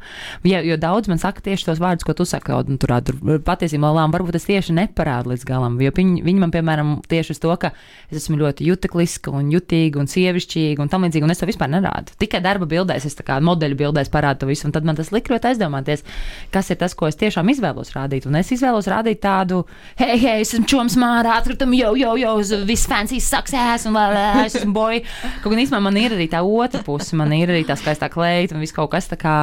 Ja, 0.46 0.60
jo 0.62 0.76
daudz 0.80 1.10
man 1.10 1.18
saka 1.22 1.42
tieši 1.42 1.66
tos 1.68 1.82
vārdus, 1.82 2.06
ko 2.06 2.13
tu 2.16 2.26
saki, 2.28 2.48
kaut 2.50 2.70
nu, 2.70 2.78
tur 2.80 2.94
tur 3.04 3.18
patiesībā 3.44 3.90
lām, 3.94 4.12
varbūt 4.14 4.38
es 4.38 4.46
tieši 4.48 4.74
neparādu 4.76 5.32
līdz 5.32 5.44
galam, 5.48 5.78
jo 5.82 5.92
viņi, 5.94 6.22
viņi 6.24 6.42
man, 6.42 6.52
piemēram, 6.54 6.94
tieši 7.10 7.34
uz 7.34 7.40
to, 7.42 7.52
ka 7.60 7.72
es 8.10 8.22
esmu 8.22 8.38
ļoti 8.40 8.68
jutekliska 8.68 9.32
un 9.34 9.50
jutīga 9.52 10.00
un 10.02 10.10
sievišķīga 10.10 10.84
un 10.84 10.92
tam 10.92 11.06
līdzīgi, 11.06 11.26
un 11.26 11.34
es 11.34 11.42
to 11.42 11.48
vispār 11.48 11.70
nerādu. 11.72 12.14
Tikai 12.20 12.40
darba 12.44 12.68
bildēs, 12.70 13.06
es 13.08 13.18
tā 13.18 13.26
kā 13.26 13.38
modeļu 13.44 13.78
bildēs 13.80 14.12
parādu 14.12 14.44
to 14.44 14.50
visu, 14.50 14.68
un 14.68 14.74
tad 14.76 14.86
man 14.88 14.98
tas 14.98 15.12
lika 15.14 15.34
ļoti 15.34 15.50
aizdomāties, 15.52 16.04
kas 16.54 16.70
ir 16.72 16.80
tas, 16.80 16.96
ko 16.98 17.08
es 17.10 17.18
tiešām 17.20 17.50
izvēlos 17.52 17.94
rādīt. 17.96 18.28
Un 18.30 18.38
es 18.40 18.52
izvēlos 18.54 18.88
rādīt 18.90 19.22
tādu, 19.24 19.64
hei, 20.00 20.16
hei, 20.18 20.38
es 20.44 20.54
esmu 20.54 20.68
čoms 20.70 20.98
mārā, 21.00 21.38
atkritam, 21.40 21.74
jau, 21.76 21.94
jau, 22.00 22.14
jau, 22.20 22.36
viss 22.68 22.88
fancy 22.90 23.20
success, 23.22 23.88
un 23.88 23.98
vēl, 23.98 24.18
es 24.44 24.58
esmu 24.60 24.74
boy. 24.76 25.02
Kaut 25.42 25.52
gan 25.52 25.64
īstenībā 25.64 25.82
man 25.88 26.00
ir 26.00 26.16
arī 26.16 26.28
tā 26.32 26.42
otra 26.44 26.82
puse, 26.86 27.16
man 27.18 27.32
ir 27.36 27.52
arī 27.52 27.64
tā 27.68 27.78
skaistā 27.80 28.10
kleita 28.12 28.56
un 28.56 28.64
viss 28.64 28.76
kaut 28.76 28.92
kas 28.94 29.10
tā 29.12 29.20
kā. 29.20 29.36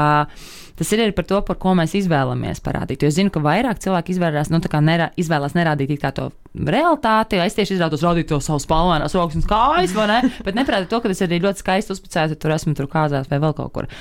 Tas 0.79 0.91
ir 0.93 1.03
arī 1.03 1.15
par 1.15 1.27
to, 1.29 1.39
par 1.45 1.57
ko 1.61 1.73
mēs 1.77 1.95
izvēlamies 1.99 2.63
parādīt. 2.63 3.03
Jo 3.03 3.11
es 3.11 3.17
zinu, 3.17 3.31
ka 3.33 3.41
vairāk 3.43 3.81
cilvēki 3.83 4.15
izvēlās, 4.15 4.51
nu, 4.53 4.61
kā 4.71 4.81
nerā, 4.83 5.09
izvēlās 5.19 5.55
nerādīt 5.57 5.93
tā 6.01 6.13
to 6.15 6.29
realitāti. 6.55 7.39
Es 7.43 7.57
tieši 7.57 7.77
izrādos 7.77 8.03
rādīt 8.05 8.29
to 8.31 8.39
savu 8.43 8.61
spalvainās 8.63 9.15
rokas 9.17 9.39
un 9.39 9.45
kājas, 9.49 9.95
vai 9.97 10.07
ne? 10.11 10.19
Bet 10.45 10.57
neprāt 10.57 10.89
to, 10.91 11.01
ka 11.03 11.11
tas 11.11 11.23
arī 11.25 11.41
ļoti 11.43 11.63
skaisti 11.63 11.95
uzpicēts, 11.95 12.39
tur 12.41 12.55
esmu 12.55 12.75
tur 12.77 12.89
kāzās 12.91 13.29
vai 13.31 13.41
vēl 13.43 13.55
kaut 13.57 13.75
kur. 13.75 13.91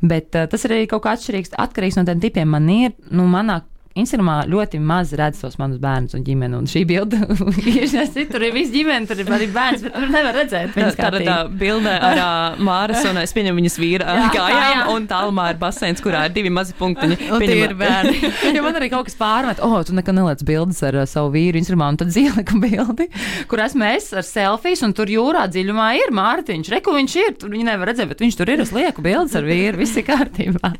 Bet 0.00 0.36
uh, 0.36 0.48
tas 0.50 0.64
ir 0.66 0.76
arī 0.76 0.88
kaut 0.90 1.04
kā 1.04 1.16
atšķirīgs, 1.16 1.56
atkarīgs 1.66 2.00
no 2.00 2.06
tiem 2.08 2.22
tipiem. 2.22 2.50
Man 2.50 2.68
ir, 2.72 2.96
nu, 3.10 3.26
manā 3.30 3.60
Instagramā 3.98 4.44
ļoti 4.46 4.78
maz 4.78 5.10
redz 5.18 5.40
tos 5.42 5.56
manus 5.58 5.80
bērnus 5.82 6.14
un 6.14 6.22
ģimeni. 6.22 6.54
Un 6.60 6.68
šī 6.70 6.84
bilde 6.86 7.18
ir 8.20 8.28
tur 8.30 8.44
ir 8.46 8.52
viss 8.54 8.70
ģimene, 8.70 9.08
tur 9.10 9.18
ir 9.18 9.30
arī 9.34 9.48
bērns, 9.50 9.82
bet 9.82 9.96
tur 9.96 10.12
nevar 10.12 10.36
redzēt. 10.38 10.76
Tā 10.76 11.08
ir 11.18 11.24
tā 11.26 11.38
bilde 11.50 11.90
ar 11.90 12.20
uh, 12.22 12.60
Māras 12.62 13.02
un 13.10 13.18
es 13.18 13.34
pieņemu 13.34 13.58
viņas 13.58 13.78
vīra 13.82 14.14
jā, 14.14 14.28
kājām, 14.36 14.76
jā. 14.76 14.84
un 14.94 15.08
tālumā 15.10 15.48
ir 15.50 15.58
baseins, 15.58 16.02
kurā 16.04 16.22
ir 16.28 16.36
divi 16.36 16.52
mazi 16.54 16.76
punktiņi. 16.78 17.18
Un 17.34 17.42
tie 17.42 17.56
ir 17.64 17.74
bērni. 17.80 18.30
ja 18.56 18.62
man 18.62 18.78
arī 18.78 18.92
kaut 18.92 19.08
kas 19.10 19.18
pārmet, 19.18 19.62
oh, 19.66 19.74
tu 19.86 19.96
nekad 19.98 20.14
neliec 20.14 20.46
bildes 20.46 20.84
ar 20.86 21.00
uh, 21.02 21.08
savu 21.10 21.34
vīru 21.34 21.58
Instagramā, 21.58 21.90
un 21.90 22.00
tad 22.04 22.14
zielika 22.14 22.62
bildi, 22.62 23.08
kur 23.50 23.64
esmu 23.66 23.88
es 23.90 24.06
ar 24.14 24.26
selfijas, 24.26 24.84
un 24.86 24.94
tur 24.94 25.10
jūrā 25.10 25.48
dziļumā 25.50 25.88
ir 25.98 26.14
Mārtiņš. 26.14 26.72
Reku 26.76 26.94
viņš 26.94 27.18
ir, 27.24 27.34
tur 27.42 27.50
viņi 27.56 27.66
nevar 27.72 27.90
redzēt, 27.90 28.12
bet 28.14 28.22
viņš 28.22 28.38
tur 28.38 28.54
ir, 28.54 28.62
es 28.62 28.70
lieku 28.76 29.02
bildes 29.02 29.34
ar 29.34 29.50
vīru, 29.50 29.82
viss 29.82 29.98
ir 29.98 30.06
kārtībā. 30.06 30.72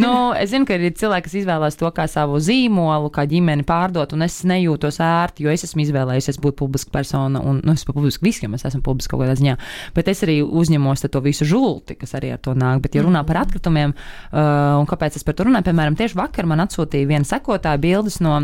nu, 0.00 0.12
es 0.32 0.54
zinu, 0.54 0.64
ka 0.64 0.80
ir 0.80 0.96
cilvēki, 0.96 1.28
kas 1.28 1.38
izvēlās 1.42 1.76
to 1.76 1.92
kā 1.92 2.08
savu 2.08 2.37
zīmolu, 2.42 3.10
kā 3.14 3.24
ģimeni 3.28 3.66
pārdot, 3.68 4.14
un 4.16 4.24
es 4.26 4.40
nejūtos 4.48 5.00
ērti, 5.04 5.46
jo 5.46 5.52
es 5.52 5.66
esmu 5.66 5.84
izvēlējusies 5.84 6.40
būt 6.42 6.58
publiska 6.58 6.94
persona, 6.94 7.42
un 7.42 7.60
nu, 7.64 7.74
es 7.74 7.82
esmu 7.82 7.96
publiski 7.96 8.28
visiem, 8.28 8.54
es 8.58 8.66
esmu 8.68 8.82
publiski 8.86 9.14
kaut 9.14 9.24
kādā 9.24 9.36
ziņā, 9.38 9.56
bet 9.96 10.10
es 10.12 10.22
arī 10.26 10.40
uzņemos 10.42 11.06
to 11.08 11.22
visu 11.24 11.48
žulti, 11.48 11.96
kas 11.98 12.16
arī 12.18 12.32
ar 12.34 12.42
to 12.44 12.54
nāk. 12.58 12.82
Bet, 12.84 12.96
ja 12.98 13.04
runā 13.06 13.24
par 13.26 13.42
atkritumiem, 13.44 13.94
uh, 13.94 14.78
un 14.80 14.88
kāpēc 14.88 15.18
es 15.18 15.26
par 15.26 15.38
to 15.38 15.48
runāju, 15.48 15.70
piemēram, 15.70 15.98
tieši 15.98 16.18
vakar 16.18 16.48
man 16.48 16.64
atsūtīja 16.66 17.08
viena 17.08 17.28
sekotāja 17.28 17.80
bildes 17.80 18.20
no 18.24 18.38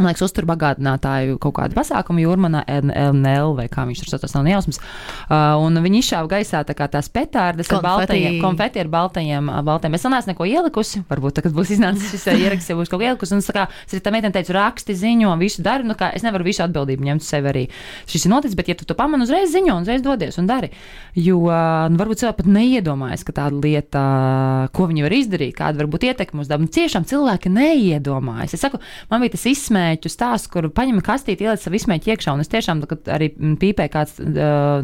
man 0.00 0.12
liekas, 0.12 0.24
uzturbagātinātāju 0.28 1.38
kaut 1.42 1.56
kādu 1.58 1.76
pasākumu 1.76 2.22
jūrmanā, 2.24 2.64
NL 2.80 3.54
vai 3.58 3.66
kā 3.72 3.84
viņš 3.88 4.02
tur 4.02 4.12
sauc, 4.12 4.24
tas 4.24 4.34
nav 4.36 4.46
nejausmas. 4.46 4.80
Uh, 5.28 5.58
un 5.62 5.78
viņi 5.84 6.02
izšāva 6.02 6.30
gaisā 6.34 6.62
tā 6.66 6.76
kā 6.78 6.88
tās 6.90 7.10
petārdas 7.12 7.70
ar 7.74 7.84
baltajiem, 7.84 8.38
konfeti 8.42 8.82
ar 8.82 8.90
baltajiem, 8.92 9.50
baltajiem. 9.66 9.96
Es 9.98 10.06
neesmu 10.06 10.32
neko 10.32 10.48
ielikusi, 10.48 11.02
varbūt 11.10 11.40
tagad 11.40 11.56
būs 11.56 11.74
iznācis 11.76 12.14
šis 12.14 12.28
ieraksts, 12.34 12.70
ja 12.72 12.78
būs 12.78 12.92
kaut 12.92 13.04
ielikusi. 13.04 13.36
Un 13.36 13.44
es 13.44 13.50
tā 13.50 13.56
kā, 13.56 13.66
es 13.86 14.04
tam 14.04 14.16
meitene 14.16 14.34
teicu, 14.34 14.54
raksti 14.56 14.96
ziņo, 14.96 15.34
visu 15.40 15.64
dari, 15.66 15.86
nu 15.88 15.96
kā 15.98 16.12
es 16.16 16.24
nevaru 16.26 16.46
visu 16.46 16.64
atbildību 16.64 17.08
ņemt 17.10 17.26
sev 17.26 17.50
arī. 17.50 17.66
Šis 18.10 18.26
ir 18.26 18.34
noticis, 18.34 18.56
bet 18.58 18.72
ja 18.72 18.78
tu 18.78 18.88
to 18.88 18.96
pamani 18.98 19.26
uzreiz 19.26 19.52
ziņo, 19.54 19.80
uzreiz 19.84 20.04
dodies 20.04 20.40
un 20.40 20.48
dari. 20.50 20.70
Jo, 21.18 21.42
nu, 21.90 22.00
varbūt 22.00 22.22
cilvēki 22.22 22.40
pat 22.42 22.50
neiedomājas, 22.54 23.26
ka 23.26 23.34
tāda 23.36 23.58
lieta, 23.60 24.02
ko 24.76 24.86
viņi 24.90 25.06
var 25.06 25.16
izdarīt, 25.16 25.56
kāda 25.58 25.82
var 25.82 25.90
būt 25.92 26.06
ietekme 26.10 26.44
uz 26.44 26.50
dabu. 26.50 26.66
Nu, 26.66 26.74
ciešām 26.74 27.06
cilvēki 27.10 27.52
neiedomājas. 27.52 28.54
Es 28.56 28.64
saku, 28.64 28.80
man 29.10 29.24
bija 29.24 29.34
tas 29.36 29.46
izsmējums 29.50 29.89
izsmēķu 29.90 30.10
stāsts, 30.12 30.50
kur 30.50 30.68
paņem 30.70 31.00
kastīti, 31.02 31.44
ieliec 31.44 31.62
savu 31.62 31.78
izsmēķu 31.78 32.12
iekšā. 32.12 32.34
Un 32.34 32.40
es 32.44 32.50
tiešām, 32.50 32.82
kad 32.86 33.08
arī 33.10 33.30
pīpē 33.34 33.88
kāds, 33.90 34.18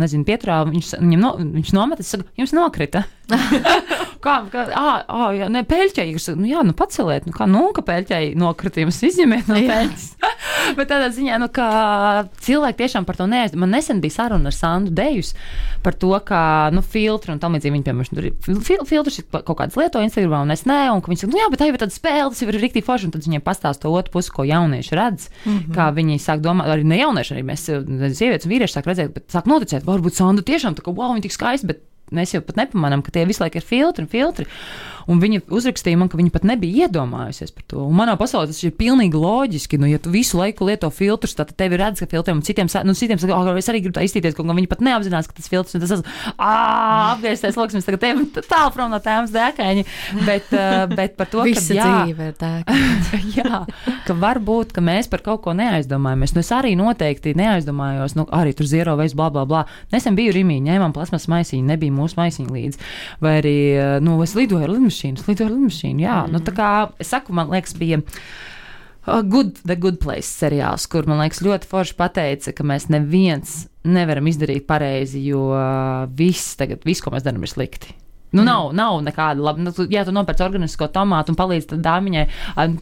nezinu, 0.00 0.26
pieturā, 0.26 0.64
viņš, 0.70 0.96
viņam 1.00 1.22
no, 1.22 1.32
viņš 1.38 1.72
nomet, 1.76 2.00
es 2.02 2.10
saku, 2.14 2.26
jums 2.36 2.54
nokrita. 2.56 3.04
kā, 4.26 4.36
kā, 4.52 4.64
ā, 4.74 4.92
ā, 5.06 5.28
jā, 5.36 5.48
ne, 5.52 5.62
peļķei, 5.66 6.14
nu, 6.36 6.48
jā, 6.50 6.62
nu, 6.66 6.74
paceliet, 6.76 7.28
nu, 7.28 7.34
kā, 7.36 7.46
nu, 7.50 7.68
ka 7.76 7.84
peļķei 7.86 8.34
nokritījums 8.38 8.98
izņemiet 9.08 9.50
no 9.50 9.60
peļķes. 9.60 10.06
Bet 10.78 10.90
tādā 10.90 11.08
ziņā, 11.14 11.38
nu, 11.42 11.48
ka 11.54 11.66
cilvēki 12.42 12.80
tiešām 12.82 13.06
par 13.08 13.18
to 13.18 13.28
neaizdomā. 13.30 13.64
Man 13.64 13.74
nesen 13.76 14.02
bija 14.02 14.18
saruna 14.18 14.50
ar 14.50 14.56
Sandu 14.56 14.92
Dejus 14.96 15.32
par 15.84 15.94
to, 15.94 16.12
ka, 16.26 16.40
nu, 16.74 16.82
filtri 16.82 17.34
un 17.34 17.40
tam 17.42 17.56
līdzīgi 17.56 17.74
viņi, 17.76 17.86
piemēram, 17.86 18.18
tur 18.18 18.28
ir 18.28 18.60
fil 18.66 18.84
filtrs, 18.88 19.20
kaut 19.36 19.54
kādas 19.54 19.78
lieto 19.78 20.02
Instagram, 20.02 20.46
un 20.46 20.54
es 20.54 20.66
ne, 20.68 20.80
un 20.92 21.02
viņi 21.04 21.22
saka, 21.22 21.32
nu, 21.32 21.40
jā, 21.40 21.48
bet 21.52 21.62
tā 21.62 21.70
jau 21.70 21.76
ir 21.76 21.82
tāda 21.84 21.94
spēle, 21.94 22.28
tas 22.32 22.42
jau 22.42 22.50
ir 22.50 22.60
rīktīgi 22.62 22.86
forši, 22.86 23.08
un 23.08 23.14
tad 23.14 23.26
viņiem 23.26 23.44
pastāsta 23.46 23.86
to 23.86 23.94
otru 23.94 24.16
pusi, 24.16 24.32
ko 24.34 24.46
jaunieši 24.48 24.98
redz, 24.98 25.28
mm 25.44 25.52
-hmm. 25.52 25.74
kā 25.76 25.90
viņi 25.94 26.18
sāk 26.22 26.42
domāt, 26.44 26.70
arī 26.72 26.84
ne 26.84 26.98
jaunieši, 27.00 27.34
arī 27.36 27.44
mēs, 27.46 27.68
sievietes 28.18 28.48
un 28.48 28.54
vīrieši 28.54 28.78
sāk 28.78 28.90
redzēt, 28.90 29.14
bet 29.14 29.30
sāk 29.30 29.46
noticēt, 29.46 29.86
varbūt 29.86 30.18
Sanda 30.18 30.42
tiešām 30.42 30.74
tā, 30.74 30.82
ka, 30.82 30.90
wow, 30.90 31.14
viņi 31.14 31.28
tik 31.28 31.36
skaisti, 31.36 31.70
bet 31.70 31.84
mēs 32.14 32.34
jau 32.34 32.42
pat 32.46 32.60
nepamanām, 32.60 33.02
ka 33.02 33.14
tie 33.14 33.26
visu 33.28 33.42
laiku 33.42 33.60
ir 33.60 33.66
filtri 33.66 34.04
un 34.04 34.10
filtri. 34.10 34.46
Un 35.06 35.20
viņa 35.22 35.44
uzrakstīja 35.54 35.98
man, 36.00 36.08
ka 36.10 36.18
viņa 36.18 36.32
pat 36.34 36.46
nebija 36.48 36.86
iedomājusies 36.86 37.52
par 37.54 37.64
to. 37.70 37.84
Un 37.86 37.94
manā 37.94 38.16
pasaulē 38.18 38.48
tas 38.50 38.58
ir 38.66 38.72
pilnīgi 38.74 39.18
loģiski. 39.20 39.78
Nu, 39.78 39.86
ja 39.86 40.00
tu 40.02 40.10
visu 40.10 40.38
laiku 40.40 40.66
lieto 40.66 40.90
filtrus, 40.90 41.36
tad 41.38 41.52
tev 41.54 41.76
ir 41.76 41.82
redzams, 41.82 42.02
ka 42.02 42.10
filtriem 42.10 42.40
un 42.40 42.46
citiem, 42.46 42.70
nu, 42.88 42.94
citiem 42.98 43.20
saka, 43.22 43.36
oh, 43.38 43.50
es 43.54 43.70
arī 43.70 43.84
gribu 43.84 43.94
tā 43.94 44.02
iztīties, 44.06 44.34
kaut 44.34 44.48
kā 44.48 44.56
viņi 44.58 44.70
pat 44.70 44.82
neapzinās, 44.82 45.28
ka 45.30 45.38
tas 45.38 45.50
filtrs 45.52 45.78
ir 45.78 45.84
tas, 45.84 46.02
ah, 46.34 47.12
apgriezties, 47.12 47.58
loks, 47.60 47.76
mēs 47.78 47.86
tagad 47.86 48.02
tev 48.02 48.24
tālu 48.50 48.72
prom 48.74 48.90
no 48.90 48.98
tēmas 49.02 49.34
dēkaini. 49.34 49.86
Bet, 50.26 50.50
bet 50.96 51.14
par 51.20 51.30
to, 51.30 51.46
ka 51.46 51.54
jā, 51.54 51.86
dzīve 51.86 52.28
ir 52.32 52.36
dēkaini. 52.42 53.30
jā, 53.38 53.62
ka 54.08 54.18
varbūt, 54.26 54.74
ka 54.74 54.82
mēs 54.82 55.10
par 55.12 55.22
kaut 55.22 55.44
ko 55.46 55.54
neaizdomājamies. 55.54 56.34
Nu, 56.34 56.42
es 56.42 56.52
arī 56.56 56.74
noteikti 56.78 57.36
neaizdomājos, 57.38 58.18
nu, 58.18 58.26
arī 58.34 58.56
tur 58.58 58.66
zero 58.66 58.98
veids, 58.98 59.14
bla, 59.14 59.30
bla, 59.30 59.46
bla. 59.46 59.62
Nesen 59.94 60.18
biju 60.18 60.34
Rimī, 60.34 60.58
ņēmām 60.66 60.96
plasmas 60.96 61.30
maisiņu, 61.30 61.62
nebija 61.70 61.94
mūsu 61.94 62.18
maisiņu 62.18 62.58
līdzi. 62.58 62.84
Vai 63.22 63.38
arī, 63.38 63.56
nu, 64.02 64.18
es 64.26 64.34
lidoju 64.34 64.66
ar 64.66 64.74
lidmašīnu 64.74 64.95
lidmašīnas, 64.96 65.28
lido 65.28 65.46
ar 65.46 65.54
lidmašīnu. 65.54 66.04
Jā, 66.04 66.18
mm. 66.24 66.32
nu, 66.32 66.42
tā 66.44 66.54
kā 66.56 66.70
es 67.02 67.10
saku, 67.12 67.34
man 67.36 67.50
liekas, 67.52 67.76
bija. 67.78 68.00
Uh, 69.06 69.22
good, 69.22 69.60
The 69.62 69.76
Good 69.78 70.00
Place 70.02 70.26
seriāls, 70.26 70.88
kur 70.90 71.06
man 71.06 71.20
liekas 71.22 71.38
ļoti 71.44 71.68
forši 71.70 71.94
pateica, 71.94 72.52
ka 72.52 72.64
mēs 72.66 72.88
neviens 72.90 73.68
nevaram 73.86 74.26
izdarīt 74.26 74.66
pareizi, 74.66 75.22
jo 75.28 75.52
uh, 75.54 76.08
viss, 76.10 76.56
tagad, 76.58 76.82
viss, 76.84 77.04
ko 77.04 77.14
mēs 77.14 77.22
darām, 77.22 77.44
ir 77.46 77.52
slikti. 77.52 77.94
Nu, 78.32 78.42
mm. 78.42 78.46
nav, 78.46 78.70
nav 78.74 78.96
nekāda 79.06 79.42
laba. 79.42 79.62
Nu, 79.62 79.72
jā, 79.92 80.02
tu 80.06 80.12
nopērci 80.14 80.44
organisko 80.44 80.88
tomātu 80.92 81.32
un 81.32 81.38
palīdzi 81.38 81.78
dāmiņai 81.82 82.24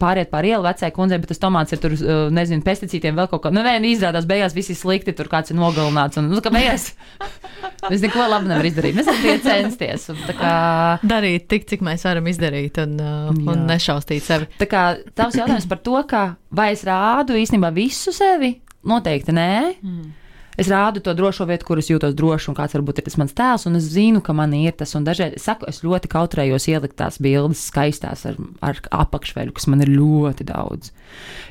pāriet 0.01 0.31
pāri 0.31 0.51
ielu 0.55 0.65
vecai 0.65 0.89
kundzei, 0.95 1.19
bet 1.21 1.31
tas 1.31 1.41
tomāts 1.41 1.75
ir 1.75 1.81
tur, 1.83 1.93
nezinu, 2.33 2.65
pesticīdiem 2.65 3.17
vēl 3.19 3.29
kaut 3.31 3.43
ko. 3.43 3.51
Nu, 3.53 3.61
nē, 3.65 3.77
nu, 3.83 3.91
izrādās, 3.91 4.27
beigās 4.29 4.57
viss 4.57 4.73
ir 4.73 4.79
slikti, 4.79 5.13
tur 5.15 5.29
kāds 5.31 5.53
ir 5.53 5.59
nogalināts. 5.59 6.17
Un, 6.21 6.31
nu, 6.33 6.41
kā 6.43 6.51
beigās, 6.53 6.89
mēs 7.91 8.03
neko 8.07 8.25
labu 8.31 8.49
nevaram 8.49 8.71
izdarīt. 8.71 8.97
Mēs 8.97 9.11
tikai 9.11 9.37
censties. 9.45 10.09
Un, 10.15 10.25
kā... 10.33 10.57
Darīt 11.05 11.47
tik, 11.53 11.69
cik 11.69 11.85
mēs 11.85 12.07
varam 12.09 12.33
izdarīt 12.33 12.81
un, 12.83 12.97
uh, 12.99 13.31
un 13.53 13.65
nešaustīt 13.69 14.25
sevi. 14.25 14.49
Tā 14.59 14.69
kā 14.71 14.85
tavs 15.13 15.37
jautājums 15.37 15.69
par 15.69 15.83
to, 15.85 15.97
ka 16.09 16.27
vai 16.55 16.71
es 16.73 16.85
rādu 16.87 17.37
īstenībā 17.37 17.69
visu 17.75 18.15
sevi, 18.15 18.55
noteikti 18.89 19.35
nē. 19.35 19.55
Mm 19.79 20.13
es 20.61 20.69
rādu 20.71 21.03
to 21.03 21.13
drošo 21.17 21.47
vietu, 21.49 21.67
kur 21.67 21.81
es 21.81 21.89
jūtos 21.91 22.15
droši, 22.17 22.49
un 22.51 22.57
kāds 22.57 22.75
varbūt 22.77 23.01
ir 23.01 23.07
tas 23.07 23.17
mans 23.21 23.35
tēls, 23.35 23.67
un 23.69 23.79
es 23.79 23.89
zinu, 23.93 24.21
ka 24.25 24.35
man 24.37 24.53
ir 24.57 24.75
tas. 24.77 24.95
Dažreiz 25.05 25.35
es 25.37 25.45
saku, 25.45 25.67
es 25.69 25.83
ļoti 25.85 26.09
kautrējos 26.11 26.69
ielikt 26.71 26.97
tās 27.01 27.19
bildes 27.21 27.67
skaistās 27.69 28.25
ar, 28.29 28.39
ar 28.65 28.79
apakšveļu, 29.03 29.55
kas 29.55 29.69
man 29.71 29.83
ir 29.85 29.91
ļoti 29.95 30.47
daudz. 30.47 30.93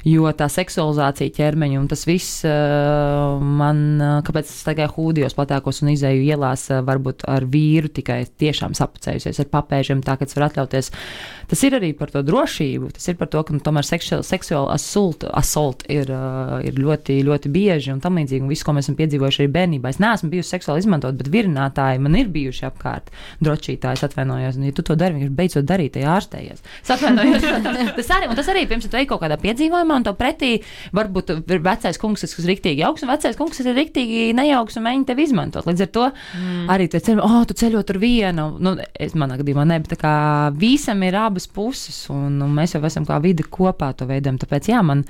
Jo 0.04 0.28
tā 0.36 0.50
seksualizācija 0.52 1.32
ķermeņa 1.32 1.78
un 1.80 1.86
tas 1.88 2.02
viss 2.04 2.42
uh, 2.44 3.40
man, 3.40 3.78
uh, 3.96 4.18
kāpēc 4.26 4.50
es 4.50 4.64
tagad 4.66 4.92
hūdijos 4.92 5.36
platākos 5.36 5.80
un 5.80 5.94
izēju 5.94 6.26
ielās, 6.26 6.66
uh, 6.68 6.82
varbūt 6.84 7.24
ar 7.30 7.46
vīru 7.48 7.88
tikai 7.88 8.22
tiešām 8.28 8.76
sapucējusies 8.76 9.40
ar 9.40 9.48
papēžiem, 9.52 10.02
tā 10.04 10.18
ka 10.20 10.28
es 10.28 10.36
varu 10.36 10.50
atļauties. 10.50 10.90
Tas 11.48 11.62
ir 11.64 11.76
arī 11.78 11.92
par 11.96 12.12
to 12.12 12.20
drošību, 12.24 12.90
tas 12.96 13.08
ir 13.08 13.16
par 13.20 13.30
to, 13.32 13.40
ka 13.46 13.56
nu, 13.56 13.62
tomēr 13.64 13.86
seksuāla 13.88 14.76
assault, 14.76 15.24
assault 15.32 15.84
ir, 15.92 16.12
ir 16.64 16.78
ļoti, 16.80 17.18
ļoti 17.24 17.52
bieži 17.52 17.92
un 17.94 18.00
tam 18.04 18.20
līdzīgi, 18.20 18.44
un 18.44 18.52
viss, 18.52 18.64
ko 18.64 18.76
mēs 18.76 18.88
esam 18.88 18.98
piedzīvojuši 19.00 19.42
arī 19.42 19.50
bērnībā. 19.56 19.92
Es 19.92 20.00
neesmu 20.02 20.30
bijusi 20.32 20.54
seksuāli 20.56 20.84
izmantot, 20.84 21.16
bet 21.20 21.30
virinātāji 21.32 22.02
man 22.04 22.16
ir 22.20 22.30
bijuši 22.32 22.68
apkārt. 22.68 23.12
Drošītājs 23.44 24.04
atvainojos, 24.08 24.58
un 24.60 24.68
ja 24.68 24.76
tu 24.76 24.84
to 24.86 24.96
dari, 24.98 25.18
vienkārši 25.18 25.36
beidzot 25.40 25.68
darīt, 25.68 25.94
tai 25.96 26.06
ārstējies. 26.14 26.64
Es 26.82 26.94
atvainojos. 26.96 27.44
tas 27.98 28.12
arī, 28.16 28.30
un 28.32 28.40
tas 28.40 28.50
arī 28.52 28.64
pirms 28.70 28.88
tam 28.88 29.08
kaut 29.10 29.24
kādā 29.24 29.38
piedzīvojumā, 29.54 30.00
un 30.00 30.06
to 30.06 30.14
pretī 30.18 30.52
varbūt 30.96 31.32
vecais 31.62 32.00
kungs, 32.00 32.24
kas 32.26 32.42
ir 32.42 32.50
rīktīgi 32.52 32.82
jauks, 32.82 33.04
un 33.04 33.12
vecais 33.12 33.38
kungs 33.38 33.62
ir 33.62 33.70
rīktīgi 33.78 34.32
nejauks, 34.36 34.78
un 34.80 34.88
viņi 34.88 35.06
tevi 35.08 35.28
izmantot. 35.28 35.68
Līdz 35.68 35.86
ar 35.86 35.92
to 35.94 36.08
mm. 36.10 36.66
arī 36.74 36.88
tu 36.90 37.00
ceļo, 37.04 37.24
oh, 37.24 37.40
tu 37.48 37.56
ceļo 37.58 37.84
tur 37.86 38.00
vienu. 38.02 38.50
Nu, 38.62 38.74
es 38.94 39.16
manā 39.18 39.38
gadījumā 39.40 39.66
ne, 39.70 39.80
bet 39.84 39.94
tā 39.94 40.00
kā 40.02 40.16
visam 40.58 41.02
ir 41.06 41.16
abas 41.22 41.48
puses, 41.48 42.04
un, 42.12 42.40
un 42.44 42.54
mēs 42.58 42.76
jau 42.76 42.82
esam 42.84 43.06
kā 43.08 43.20
vidi 43.24 43.46
kopā 43.46 43.94
to 43.96 44.08
veidojam. 44.10 44.40
Tāpēc 44.42 44.74
jā, 44.74 44.82
man 44.84 45.06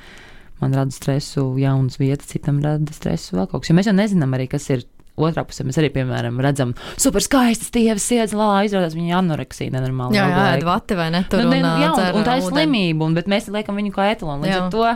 man 0.61 0.75
rada 0.75 0.95
stresu 0.95 1.49
jaunas 1.59 1.99
vietas, 1.99 2.31
citam 2.31 2.61
rada 2.65 2.95
stresu 2.95 3.37
vēl 3.37 3.49
kaut 3.51 3.65
kas. 3.65 3.73
Jo 3.73 3.79
mēs 3.79 3.89
jau 3.91 3.97
nezinām 3.97 4.37
arī, 4.37 4.47
kas 4.49 4.69
ir 4.71 4.85
otrā 5.21 5.45
pusē 5.47 5.67
mēs 5.67 5.79
arī, 5.81 5.91
piemēram, 5.95 6.39
redzam 6.43 6.73
super 7.01 7.23
skaistas 7.25 7.71
tievas 7.75 8.07
sēdes, 8.09 8.35
lā, 8.37 8.49
izrādās 8.67 8.97
viņa 8.99 9.21
anoreksija 9.21 9.75
nenormāli. 9.75 10.19
Jā, 10.19 10.25
jā, 10.31 10.47
ēd 10.57 10.67
vati 10.67 10.99
vai 10.99 11.11
ne 11.15 11.23
tur. 11.31 11.45
Nu, 11.45 11.53
un, 11.55 11.69
jā, 11.83 11.91
un, 11.93 12.19
un 12.19 12.27
tā 12.27 12.39
ir 12.41 12.49
slimība, 12.49 13.07
un, 13.07 13.15
bet 13.19 13.31
mēs 13.31 13.47
liekam 13.55 13.79
viņu 13.79 13.95
kā 13.95 14.09
etalonu. 14.15 14.47
Līdz 14.47 14.55
jā. 14.57 14.65
ar 14.65 14.75
to 14.75 14.89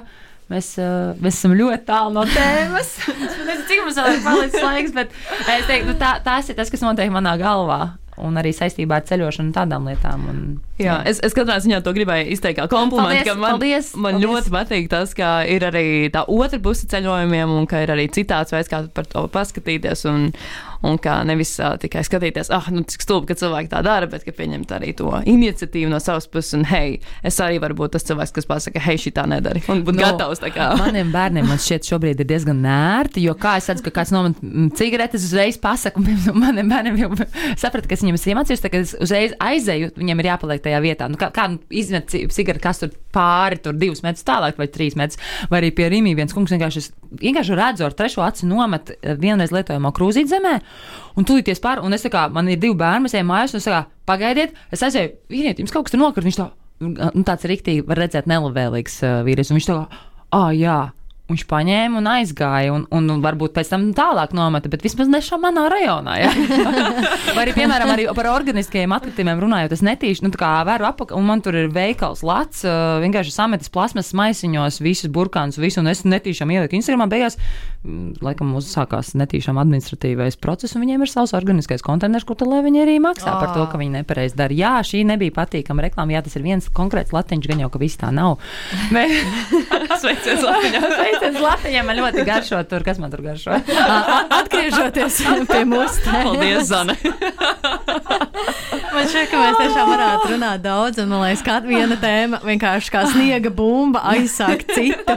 mēs, 0.53 0.73
mēs 1.23 1.39
esam 1.39 1.55
ļoti 1.59 1.81
tālu 1.89 2.17
no 2.17 2.27
tēmas. 2.33 2.95
es 3.13 3.39
nezinu, 3.39 3.67
cik 3.71 3.85
mums 3.85 4.01
vēl 4.01 4.17
ir 4.17 4.25
palicis 4.27 4.67
laiks, 4.67 4.97
bet 4.97 5.15
es 5.45 5.69
teiktu, 5.71 5.93
nu, 5.93 5.99
tā, 6.01 6.17
tas 6.27 6.51
ir 6.51 6.59
tas, 6.59 6.73
kas 6.73 6.85
notiek 6.87 7.13
manā 7.15 7.37
galvā 7.41 7.83
un 8.19 8.41
arī 8.41 8.51
saistībā 8.57 8.99
ar 8.99 9.07
ceļošanu 9.07 9.53
un 9.53 9.55
tādām 9.55 9.87
lietām. 9.87 10.27
Un, 10.33 10.43
jā. 10.83 10.97
Es, 11.09 11.21
es 11.25 11.37
katrā 11.37 11.59
ziņā 11.65 11.81
to 11.85 11.95
gribēju 11.97 12.31
izteikt 12.35 12.61
kā 12.61 12.69
komplimentu, 12.73 13.35
paldies, 13.35 13.41
man, 13.41 13.51
paldies, 13.57 13.93
man 13.97 14.17
paldies. 14.17 14.31
ļoti 14.31 14.55
patīk 14.55 14.89
tas, 14.93 15.15
ka 15.19 15.33
ir 15.49 15.67
arī 15.69 15.87
tā 16.15 16.25
otra 16.29 16.61
puse 16.63 16.89
ceļojumiem 16.91 17.55
un 17.59 17.69
ka 17.71 17.83
ir 17.85 17.95
arī 17.95 18.09
citāds 18.15 18.55
veids, 18.55 18.71
kā 18.71 18.85
par 18.95 19.09
to 19.11 19.27
paskatīties. 19.33 20.07
Un, 20.09 20.31
un 20.87 20.99
kā 21.03 21.17
nevis 21.27 21.51
uh, 21.59 21.75
tikai 21.81 22.05
skatīties, 22.07 22.51
ah, 22.55 22.69
nu, 22.75 22.85
cik 22.87 23.03
stulbi, 23.03 23.31
ka 23.31 23.37
cilvēki 23.39 23.71
tā 23.73 23.81
dara, 23.87 24.09
bet 24.11 24.25
ka 24.27 24.35
pieņemt 24.35 24.75
arī 24.77 24.93
to 24.99 25.11
iniciatīvu 25.27 25.91
no 25.91 25.99
savas 26.03 26.29
puses, 26.31 26.55
un 26.59 26.65
hei, 26.71 26.99
es 27.27 27.39
arī 27.43 27.59
varu 27.63 27.77
būt 27.81 27.97
tas 27.97 28.07
cilvēks, 28.07 28.35
kas 28.37 28.49
pasaka, 28.49 28.83
hei, 28.85 28.99
šī 29.01 29.13
tā 29.17 29.27
nedara, 29.31 29.63
un 29.73 29.83
būt 29.87 29.99
no, 29.99 30.05
gatavs. 30.05 30.43
Maniem 30.83 31.11
bērniem 31.15 31.49
man 31.51 31.61
šķiet 31.63 31.89
šobrīd 31.91 32.23
ir 32.23 32.29
diezgan 32.31 32.63
nērti, 32.63 33.25
jo 33.27 33.35
kā 33.39 33.57
es 33.59 33.69
redzu, 33.71 33.87
ka 33.89 33.95
kāds 34.01 34.15
nomet 34.15 34.39
cigaretes, 34.79 35.27
uzreiz 35.27 35.59
pasaka, 35.61 36.03
un 36.03 36.39
maniem 36.45 36.71
bērniem 36.71 37.01
jau 37.03 37.11
saprata, 37.59 37.87
ka 37.89 37.99
es 37.99 38.05
viņiem 38.05 38.21
esmu 38.21 38.35
iemācījusi, 38.35 38.71
ka 38.71 38.83
es 38.85 38.95
uzreiz 39.03 39.35
aizēju, 39.43 39.93
viņiem 39.99 40.23
ir 40.23 40.31
jāpaliek 40.31 40.63
noteiktajā 40.69 40.81
vietā. 40.83 41.09
Nu, 41.09 41.17
kā 41.19 41.31
kā 41.33 41.47
izmet 41.71 42.09
ci- 42.11 42.27
cigareti, 42.29 42.63
kas 42.63 42.79
tur 42.81 42.91
pāri, 43.13 43.59
tur 43.63 43.73
divus 43.73 44.03
metrus 44.03 44.25
tālāk 44.25 44.59
vai 44.59 44.67
trīs 44.69 44.97
metrus, 44.97 45.19
vai 45.51 45.61
arī 45.61 45.75
pie 45.75 45.89
Rīmī 45.91 46.15
viens 46.17 46.33
kungs 46.33 46.51
vienkārši, 46.51 46.77
es 46.79 46.93
vienkārši 47.21 47.57
redzu 47.57 47.85
ar 47.85 47.93
trešo 47.93 48.23
aci 48.23 48.47
nomet 48.47 48.91
eh, 49.03 49.15
vienreiz 49.17 49.51
lietojamo 49.51 49.93
krūzīti 49.93 50.29
zemē. 50.29 50.61
Un 51.17 51.25
tūlīties 51.25 51.61
pāri, 51.61 51.83
un 51.83 51.93
es 51.93 52.03
tā 52.05 52.11
kā, 52.11 52.29
man 52.31 52.49
ir 52.49 52.59
divi 52.59 52.75
bērni, 52.79 53.07
mēs 53.07 53.15
ejam 53.17 53.31
mājās, 53.33 53.55
un 53.55 53.63
es 53.63 53.69
tā 53.69 53.75
kā, 53.75 53.87
pagaidiet, 54.07 54.55
es 54.73 54.83
aizēju, 54.83 55.15
vīriet, 55.31 55.59
jums 55.59 55.73
kaut 55.73 55.89
kas 55.89 55.93
tur 55.93 56.01
nokrīt, 56.03 56.29
viņš 56.29 56.39
tā, 56.39 56.51
nu, 56.81 57.25
tāds 57.25 57.49
riktīgi, 57.49 57.87
var 57.89 57.99
redzēt, 58.05 58.29
nelabvēlīgs 58.31 59.03
uh, 59.03 59.19
vīrietis, 59.27 59.51
un 59.51 59.59
viņš 59.59 59.69
tā 59.71 59.79
kā, 59.81 60.05
ah, 60.39 60.51
jā. 60.55 60.79
Viņš 61.29 61.43
paņēma 61.45 61.99
un 62.01 62.07
aizgāja, 62.09 62.73
un, 62.73 62.87
un, 62.89 63.09
varbūt 63.21 63.53
pēc 63.53 63.69
tam 63.69 63.83
tālāk 63.93 64.31
nometa, 64.33 64.71
bet 64.73 64.81
vismaz 64.81 65.11
ne 65.13 65.19
šā 65.21 65.37
manā 65.43 65.67
rajonā. 65.69 66.15
Ja? 66.23 66.31
Vai 67.37 67.43
arī, 67.43 67.53
piemēram, 67.53 67.91
arī 67.93 68.07
par 68.17 68.31
organiskajiem 68.33 68.95
atkritumiem 68.97 69.43
runājot, 69.45 69.75
es 69.77 69.85
netīšu, 69.85 70.25
nu, 70.25 70.33
vēru 70.33 70.89
apakaļ, 70.89 71.19
un 71.21 71.27
man 71.29 71.43
tur 71.45 71.59
ir 71.61 71.69
veikals 71.75 72.25
lats, 72.25 72.65
vienkārši 73.05 73.35
sametis 73.35 73.69
plasmas 73.75 74.15
maisiņos, 74.17 74.81
visus 74.81 75.13
burkānus, 75.13 75.61
visu, 75.61 75.83
un 75.83 75.93
es 75.93 76.01
netīšām 76.09 76.55
ieliku 76.55 76.79
Instagramā. 76.81 77.11
Beigās, 77.13 77.37
mm, 77.85 78.23
laikam, 78.25 78.57
uzsākās 78.57 79.13
netīšām 79.21 79.61
administratīvais 79.61 80.41
process, 80.41 80.79
un 80.79 80.87
viņiem 80.87 81.05
ir 81.05 81.13
savs 81.13 81.37
organiskais 81.37 81.85
konteiners, 81.85 82.25
kur 82.25 82.41
tad 82.41 82.49
viņi 82.49 82.85
arī 82.87 82.97
maksā 83.05 83.37
par 83.37 83.53
to, 83.53 83.69
ka 83.69 83.77
viņi 83.77 83.99
nepareizi 84.01 84.41
dara. 84.41 84.57
Jā, 84.57 84.75
šī 84.81 85.05
nebija 85.13 85.37
patīkama 85.37 85.85
reklāma, 85.85 86.17
jā, 86.17 86.25
tas 86.25 86.41
ir 86.41 86.49
viens 86.49 86.73
konkrēts 86.73 87.13
latiņš, 87.13 87.53
gan 87.53 87.67
jau, 87.67 87.71
ka 87.77 87.85
viss 87.85 88.01
tā 88.01 88.09
nav. 88.17 88.41
Bet... 88.97 89.13
Sveiciens 90.01 90.45
Sveiciens 91.19 91.41
Latvijā! 91.43 91.83
Man 91.87 91.99
ļoti 91.99 92.25
garšo 92.29 92.61
tur, 92.71 92.85
kas 92.87 92.99
man 93.03 93.11
tur 93.13 93.23
garšo. 93.25 93.57
Atgriežoties 94.39 95.19
pie 95.51 95.63
mūsu 95.69 96.03
tēmas. 96.05 96.29
Paldies, 96.29 96.69
Zane! 96.71 96.95
Man 98.89 99.07
šķiet, 99.11 99.29
ka 99.31 99.39
mēs 99.41 99.57
tiešām 99.59 99.89
varētu 99.91 100.29
runāt 100.33 100.63
daudz, 100.65 100.99
un 101.03 101.11
man 101.13 101.23
liekas, 101.27 101.43
ka 101.47 101.57
viena 101.65 101.97
tēma 102.01 102.41
vienkārši 102.47 102.93
kā 102.95 103.03
sniega 103.13 103.51
bumba 103.55 104.03
aizsāk 104.15 104.63
citu. 104.71 105.17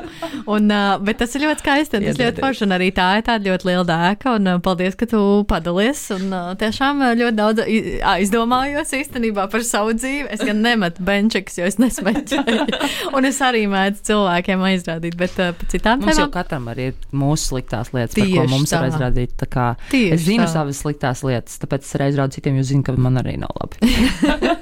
Un, 0.51 0.67
bet 1.05 1.19
tas 1.21 1.33
ir 1.37 1.45
ļoti 1.45 1.63
skaisti, 1.63 2.01
tas 2.03 2.19
ļoti 2.19 2.43
forši, 2.43 2.65
un 2.67 2.75
arī 2.77 2.89
tā 2.97 3.07
ir 3.19 3.25
tāda 3.27 3.47
ļoti 3.51 3.69
liela 3.69 3.85
dēka, 3.89 4.35
un 4.39 4.49
paldies, 4.65 4.97
ka 4.99 5.07
tu 5.11 5.21
padalies, 5.49 6.01
un 6.17 6.33
tiešām 6.61 7.03
ļoti 7.21 7.37
daudz 7.37 7.63
i- 7.69 7.83
aizdomājos 8.15 8.93
īstenībā 8.97 9.47
par 9.53 9.65
savu 9.67 9.95
dzīvi. 9.97 10.27
Es 10.35 10.43
gan 10.45 10.61
nemetu 10.65 11.05
benčiks, 11.07 11.57
jo 11.61 11.69
es 11.69 11.79
nesmeķēju, 11.81 12.67
un 13.17 13.29
es 13.29 13.41
arī 13.45 13.63
mēdzu 13.71 14.05
cilvēkiem 14.11 14.65
aizrādīt, 14.71 15.17
bet 15.19 15.37
uh, 15.41 15.53
par 15.99 16.05
citām 16.05 16.07
Mums 16.07 16.17
jau 16.17 16.27
tēmām. 16.27 16.33
katram 16.37 16.67
arī 16.71 16.87
ir 16.91 16.93
mūsu 17.13 17.43
sliktās 17.51 17.91
lietas, 17.93 18.15
par 18.15 18.23
ko 18.23 18.31
Tieši 18.31 18.49
mums 18.53 18.69
tā. 18.71 18.77
ir 18.79 18.91
aizrādīt. 18.91 19.31
Tā 19.41 19.47
kā 19.51 19.65
Tieši 19.91 20.13
Es 20.13 20.21
zinu 20.25 20.43
tā. 20.43 20.53
savas 20.53 20.81
sliktās 20.83 21.23
lietas, 21.23 21.59
tāpēc 21.59 21.81
es 21.87 21.95
arī 21.95 22.09
aizrādu 22.11 22.31
citiem, 22.37 22.57
jo 22.57 22.63
zinu, 22.63 22.83
ka 22.83 22.91
man 22.97 23.17
arī 23.17 23.37
nav 23.41 23.51
labi. 23.59 23.77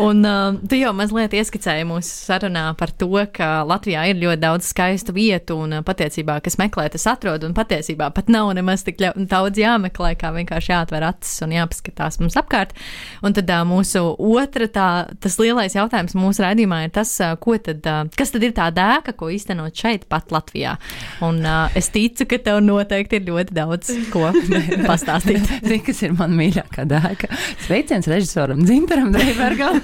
Un 0.00 0.24
uh, 0.24 0.56
tu 0.66 0.74
jau 0.74 0.90
mazliet 0.96 1.34
ieskicēji 1.38 1.84
mūsu 1.86 2.10
sarunā 2.26 2.64
par 2.78 2.90
to, 2.98 3.12
ka 3.34 3.62
Latvijā 3.68 4.08
ir 4.10 4.18
ļoti 4.18 4.40
daudz 4.42 4.66
skaistu 4.72 5.14
vietu, 5.14 5.54
un 5.62 5.76
uh, 5.78 5.82
patiesībā, 5.86 6.40
kas 6.42 6.58
meklē, 6.58 6.88
tas 6.90 7.06
atrod, 7.12 7.44
un 7.46 7.54
patiesībā 7.54 8.08
pat 8.14 8.32
nav 8.32 8.50
nemaz 8.58 8.82
tik 8.86 8.98
daudz 8.98 9.60
jāmeklē, 9.60 10.14
kā 10.18 10.32
vienkārši 10.34 10.72
jāatver 10.72 11.06
acis 11.06 11.44
un 11.46 11.54
jāpaskatās 11.54 12.18
mums 12.22 12.38
apkārt. 12.40 12.74
Un 13.22 13.36
tad 13.36 13.52
uh, 13.54 13.62
mūsu 13.68 14.02
otra, 14.18 14.66
tā, 14.66 14.88
tas 15.22 15.38
lielais 15.38 15.78
jautājums 15.78 16.16
mūsu 16.18 16.42
raidījumā 16.42 16.82
ir 16.88 16.94
tas, 16.98 17.14
uh, 17.22 17.36
ko 17.38 17.54
tad, 17.62 17.86
uh, 17.86 18.10
kas 18.18 18.34
tad 18.34 18.48
ir 18.48 18.56
tā 18.56 18.72
dēka, 18.74 19.14
ko 19.14 19.30
īstenot 19.30 19.78
šeit 19.78 20.08
pat 20.10 20.34
Latvijā. 20.34 20.74
Un 21.22 21.38
uh, 21.46 21.70
es 21.78 21.92
ticu, 21.94 22.26
ka 22.30 22.40
tev 22.42 22.58
noteikti 22.66 23.20
ir 23.20 23.28
ļoti 23.30 23.58
daudz 23.60 23.94
ko 24.10 24.26
pastāstīt. 24.90 25.46
Zini, 25.62 25.82
kas 25.86 26.02
ir 26.02 26.18
mana 26.18 26.34
mīļākā 26.42 26.88
dēka? 26.90 27.30
Sveiciens 27.68 28.10
režisoram 28.10 28.66
Zintaram 28.66 29.14
Dreibergam. 29.14 29.83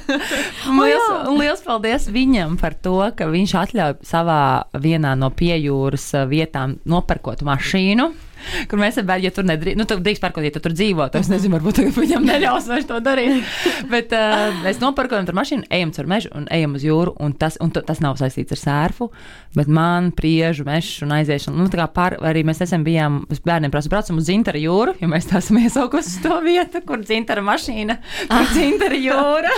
Liels, 0.81 1.07
un 1.29 1.39
liels 1.41 1.63
paldies 1.65 2.09
viņam 2.13 2.57
par 2.61 2.77
to, 2.83 2.97
ka 3.17 3.29
viņš 3.31 3.55
atļauj 3.65 3.95
savā 4.07 4.41
vienā 4.81 5.15
no 5.19 5.31
piejūras 5.35 6.11
vietām 6.31 6.79
nopērkot 6.89 7.45
mašīnu. 7.47 8.11
Kur 8.71 8.81
mēs 8.83 8.97
esam, 8.99 9.11
ja 9.23 9.31
tur 9.35 9.47
nedrīkst, 9.49 9.79
nu, 9.81 9.87
tur 9.89 10.01
drīkst 10.05 10.23
parkot, 10.25 10.45
ja 10.47 10.53
tu 10.55 10.63
tur 10.65 10.75
dzīvo. 10.77 11.09
tad 11.13 11.21
Es 11.25 11.31
nezinu, 11.33 11.59
varbūt 11.59 11.83
viņam 11.97 12.27
neļaus 12.31 12.69
vairs 12.71 12.89
to 12.89 13.01
darīt. 13.05 13.45
Bet 13.93 14.13
uh, 14.17 14.51
mēs 14.65 14.81
nopērkojam 14.83 15.29
tur 15.29 15.37
mašīnu, 15.39 15.69
ejam 15.71 15.93
caur 15.97 16.09
mežu 16.11 16.33
un 16.37 16.47
ejam 16.55 16.77
uz 16.79 16.85
jūru. 16.87 17.15
Un 17.21 17.35
tas, 17.37 17.59
un 17.61 17.73
t- 17.75 17.83
tas 17.87 18.01
nav 18.05 18.17
saistīts 18.21 18.55
ar 18.57 18.61
sērfu, 18.61 19.11
bet 19.57 19.69
man 19.71 20.11
priežu 20.17 20.65
mežu 20.69 21.05
un 21.07 21.15
aiziešanu. 21.17 21.59
Nu, 21.61 21.87
pār, 21.95 22.17
arī 22.25 22.45
mēs 22.47 22.61
nesen 22.63 22.85
bijām, 22.87 23.23
mēs 23.31 23.43
bērniem 23.45 23.73
prasa, 23.73 23.91
braucam 23.93 24.21
uz 24.21 24.29
Zintara 24.31 24.61
jūru, 24.61 24.95
jo 25.01 25.09
mēs 25.11 25.27
tā 25.31 25.41
esam 25.43 25.59
iesaukusi 25.61 26.13
uz 26.13 26.19
to 26.25 26.39
vietu, 26.45 26.83
kur 26.87 27.03
Zintara 27.07 27.43
mašīna, 27.45 27.97
kur 28.31 28.47
Zintara 28.55 28.99
jūra. 29.01 29.53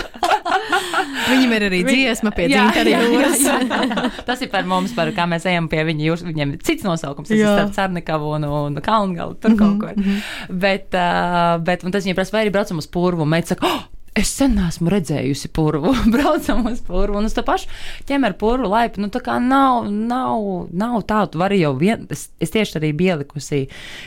Viņam 1.31 1.53
ir 1.57 1.65
arī 1.69 1.81
dziesma 1.87 2.31
pie 2.35 2.47
Jā, 2.51 2.65
dzīvības 2.73 2.91
jā, 2.91 3.01
jūras. 3.07 3.43
jā, 3.45 3.57
jā. 3.89 4.09
Tas 4.27 4.41
ir 4.45 4.51
par 4.53 4.67
mums, 4.69 4.93
par 4.97 5.11
kā 5.15 5.25
mēs 5.29 5.45
ejam 5.49 5.69
pie 5.71 5.83
viņa 5.87 6.05
jūras. 6.07 6.25
Viņiem 6.27 6.55
ir 6.55 6.63
cits 6.65 6.85
nosaukums, 6.87 7.29
tas 7.29 7.37
ir 7.37 7.43
Jā. 7.45 7.53
starp 7.57 7.73
Cernikavu 7.77 8.33
un, 8.37 8.47
un 8.73 8.85
Kalngalu, 8.85 9.39
tur 9.41 9.57
kaut 9.59 9.81
kur. 9.81 10.13
Bet, 10.49 10.91
uh, 10.97 11.57
bet 11.63 11.85
un 11.85 11.93
tas 11.95 12.05
viņiem 12.05 12.17
prasa, 12.19 12.35
vai 12.35 12.45
arī 12.45 12.53
braucam 12.55 12.81
uz 12.81 12.89
purvu. 12.89 13.27
Meita 13.29 13.55
saka, 13.55 13.69
oh! 13.69 13.83
Es 14.13 14.29
sen 14.29 14.53
esmu 14.61 14.91
redzējusi 14.93 15.49
purvu, 15.57 15.89
braucam 16.13 16.67
uz 16.69 16.83
purvu, 16.85 17.17
un 17.17 17.25
uz 17.25 17.33
to 17.33 17.41
pašu 17.45 17.69
ķemeru 18.05 18.37
purvu 18.37 18.69
laipu. 18.69 19.01
Nu, 19.01 19.09
tā 19.13 19.23
kā 19.25 19.39
nav, 19.41 19.87
nav, 19.89 20.67
nav 20.69 20.99
tā, 21.09 21.23
tu 21.33 21.41
vari 21.41 21.57
jau 21.63 21.71
vien, 21.79 22.05
es, 22.13 22.27
es 22.37 22.53
tieši 22.53 22.77
arī 22.77 22.91
biju 22.99 23.15
ielikusi 23.15 23.63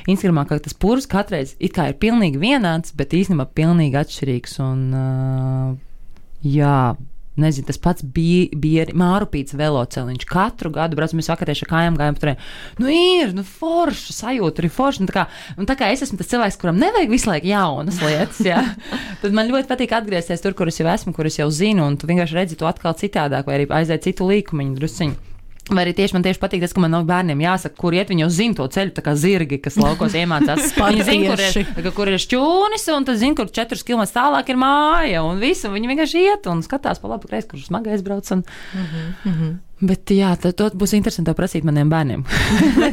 Instagramā, 0.07 0.47
ka 0.47 0.61
tas 0.63 0.79
purvs 0.79 1.11
katreiz 1.11 1.57
it 1.59 1.75
kā 1.75 1.89
ir 1.91 1.99
pilnīgi 1.99 2.39
vienāds, 2.39 2.95
bet 2.95 3.19
īstenībā 3.19 3.49
pilnīgi 3.59 3.99
atšķirīgs. 3.99 4.57
Un, 4.63 4.87
uh, 4.95 6.15
jā, 6.55 6.79
nezinu, 7.41 7.67
tas 7.69 7.79
pats 7.83 8.05
bija, 8.17 8.49
bija 8.57 8.87
Mārupīts 8.97 9.57
veloceliņš. 9.59 10.27
Katru 10.31 10.73
gadu 10.75 10.99
braucam, 10.99 11.21
mēs 11.21 11.31
vakarēši 11.33 11.67
ar 11.67 11.73
kājām 11.73 11.99
gājām 12.01 12.19
tur. 12.21 12.33
Nu, 12.81 12.91
ir, 12.93 13.35
nu, 13.37 13.45
forša 13.47 14.17
sajūta, 14.17 14.63
arī 14.63 14.73
forša. 14.73 15.05
Nu, 15.05 15.11
tā, 15.11 15.19
kā, 15.19 15.27
un 15.61 15.69
tā 15.69 15.77
kā 15.79 15.91
es 15.95 16.05
esmu 16.07 16.21
tas 16.21 16.33
cilvēks, 16.33 16.59
kuram 16.63 16.81
nevajag 16.81 17.13
visu 17.13 17.31
laiku 17.31 17.51
jaunas 17.53 18.01
lietas, 18.05 18.43
jā, 18.47 18.63
tad 19.23 19.37
man 19.37 19.51
ļoti 19.53 19.71
patīk 19.71 19.97
atgriezties 20.01 20.45
tur, 20.45 20.57
kur 20.57 20.73
es 20.73 20.81
jau 20.81 20.89
esmu, 20.93 21.15
kur 21.17 21.29
es 21.29 21.41
jau 21.41 21.49
zinu, 21.53 21.87
un 21.87 22.01
tu 22.01 22.09
vienkārši 22.11 22.41
redzi 22.41 22.61
to 22.61 22.69
atkal 22.69 22.97
citādāk, 22.99 23.49
vai 23.49 23.61
arī 23.61 23.71
aiziet 23.81 24.09
citu 24.09 24.29
līkumiņu 24.33 24.79
drusciņu. 24.81 25.36
Vai 25.67 25.83
arī 25.83 25.97
tieši 25.99 26.15
man 26.15 26.23
tieši 26.23 26.39
patīk 26.39 26.63
tas, 26.63 26.71
ka 26.77 26.83
man 26.83 26.93
nav 26.95 27.09
bērniem 27.09 27.41
jāsaka, 27.43 27.75
kur 27.81 27.95
iet. 27.97 28.13
Viņi 28.13 28.23
jau 28.23 28.31
zina 28.31 28.59
to 28.61 28.69
ceļu, 28.71 28.93
tā 28.95 29.03
kā 29.03 29.17
zirgi, 29.19 29.59
kas 29.65 29.79
laukos 29.81 30.15
iemācās. 30.15 30.71
Viņi 30.79 31.07
zina, 31.09 31.35
kur 31.35 31.43
ir, 31.83 31.91
kur 31.97 32.13
ir 32.13 32.23
šķūnis, 32.23 32.87
un 32.95 33.09
tad 33.09 33.19
zina, 33.19 33.35
kur 33.41 33.51
4 33.51 33.83
km 33.89 34.07
tālāk 34.15 34.55
ir 34.55 34.61
māja. 34.63 35.25
Un 35.27 35.43
visu, 35.43 35.73
viņi 35.75 35.91
vienkārši 35.91 36.23
iet 36.23 36.47
un 36.53 36.63
skatās 36.63 37.03
pa 37.03 37.11
labi, 37.11 37.27
kreisi, 37.33 37.51
kur 37.51 37.65
smagais 37.67 38.07
brauc. 38.07 38.31
Un... 38.37 38.47
Bet 39.77 40.09
jā, 40.09 40.31
tad 40.41 40.55
to 40.57 40.71
būs 40.73 40.95
interesanti 40.97 41.35
prasīt 41.37 41.65
maniem 41.69 41.91
bērniem. 41.93 42.23
Vai 42.81 42.89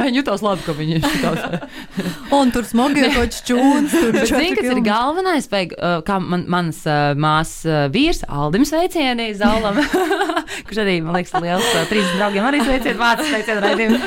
Viņi 0.00 0.16
jutos 0.16 0.40
labi, 0.40 0.64
ka 0.64 0.72
viņi 0.78 1.02
šitos. 1.04 1.42
Un 2.38 2.52
tur 2.54 2.64
smagi 2.64 3.02
ir 3.04 3.12
kaut 3.12 3.36
čūns. 3.44 3.92
Tur 3.92 4.16
Bet 4.16 4.32
zini, 4.32 4.54
kas 4.56 4.70
ir 4.72 4.80
galvenais? 4.86 5.50
Vajag, 5.52 5.76
uh, 5.76 5.98
kā 6.06 6.16
man, 6.24 6.46
mans 6.48 6.80
uh, 6.88 7.12
māsas 7.20 7.68
uh, 7.68 7.82
vīrs, 7.92 8.22
Aldim 8.32 8.64
sveicieni, 8.64 9.28
Zaulam, 9.36 9.82
kurš 10.66 10.82
arī, 10.86 10.96
man 11.04 11.20
liekas, 11.20 11.36
liels 11.44 11.68
trīs 11.92 12.08
draugiem 12.16 12.48
arī 12.48 12.64
sveicieni, 12.64 12.96
vārds 13.00 13.28
sveicieni 13.28 13.66
raidījumu. 13.66 14.02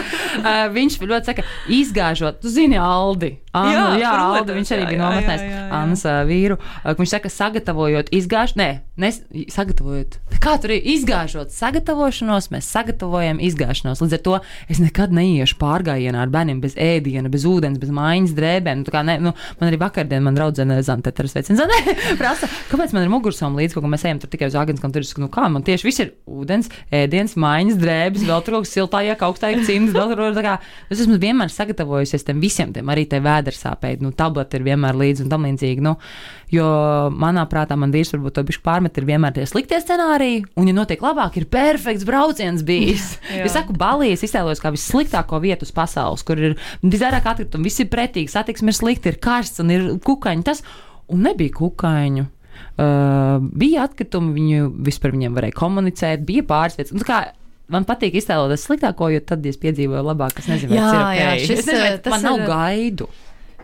Viņš 0.74 1.02
ļoti 1.06 1.30
saka, 1.30 1.46
izgāžot, 1.78 2.41
tu 2.41 2.50
zini, 2.50 2.82
Aldi. 2.82 3.36
Anu, 3.54 3.70
jā, 3.70 3.84
Jā, 4.01 4.12
Aldi, 4.18 4.54
viņš 4.58 4.70
arī 4.74 4.84
jā, 4.84 4.89
bija 4.89 5.36
jā. 5.38 5.64
Annas 5.78 6.01
uh, 6.10 6.24
vīru. 6.26 6.58
Uh, 6.82 6.95
viņš 6.97 7.12
saka, 7.14 7.30
sagatavojot 7.30 8.10
izgāšanu, 8.16 8.58
nē, 8.58 8.70
nes, 9.04 9.20
sagatavojot, 9.54 10.18
kā 10.41 10.56
tur 10.62 10.74
ir 10.74 10.88
izgāžot 10.93 11.54
sagatavošanos, 11.54 12.49
mēs 12.54 12.70
sagatavojam 12.74 13.38
izgāšanos. 13.43 14.01
Līdz 14.01 14.18
ar 14.18 14.24
to 14.26 14.36
es 14.74 14.82
nekad 14.82 15.14
neiešu 15.14 15.60
pārgājienā 15.62 16.24
ar 16.26 16.34
bērniem 16.34 16.64
bez 16.64 16.74
ēdiena, 16.82 17.30
bez 17.34 17.45
ūdens, 17.49 17.78
bez 17.82 17.93
mājas 17.93 18.34
drēbēm. 18.38 18.82
Nu, 18.82 18.88
tā 18.88 18.95
kā 18.95 19.04
ne, 19.06 19.20
nu, 19.22 19.36
man 19.60 19.70
arī 19.70 19.80
vakardien 19.82 20.26
man 20.26 20.38
draudzene 20.38 20.80
Zante, 20.86 21.14
ar 21.14 21.30
sveicienu 21.30 21.62
Zante, 21.62 21.95
prasa, 22.22 22.49
kāpēc 22.72 22.97
man 22.97 23.06
ir 23.06 23.14
mugursoma 23.14 23.62
līdz, 23.62 23.78
ko 23.78 23.86
mēs 23.86 24.08
ejam 24.10 24.22
tur 24.24 24.34
tikai 24.34 24.49
uz 24.49 24.58
Agenskom, 24.58 24.93
tur 24.95 25.06
saku, 25.06 25.26
nu 25.28 25.30
kā, 25.34 25.45
man 25.54 25.66
tieši 25.66 25.89
viss 25.89 26.04
ir 26.04 26.14
ūdens, 26.26 26.72
ēdiens, 26.89 27.38
mājas 27.38 27.78
drēbes, 27.82 28.26
vēl 28.26 28.43
tur 28.45 28.58
kaut 28.58 28.68
kas 28.68 28.76
siltājāk, 28.78 29.26
augstāk 29.30 29.62
cimds, 29.68 29.93
vēl 29.95 30.14
tur, 30.14 30.26
tā 30.38 30.45
kā, 30.45 30.58
es 30.89 31.06
esmu 31.06 31.20
vienmēr 31.22 31.54
sagatavojusies 31.54 32.26
tiem 32.28 32.41
visiem 32.43 32.74
tiem, 32.76 32.91
arī 32.93 33.06
te 33.10 33.22
vēdersāpēji, 33.44 34.02
nu, 34.04 34.12
tableti 34.16 34.58
ir 34.58 34.66
vienmēr 34.68 34.98
līdzi 34.98 35.26
un 35.26 35.32
tam 35.32 35.48
līdzīgi, 35.48 35.84
nu, 35.84 35.96
jo 36.54 36.68
manā 37.12 37.46
prātā 37.52 37.78
man 37.80 37.94
vīrs 37.94 38.14
varbūt 38.16 38.38
to 38.38 38.46
bišķi 38.48 38.64
pārmet 38.66 38.98
ir 39.00 39.08
vienmēr 39.10 39.36
tie 39.36 39.46
sliktie 39.50 39.80
scenāriji, 39.84 40.44
un, 40.60 40.70
ja 40.70 40.76
notiek 40.78 41.04
labāk, 41.04 41.38
ir 41.41 41.48
perfekts 41.52 42.08
brauciens 42.08 42.64
bijis. 42.66 43.14
Jā. 43.34 43.46
es 43.48 43.56
saku, 43.58 43.76
Balijas 43.78 44.24
iztēlojos 44.26 44.64
kā 44.64 44.74
vissliktāko 44.74 45.41
vietu 45.44 45.68
uz 45.68 45.74
pasaules, 45.76 46.24
kur 46.26 46.39
ir 46.39 46.58
visvairāk 46.84 47.28
atkritumu, 47.34 47.68
viss 47.68 47.84
ir 47.84 47.91
pretīgi, 47.91 48.32
satiksme 48.34 48.74
ir 48.74 48.80
slikta, 48.80 49.12
ir 49.12 49.20
karsts 49.24 49.64
un 49.64 49.74
ir 49.74 49.91
kukaiņi. 50.04 50.48
Tas, 50.48 50.64
un 51.12 51.28
nebija 51.28 51.54
kukaiņu. 51.60 52.30
Uh, 52.74 53.38
bija 53.58 53.84
atkritumi, 53.86 54.34
viņu 54.34 54.68
vispār 54.86 55.14
varēja 55.14 55.54
komunicēt, 55.58 56.22
bija 56.26 56.46
pāris 56.50 56.78
tā 56.78 56.86
kā 57.06 57.20
Man 57.72 57.86
patīk 57.88 58.18
iztēloties 58.20 58.66
sliktāko, 58.68 59.08
jo 59.14 59.22
tad 59.24 59.46
es 59.48 59.60
piedzīvoju 59.62 60.04
labāk. 60.04 60.36
Es 60.41 60.50
nezinu, 60.52 60.76
Jā, 60.76 60.84
tas 60.84 60.94
ir 60.94 61.00
jā, 61.00 61.28
okay. 61.30 61.46
šis, 61.46 61.60
es 61.62 61.70
nezinu, 61.70 61.84
vai 61.86 62.02
tas 62.04 62.14
man 62.14 62.26
nav 62.28 62.41
ir- 62.41 62.50
gaidu 62.52 63.08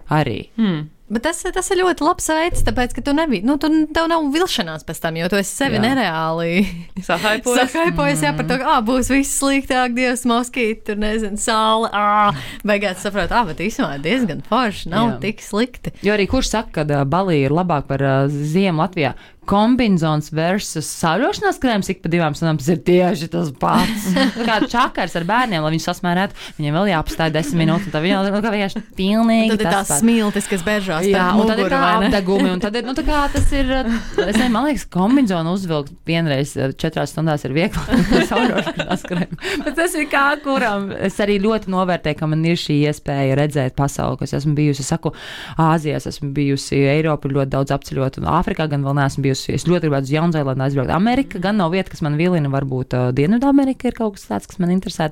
arī. 0.10 0.50
Hmm. 0.60 0.88
Bet 1.10 1.24
tas, 1.26 1.40
tas 1.42 1.66
ir 1.74 1.80
ļoti 1.80 2.06
labs 2.06 2.28
veids, 2.30 2.62
tāpēc, 2.68 2.92
ka 2.94 3.02
tu 3.02 3.16
nebija, 3.18 3.42
nu, 3.48 3.56
tu, 3.58 3.70
tev 3.96 4.06
nav 4.12 4.28
vilšanās 4.30 4.86
pēc 4.86 5.00
tam, 5.02 5.16
jo 5.18 5.30
tu 5.32 5.40
esi 5.40 5.56
sevi 5.58 5.80
Jā. 5.80 5.82
nereāli 5.88 6.60
Sahaipojas. 7.08 7.72
Sahaipojas, 7.74 8.22
jā, 8.28 8.34
par 8.38 8.46
to, 8.46 8.60
ka, 8.62 8.76
ā, 8.76 8.84
būs 8.86 9.10
viss 9.10 9.40
sliktāk, 9.42 9.96
dievs, 9.98 10.28
moskīti, 10.30 10.84
tur 10.92 11.02
nezinu, 11.02 11.42
saule, 11.42 11.90
ā, 11.90 12.30
beigās 12.62 13.02
saprot, 13.02 13.34
ā, 13.34 13.42
bet 13.50 13.66
īstenībā 13.66 13.98
diezgan 14.06 14.46
forši, 14.46 14.92
nav 14.94 15.16
Jā. 15.16 15.18
tik 15.26 15.42
slikti. 15.42 15.96
Jo 16.06 16.14
arī 16.14 16.30
kurš 16.30 16.54
saka, 16.54 16.86
ka 16.86 17.02
Balija 17.10 17.50
ir 17.50 17.58
labāk 17.58 17.90
par 17.90 18.06
uh, 18.06 18.30
ziemu 18.30 18.86
Latvijā? 18.86 19.16
Kombinācijas 19.50 20.30
versus 20.36 20.90
sauļošanās 21.00 21.58
krēms 21.62 21.90
ik 21.90 22.04
pa 22.04 22.12
divām 22.12 22.36
stundām. 22.38 22.60
Tas 22.62 22.70
ir 22.70 22.82
tieši 22.86 23.30
tas 23.34 23.50
pats. 23.60 24.10
Kā 24.48 24.60
čakars 24.70 25.16
ar 25.18 25.26
bērniem, 25.30 25.64
lai 25.66 25.72
viņus 25.74 25.88
sasmērētu, 25.90 26.38
viņiem 26.60 26.78
vēl 26.78 26.92
jāapstāj 26.92 27.34
desmit 27.34 27.64
minūtes, 27.64 27.90
viņiem 27.90 28.28
nu, 28.30 28.42
kā 28.44 28.52
vienkārši 28.54 28.82
pilnīgi 28.98 29.56
Tad 29.56 29.64
ir 29.64 29.70
tās 29.70 29.90
pats. 29.90 30.04
smiltis, 30.04 30.50
kas 30.52 30.66
bežās. 30.66 31.08
Jā, 31.10 31.26
un 31.34 31.50
tad 31.50 31.58
ir 31.58 31.66
muguru, 31.66 31.74
tā 31.74 31.90
apdegumi, 31.98 32.52
un 32.54 32.62
tad 32.64 32.78
ir, 32.78 32.86
nu, 32.88 32.94
tā 32.98 33.04
kā 33.08 33.24
tas 33.34 33.50
ir, 33.58 33.74
es 33.74 34.20
nezinu, 34.20 34.52
man 34.54 34.68
liekas, 34.70 34.86
kombinācija 34.94 35.56
uzvilkt 35.56 35.96
vienreiz 36.08 36.54
uh, 36.60 36.70
četrās 36.80 37.14
stundās 37.16 37.46
ir 37.48 37.56
vieglāk. 37.58 37.90
Bet 39.66 39.74
tas 39.78 39.96
ir 39.98 40.06
kā 40.12 40.26
kuram. 40.44 40.90
Es 40.94 41.18
arī 41.24 41.40
ļoti 41.42 41.72
novērtēju, 41.74 42.20
ka 42.20 42.30
man 42.30 42.46
ir 42.48 42.60
šī 42.60 42.80
iespēja 42.90 43.38
redzēt 43.40 43.76
pasauli, 43.80 44.20
kas 44.22 44.36
esmu 44.40 44.56
bijusi, 44.58 44.86
es 44.86 44.92
saku, 44.94 45.14
Āzijā, 45.60 45.98
es 46.00 46.08
esmu 46.10 46.32
bijusi, 46.36 46.80
Eiropu 46.94 47.32
ļoti 47.32 47.54
daudz 47.56 47.74
apceļot, 47.76 48.22
un 48.22 48.30
Āfrikā 48.38 48.70
gan 48.72 48.86
vēl 48.86 48.98
neesmu 49.02 49.26
bijusi. 49.26 49.39
Es 49.54 49.66
ļoti 49.70 49.88
gribētu 49.88 50.10
uz 50.10 50.14
Jaunzēlandu 50.14 50.66
aizbraukt. 50.66 50.92
Amerika 50.94 51.40
gan 51.42 51.60
nav 51.62 51.72
vieta, 51.74 51.92
kas 51.94 52.04
man 52.06 52.18
vilina, 52.20 52.52
varbūt 52.52 52.96
uh, 52.98 53.08
Dienvidamerika 53.16 53.90
ir 53.90 53.98
kaut 53.98 54.18
kas 54.18 54.28
tāds, 54.30 54.50
kas 54.50 54.60
man 54.62 54.74
interesē. 54.74 55.10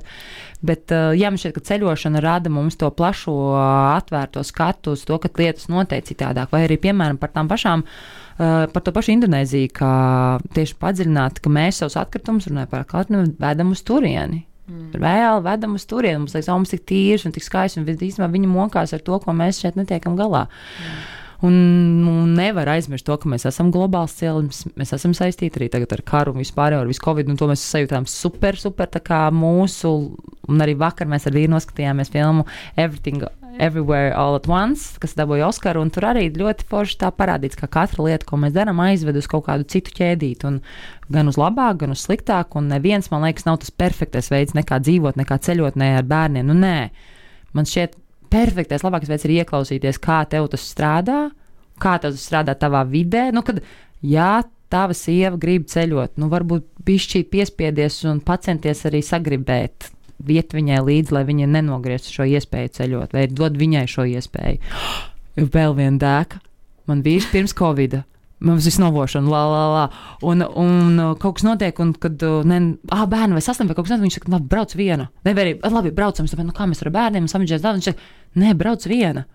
Bet, 0.66 0.92
uh, 0.92 1.14
jā, 1.18 1.32
man 1.32 1.40
šķiet, 1.42 1.56
ka 1.56 1.64
ceļošana 1.72 2.22
rada 2.24 2.52
mums 2.54 2.80
to 2.80 2.90
plašo, 2.92 3.36
uh, 3.54 3.62
atvērto 3.96 4.44
skatu 4.48 4.98
uz 4.98 5.06
to, 5.08 5.20
ka 5.24 5.32
lietas 5.40 5.70
notiek 5.72 6.06
citādāk. 6.08 6.52
Vai 6.54 6.66
arī, 6.68 6.80
piemēram, 6.84 7.20
par 7.22 7.32
tām 7.36 7.50
pašām, 7.52 7.86
uh, 7.88 8.68
par 8.74 8.86
to 8.86 8.94
pašu 8.96 9.16
Indonēziju, 9.16 9.72
kā 9.78 9.96
tieši 10.58 10.78
padziļināt, 10.84 11.42
ka 11.44 11.54
mēs 11.54 11.84
savus 11.84 11.98
atkritumus, 12.02 12.50
runājot 12.52 12.74
par 12.74 12.86
atkritumu, 12.86 13.34
vedam 13.42 13.74
uz 13.76 13.86
turieni. 13.88 14.44
Mm. 14.68 14.90
Reāli 15.00 15.44
vedam 15.46 15.78
uz 15.80 15.86
turieni. 15.88 16.20
Mums 16.20 16.34
liekas, 16.36 16.50
ka 16.50 16.58
mums 16.58 16.74
tik 16.74 16.84
tīrs 16.90 17.24
un 17.28 17.36
tik 17.36 17.46
skaists, 17.46 17.80
un 17.80 17.88
īstenībā 17.88 18.28
viņi 18.34 18.50
mokās 18.52 18.92
ar 18.98 19.04
to, 19.06 19.16
ko 19.24 19.36
mēs 19.36 19.62
šeit 19.64 19.80
netiekam 19.80 20.18
galā. 20.20 20.48
Mm. 20.82 21.06
Un, 21.46 21.54
un 22.10 22.32
nevar 22.34 22.72
aizmirst 22.74 23.06
to, 23.06 23.14
ka 23.22 23.30
mēs 23.30 23.46
esam 23.46 23.70
globāls 23.74 24.16
cilvēks, 24.18 24.64
mēs 24.80 24.96
esam 24.98 25.14
saistīti 25.14 25.60
arī 25.60 25.84
ar 25.86 26.02
karu 26.02 26.34
un 26.34 26.42
vispār 26.42 26.74
ar 26.74 26.90
visu 26.90 27.04
covid, 27.04 27.30
un 27.30 27.38
to 27.38 27.50
mēs 27.52 27.62
sajūtām 27.62 28.08
super, 28.10 28.58
super 28.58 28.90
tā 28.90 29.04
kā 29.06 29.28
mūsu, 29.30 29.92
un 30.50 30.64
arī 30.66 30.74
vakar 30.80 31.10
mēs 31.10 31.30
ar 31.30 31.38
vīru 31.38 31.54
noskatījāmies 31.54 32.14
filmu 32.14 32.48
Everything. 32.76 33.28
Everywhere 33.58 34.14
All 34.14 34.36
at 34.38 34.46
Once, 34.46 35.00
kas 35.02 35.16
dabūja 35.18 35.48
Oskaru, 35.50 35.82
un 35.82 35.90
tur 35.90 36.06
arī 36.12 36.28
ļoti 36.30 36.68
forši 36.70 37.00
tā 37.02 37.10
parādīts, 37.10 37.58
ka 37.58 37.66
katra 37.66 38.06
lieta, 38.06 38.28
ko 38.30 38.38
mēs 38.38 38.54
darām, 38.54 38.78
aizved 38.86 39.18
uz 39.18 39.26
kaut 39.30 39.48
kādu 39.48 39.66
citu 39.66 39.96
ķēdīti, 39.98 40.46
un 40.46 40.60
gan 41.14 41.32
uz 41.32 41.40
labāk, 41.42 41.80
gan 41.82 41.96
uz 41.96 42.04
sliktāk, 42.06 42.54
un 42.60 42.70
neviens, 42.70 43.10
man 43.10 43.26
liekas, 43.26 43.48
nav 43.50 43.58
tas 43.64 43.74
perfektais 43.74 44.30
veids, 44.30 44.54
nekā 44.58 44.78
dzīvot, 44.86 45.18
nekā 45.18 45.40
ceļot, 45.48 45.80
ne 45.82 45.90
ar 45.98 46.06
bērniem. 46.06 46.46
Nu, 46.46 46.54
nē, 46.54 46.92
man 47.58 47.70
šķiet, 47.70 47.98
perfektais, 48.32 48.84
labākais 48.86 49.12
veids 49.12 49.28
ir 49.28 49.36
ieklausīties, 49.40 50.00
kā 50.04 50.22
tev 50.30 50.50
tas 50.52 50.64
strādā, 50.68 51.28
kā 51.82 51.98
tas 52.02 52.18
strādā 52.22 52.56
tavā 52.60 52.84
vidē. 52.90 53.28
Nu, 53.36 53.44
kad, 53.46 53.62
jā, 54.06 54.42
tava 54.74 54.96
sieva 54.98 55.38
grib 55.40 55.68
ceļot, 55.72 56.18
nu, 56.22 56.30
varbūt 56.32 56.66
bišķīt 56.88 57.30
piespiedies 57.32 58.02
un 58.10 58.20
pacenties 58.26 58.86
arī 58.90 59.04
sagribēt. 59.06 59.92
Viet 60.28 60.56
viņai 60.56 60.82
līdzi, 60.82 61.14
lai 61.14 61.24
viņa 61.28 61.48
nenogrieztu 61.54 62.16
šo 62.16 62.26
iespēju 62.26 62.74
ceļot, 62.80 63.14
vai 63.14 63.28
dod 63.30 63.58
viņai 63.60 63.86
šo 63.92 64.08
iespēju. 64.18 64.78
Vēl 65.56 65.78
viena 65.78 66.02
dēka. 66.02 66.42
Man 66.90 67.04
vīrs 67.06 67.28
pirms 67.30 67.54
Covid. 67.58 68.00
Mums 68.40 68.68
viss 68.70 68.78
novošana, 68.78 69.30
la, 69.34 69.40
la, 69.50 69.62
la. 69.74 69.86
Un, 70.22 70.44
un 70.46 71.00
uh, 71.02 71.14
kaut 71.18 71.40
kas 71.40 71.46
notiek, 71.48 71.80
un 71.82 71.96
kad 71.98 72.22
uh, 72.22 72.44
ne, 72.46 72.60
ah, 72.94 73.08
bērni 73.10 73.34
vai 73.34 73.42
saslimti, 73.42 73.72
vai 73.72 73.78
kaut 73.80 73.88
kas 73.88 73.96
notiek, 73.96 74.06
viņš 74.06 74.18
saka, 74.20 74.34
labi, 74.36 74.50
brauc 74.52 74.76
viena. 74.78 75.08
Vai 75.26 75.34
arī, 75.34 75.56
labi, 75.74 75.94
braucam, 75.96 76.30
domāju, 76.30 76.52
nu, 76.52 76.58
kā 76.58 76.68
mēs 76.70 76.86
ar 76.86 76.92
bērniem 76.94 77.30
samģēs 77.32 77.64
daudz. 77.64 77.80
Viņš 77.80 77.90
saka, 77.90 78.12
nē, 78.44 78.54
brauc 78.60 78.86
viena. 78.86 79.26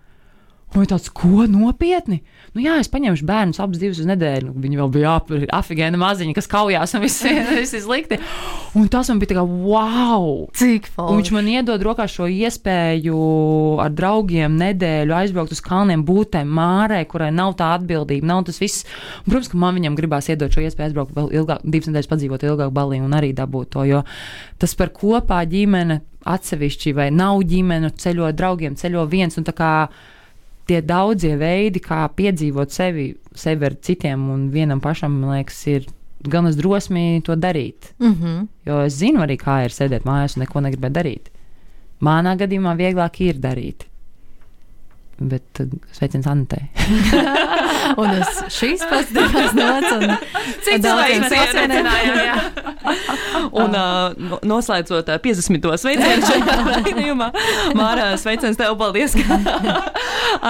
Un 0.73 0.81
ir 0.81 0.89
tāds, 0.89 1.11
ko 1.13 1.43
nopietni? 1.45 2.23
Nu, 2.55 2.61
jā, 2.63 2.79
es 2.81 2.89
paņemšu 2.89 3.25
bērnus 3.29 3.59
abus 3.61 3.77
divus 3.81 3.99
uz 4.01 4.07
nedēļu. 4.09 4.47
Nu, 4.49 4.61
viņi 4.61 4.79
vēl 4.79 4.89
bija 4.95 5.11
afigēna 5.53 5.99
maziņa, 6.01 6.33
kas 6.33 6.49
kaujās, 6.49 6.95
un 6.97 7.03
viss 7.03 7.21
ir 7.29 7.67
slikti. 7.83 8.17
Un 8.77 8.87
tas 8.89 9.11
man 9.11 9.21
bija 9.21 9.33
tā 9.33 9.37
kā, 9.37 9.43
wow! 9.45 10.47
Cik 10.57 10.89
forši. 10.95 11.17
viņš 11.19 11.31
man 11.35 11.49
iedod 11.51 11.85
rokā 11.85 12.07
šo 12.09 12.25
iespēju 12.25 13.17
ar 13.83 13.93
draugiem 13.93 14.55
nedēļu 14.57 15.17
aizbraukt 15.17 15.53
uz 15.53 15.61
kalniem, 15.61 16.05
būtēm 16.07 16.49
mārē, 16.57 17.03
kurai 17.09 17.29
nav 17.33 17.53
tā 17.59 17.69
atbildība, 17.75 18.31
nav 18.31 18.41
tas 18.49 18.57
viss. 18.61 18.87
Un, 19.21 19.29
protams, 19.29 19.51
ka 19.53 19.61
man 19.61 19.77
viņam 19.77 19.99
gribās 19.99 20.31
iedot 20.33 20.53
šo 20.53 20.65
iespēju 20.65 20.89
aizbraukt 20.89 21.13
vēl 21.17 21.29
ilgāk, 21.37 21.61
divas 21.65 21.91
nedēļas 21.91 22.09
padzīvot 22.15 22.47
ilgāk 22.49 22.73
balī 22.73 22.97
un 23.03 23.13
arī 23.13 23.29
dabūt 23.37 23.75
to, 23.77 23.85
jo 23.89 24.01
tas 24.61 24.73
par 24.79 24.89
kopā 24.95 25.43
ģimene 25.49 26.01
atsevišķi 26.33 26.95
vai 26.97 27.11
nav 27.13 27.43
ģimene, 27.45 27.93
ceļo 27.99 28.31
draugiem, 28.33 28.77
ceļo 28.79 29.05
viens 29.11 29.37
un 29.37 29.45
tā 29.45 29.53
kā 29.57 29.71
tie 30.69 30.81
daudzie 30.81 31.35
veidi, 31.37 31.81
kā 31.83 32.05
piedzīvot 32.15 32.71
sevi, 32.71 33.13
sevi 33.35 33.67
ar 33.67 33.75
citiem 33.81 34.29
un 34.33 34.47
vienam 34.53 34.81
pašam, 34.83 35.19
man 35.21 35.37
liekas, 35.37 35.59
ir 35.67 35.87
gan 36.29 36.47
es 36.47 36.55
drosmi 36.55 37.21
to 37.25 37.35
darīt. 37.35 37.93
Mm 37.99 38.13
-hmm. 38.13 38.47
Jo 38.65 38.81
es 38.85 38.93
zinu 38.93 39.19
arī, 39.19 39.37
kā 39.37 39.63
ir 39.65 39.71
sēdēt 39.71 40.05
mājās 40.05 40.37
un 40.37 40.43
neko 40.43 40.59
negribēt 40.59 40.91
darīt. 40.91 41.31
Manā 42.01 42.37
gadījumā 42.37 42.75
vieglāk 42.77 43.21
ir 43.21 43.35
darīt. 43.35 43.87
Bet 45.19 45.61
uh, 45.61 45.69
sveiciens 45.93 46.27
Antei. 46.27 46.69
Un 48.01 48.09
uz 48.17 48.39
šīs 48.53 48.81
Cik 50.63 50.81
daudziem 50.83 50.83
cilvēkiem 50.83 51.25
sveicieniem. 51.29 51.89
Un 53.63 53.75
uh, 53.75 54.15
no- 54.17 54.39
noslēdzot 54.53 55.11
uh, 55.11 55.19
50. 55.21 55.67
sveicienu 55.79 56.27
šajā 56.27 56.57
raidījumā, 56.69 57.29
Mārā, 57.77 58.07
sveiciens 58.19 58.57
tev, 58.59 58.75
paldies, 58.79 59.15
ka 59.17 59.37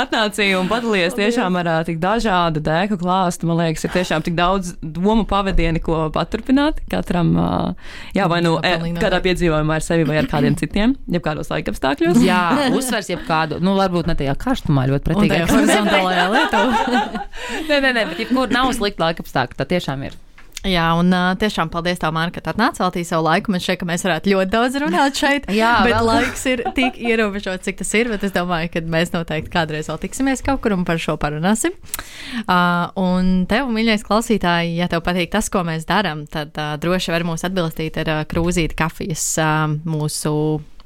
atnācīji 0.04 0.58
un 0.60 0.70
padalījies 0.72 1.18
tiešām 1.18 1.58
ar 1.62 1.70
uh, 1.72 1.80
tik 1.88 2.00
dažādu 2.04 2.64
dēku 2.64 2.98
klāstu. 3.02 3.50
Man 3.50 3.60
liekas, 3.62 3.86
ir 3.88 3.94
tiešām 3.96 4.26
tik 4.26 4.38
daudz 4.38 4.74
domu 4.82 5.26
pavadieni, 5.30 5.82
ko 5.84 6.08
paturpināt. 6.14 6.82
Katram, 6.92 7.34
uh, 7.40 7.98
jā, 8.16 8.28
vai 8.32 8.42
nu 8.46 8.56
e, 8.64 8.74
kādā 9.02 9.20
piedzīvojumā 9.26 9.80
ar 9.80 9.86
sevi 9.86 10.08
vai 10.08 10.20
ar 10.22 10.30
kādiem 10.32 10.58
citiem, 10.60 10.96
jeb 11.12 11.26
kādos 11.26 11.52
laikapstākļos. 11.54 12.22
Jā, 12.24 12.42
uzsvers 12.74 13.12
jebkādu, 13.12 13.60
nu, 13.64 13.76
varbūt 13.80 14.10
ne 14.10 14.18
tajā 14.20 14.36
karstumā 14.54 14.88
ļoti 14.94 15.10
pretīgi. 15.10 15.34
tajā 15.36 15.50
horizontālajā 15.52 16.28
lietā. 16.38 16.66
Nē, 17.70 17.80
nē, 17.80 17.90
nē, 17.96 18.06
bet 18.12 18.22
jebkur 18.24 18.54
nav 18.54 18.72
slikta 18.78 19.10
laika 19.10 19.26
apstākļa. 19.26 19.60
Tā 19.60 19.68
tiešām 19.76 20.08
ir. 20.08 20.16
Jā, 20.64 20.86
un 20.96 21.12
uh, 21.12 21.34
tiešām 21.36 21.68
paldies 21.68 22.00
tev, 22.00 22.14
Mārka, 22.16 22.40
ka 22.40 22.54
atnāci 22.54 22.80
veltīt 22.80 23.08
savu 23.10 23.26
laiku. 23.26 23.52
Man 23.52 23.60
šķiet, 23.60 23.82
ka 23.82 23.88
mēs 23.88 24.06
varētu 24.08 24.32
ļoti 24.32 24.52
daudz 24.54 24.78
runāt 24.80 25.20
šeit. 25.20 25.50
Jā, 25.52 25.74
bet 25.84 25.98
vēl. 25.98 26.08
laiks 26.08 26.46
ir 26.48 26.64
tik 26.78 27.00
ierobežots, 27.04 27.66
cik 27.68 27.82
tas 27.82 27.92
ir. 28.00 28.08
Bet 28.14 28.24
es 28.24 28.32
domāju, 28.36 28.72
ka 28.72 28.84
mēs 28.96 29.12
noteikti 29.12 29.52
kādreiz 29.52 29.92
vēl 29.92 30.00
tiksimies 30.06 30.44
kaut 30.46 30.64
kur 30.64 30.78
un 30.78 30.88
par 30.88 31.02
šo 31.04 31.18
parunāsim. 31.20 31.76
Uh, 32.46 32.88
un 32.96 33.44
tev, 33.52 33.68
mīļais 33.76 34.08
klausītāji, 34.08 34.78
ja 34.80 34.88
tev 34.92 35.04
patīk 35.04 35.34
tas, 35.36 35.52
ko 35.52 35.66
mēs 35.68 35.84
darām, 35.90 36.24
tad 36.32 36.56
uh, 36.56 36.78
droši 36.80 37.12
vari 37.12 37.28
mūs 37.28 37.44
atbilstīt 37.44 38.00
ar 38.06 38.14
uh, 38.16 38.24
krūzīti 38.32 38.80
kafijas 38.80 39.34
uh, 39.44 39.66
mūsu. 39.84 40.38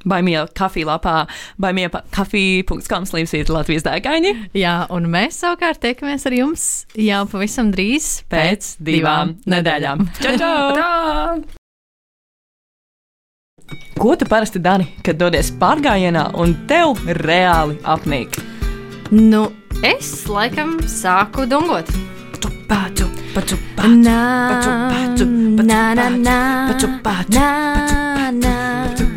Baimīja 0.08 0.46
kafija 0.58 0.92
lapā, 0.94 1.16
baimīja 1.62 2.04
kafija.com 2.16 3.08
slīpsīt 3.10 3.52
Latvijas 3.54 3.86
dēkaini 3.88 4.34
Jā, 4.58 4.80
un 4.94 5.10
mēs 5.12 5.42
savukārt 5.44 5.82
tiekamies 5.84 6.28
ar 6.30 6.38
jums 6.38 6.66
jau 6.98 7.24
pavisam 7.32 7.72
drīz 7.74 8.24
pēc 8.32 8.76
divām 8.84 9.38
nedēļām. 9.50 10.08
Čau, 10.24 10.36
čau! 10.40 11.46
Ko 13.98 14.16
tu 14.16 14.28
parasti 14.30 14.62
dari, 14.64 14.86
kad 15.04 15.18
dodies 15.20 15.50
pārgājienā 15.60 16.30
un 16.40 16.54
tev 16.70 17.02
reāli 17.18 17.80
apnīk? 17.84 18.38
Nu, 19.12 19.48
es 19.84 20.28
laikam 20.30 20.78
sāku 20.88 21.48
dungot. 21.50 21.90
Paču, 22.68 23.08
paču, 23.34 23.58
paču, 23.78 23.96
Na, 24.04 24.20
paču, 24.52 24.72
paču, 24.92 25.28
paču, 25.56 25.66
na, 25.68 25.94
na, 25.96 26.10
na, 26.10 26.40
paču, 26.68 26.90
paču, 27.04 27.32
na, 27.32 27.48
na, 27.48 27.60
paču, 27.74 27.88
paču, 27.88 27.98
paču, 27.98 28.26
na, 28.26 28.32
na, 28.32 29.08
na. 29.08 29.17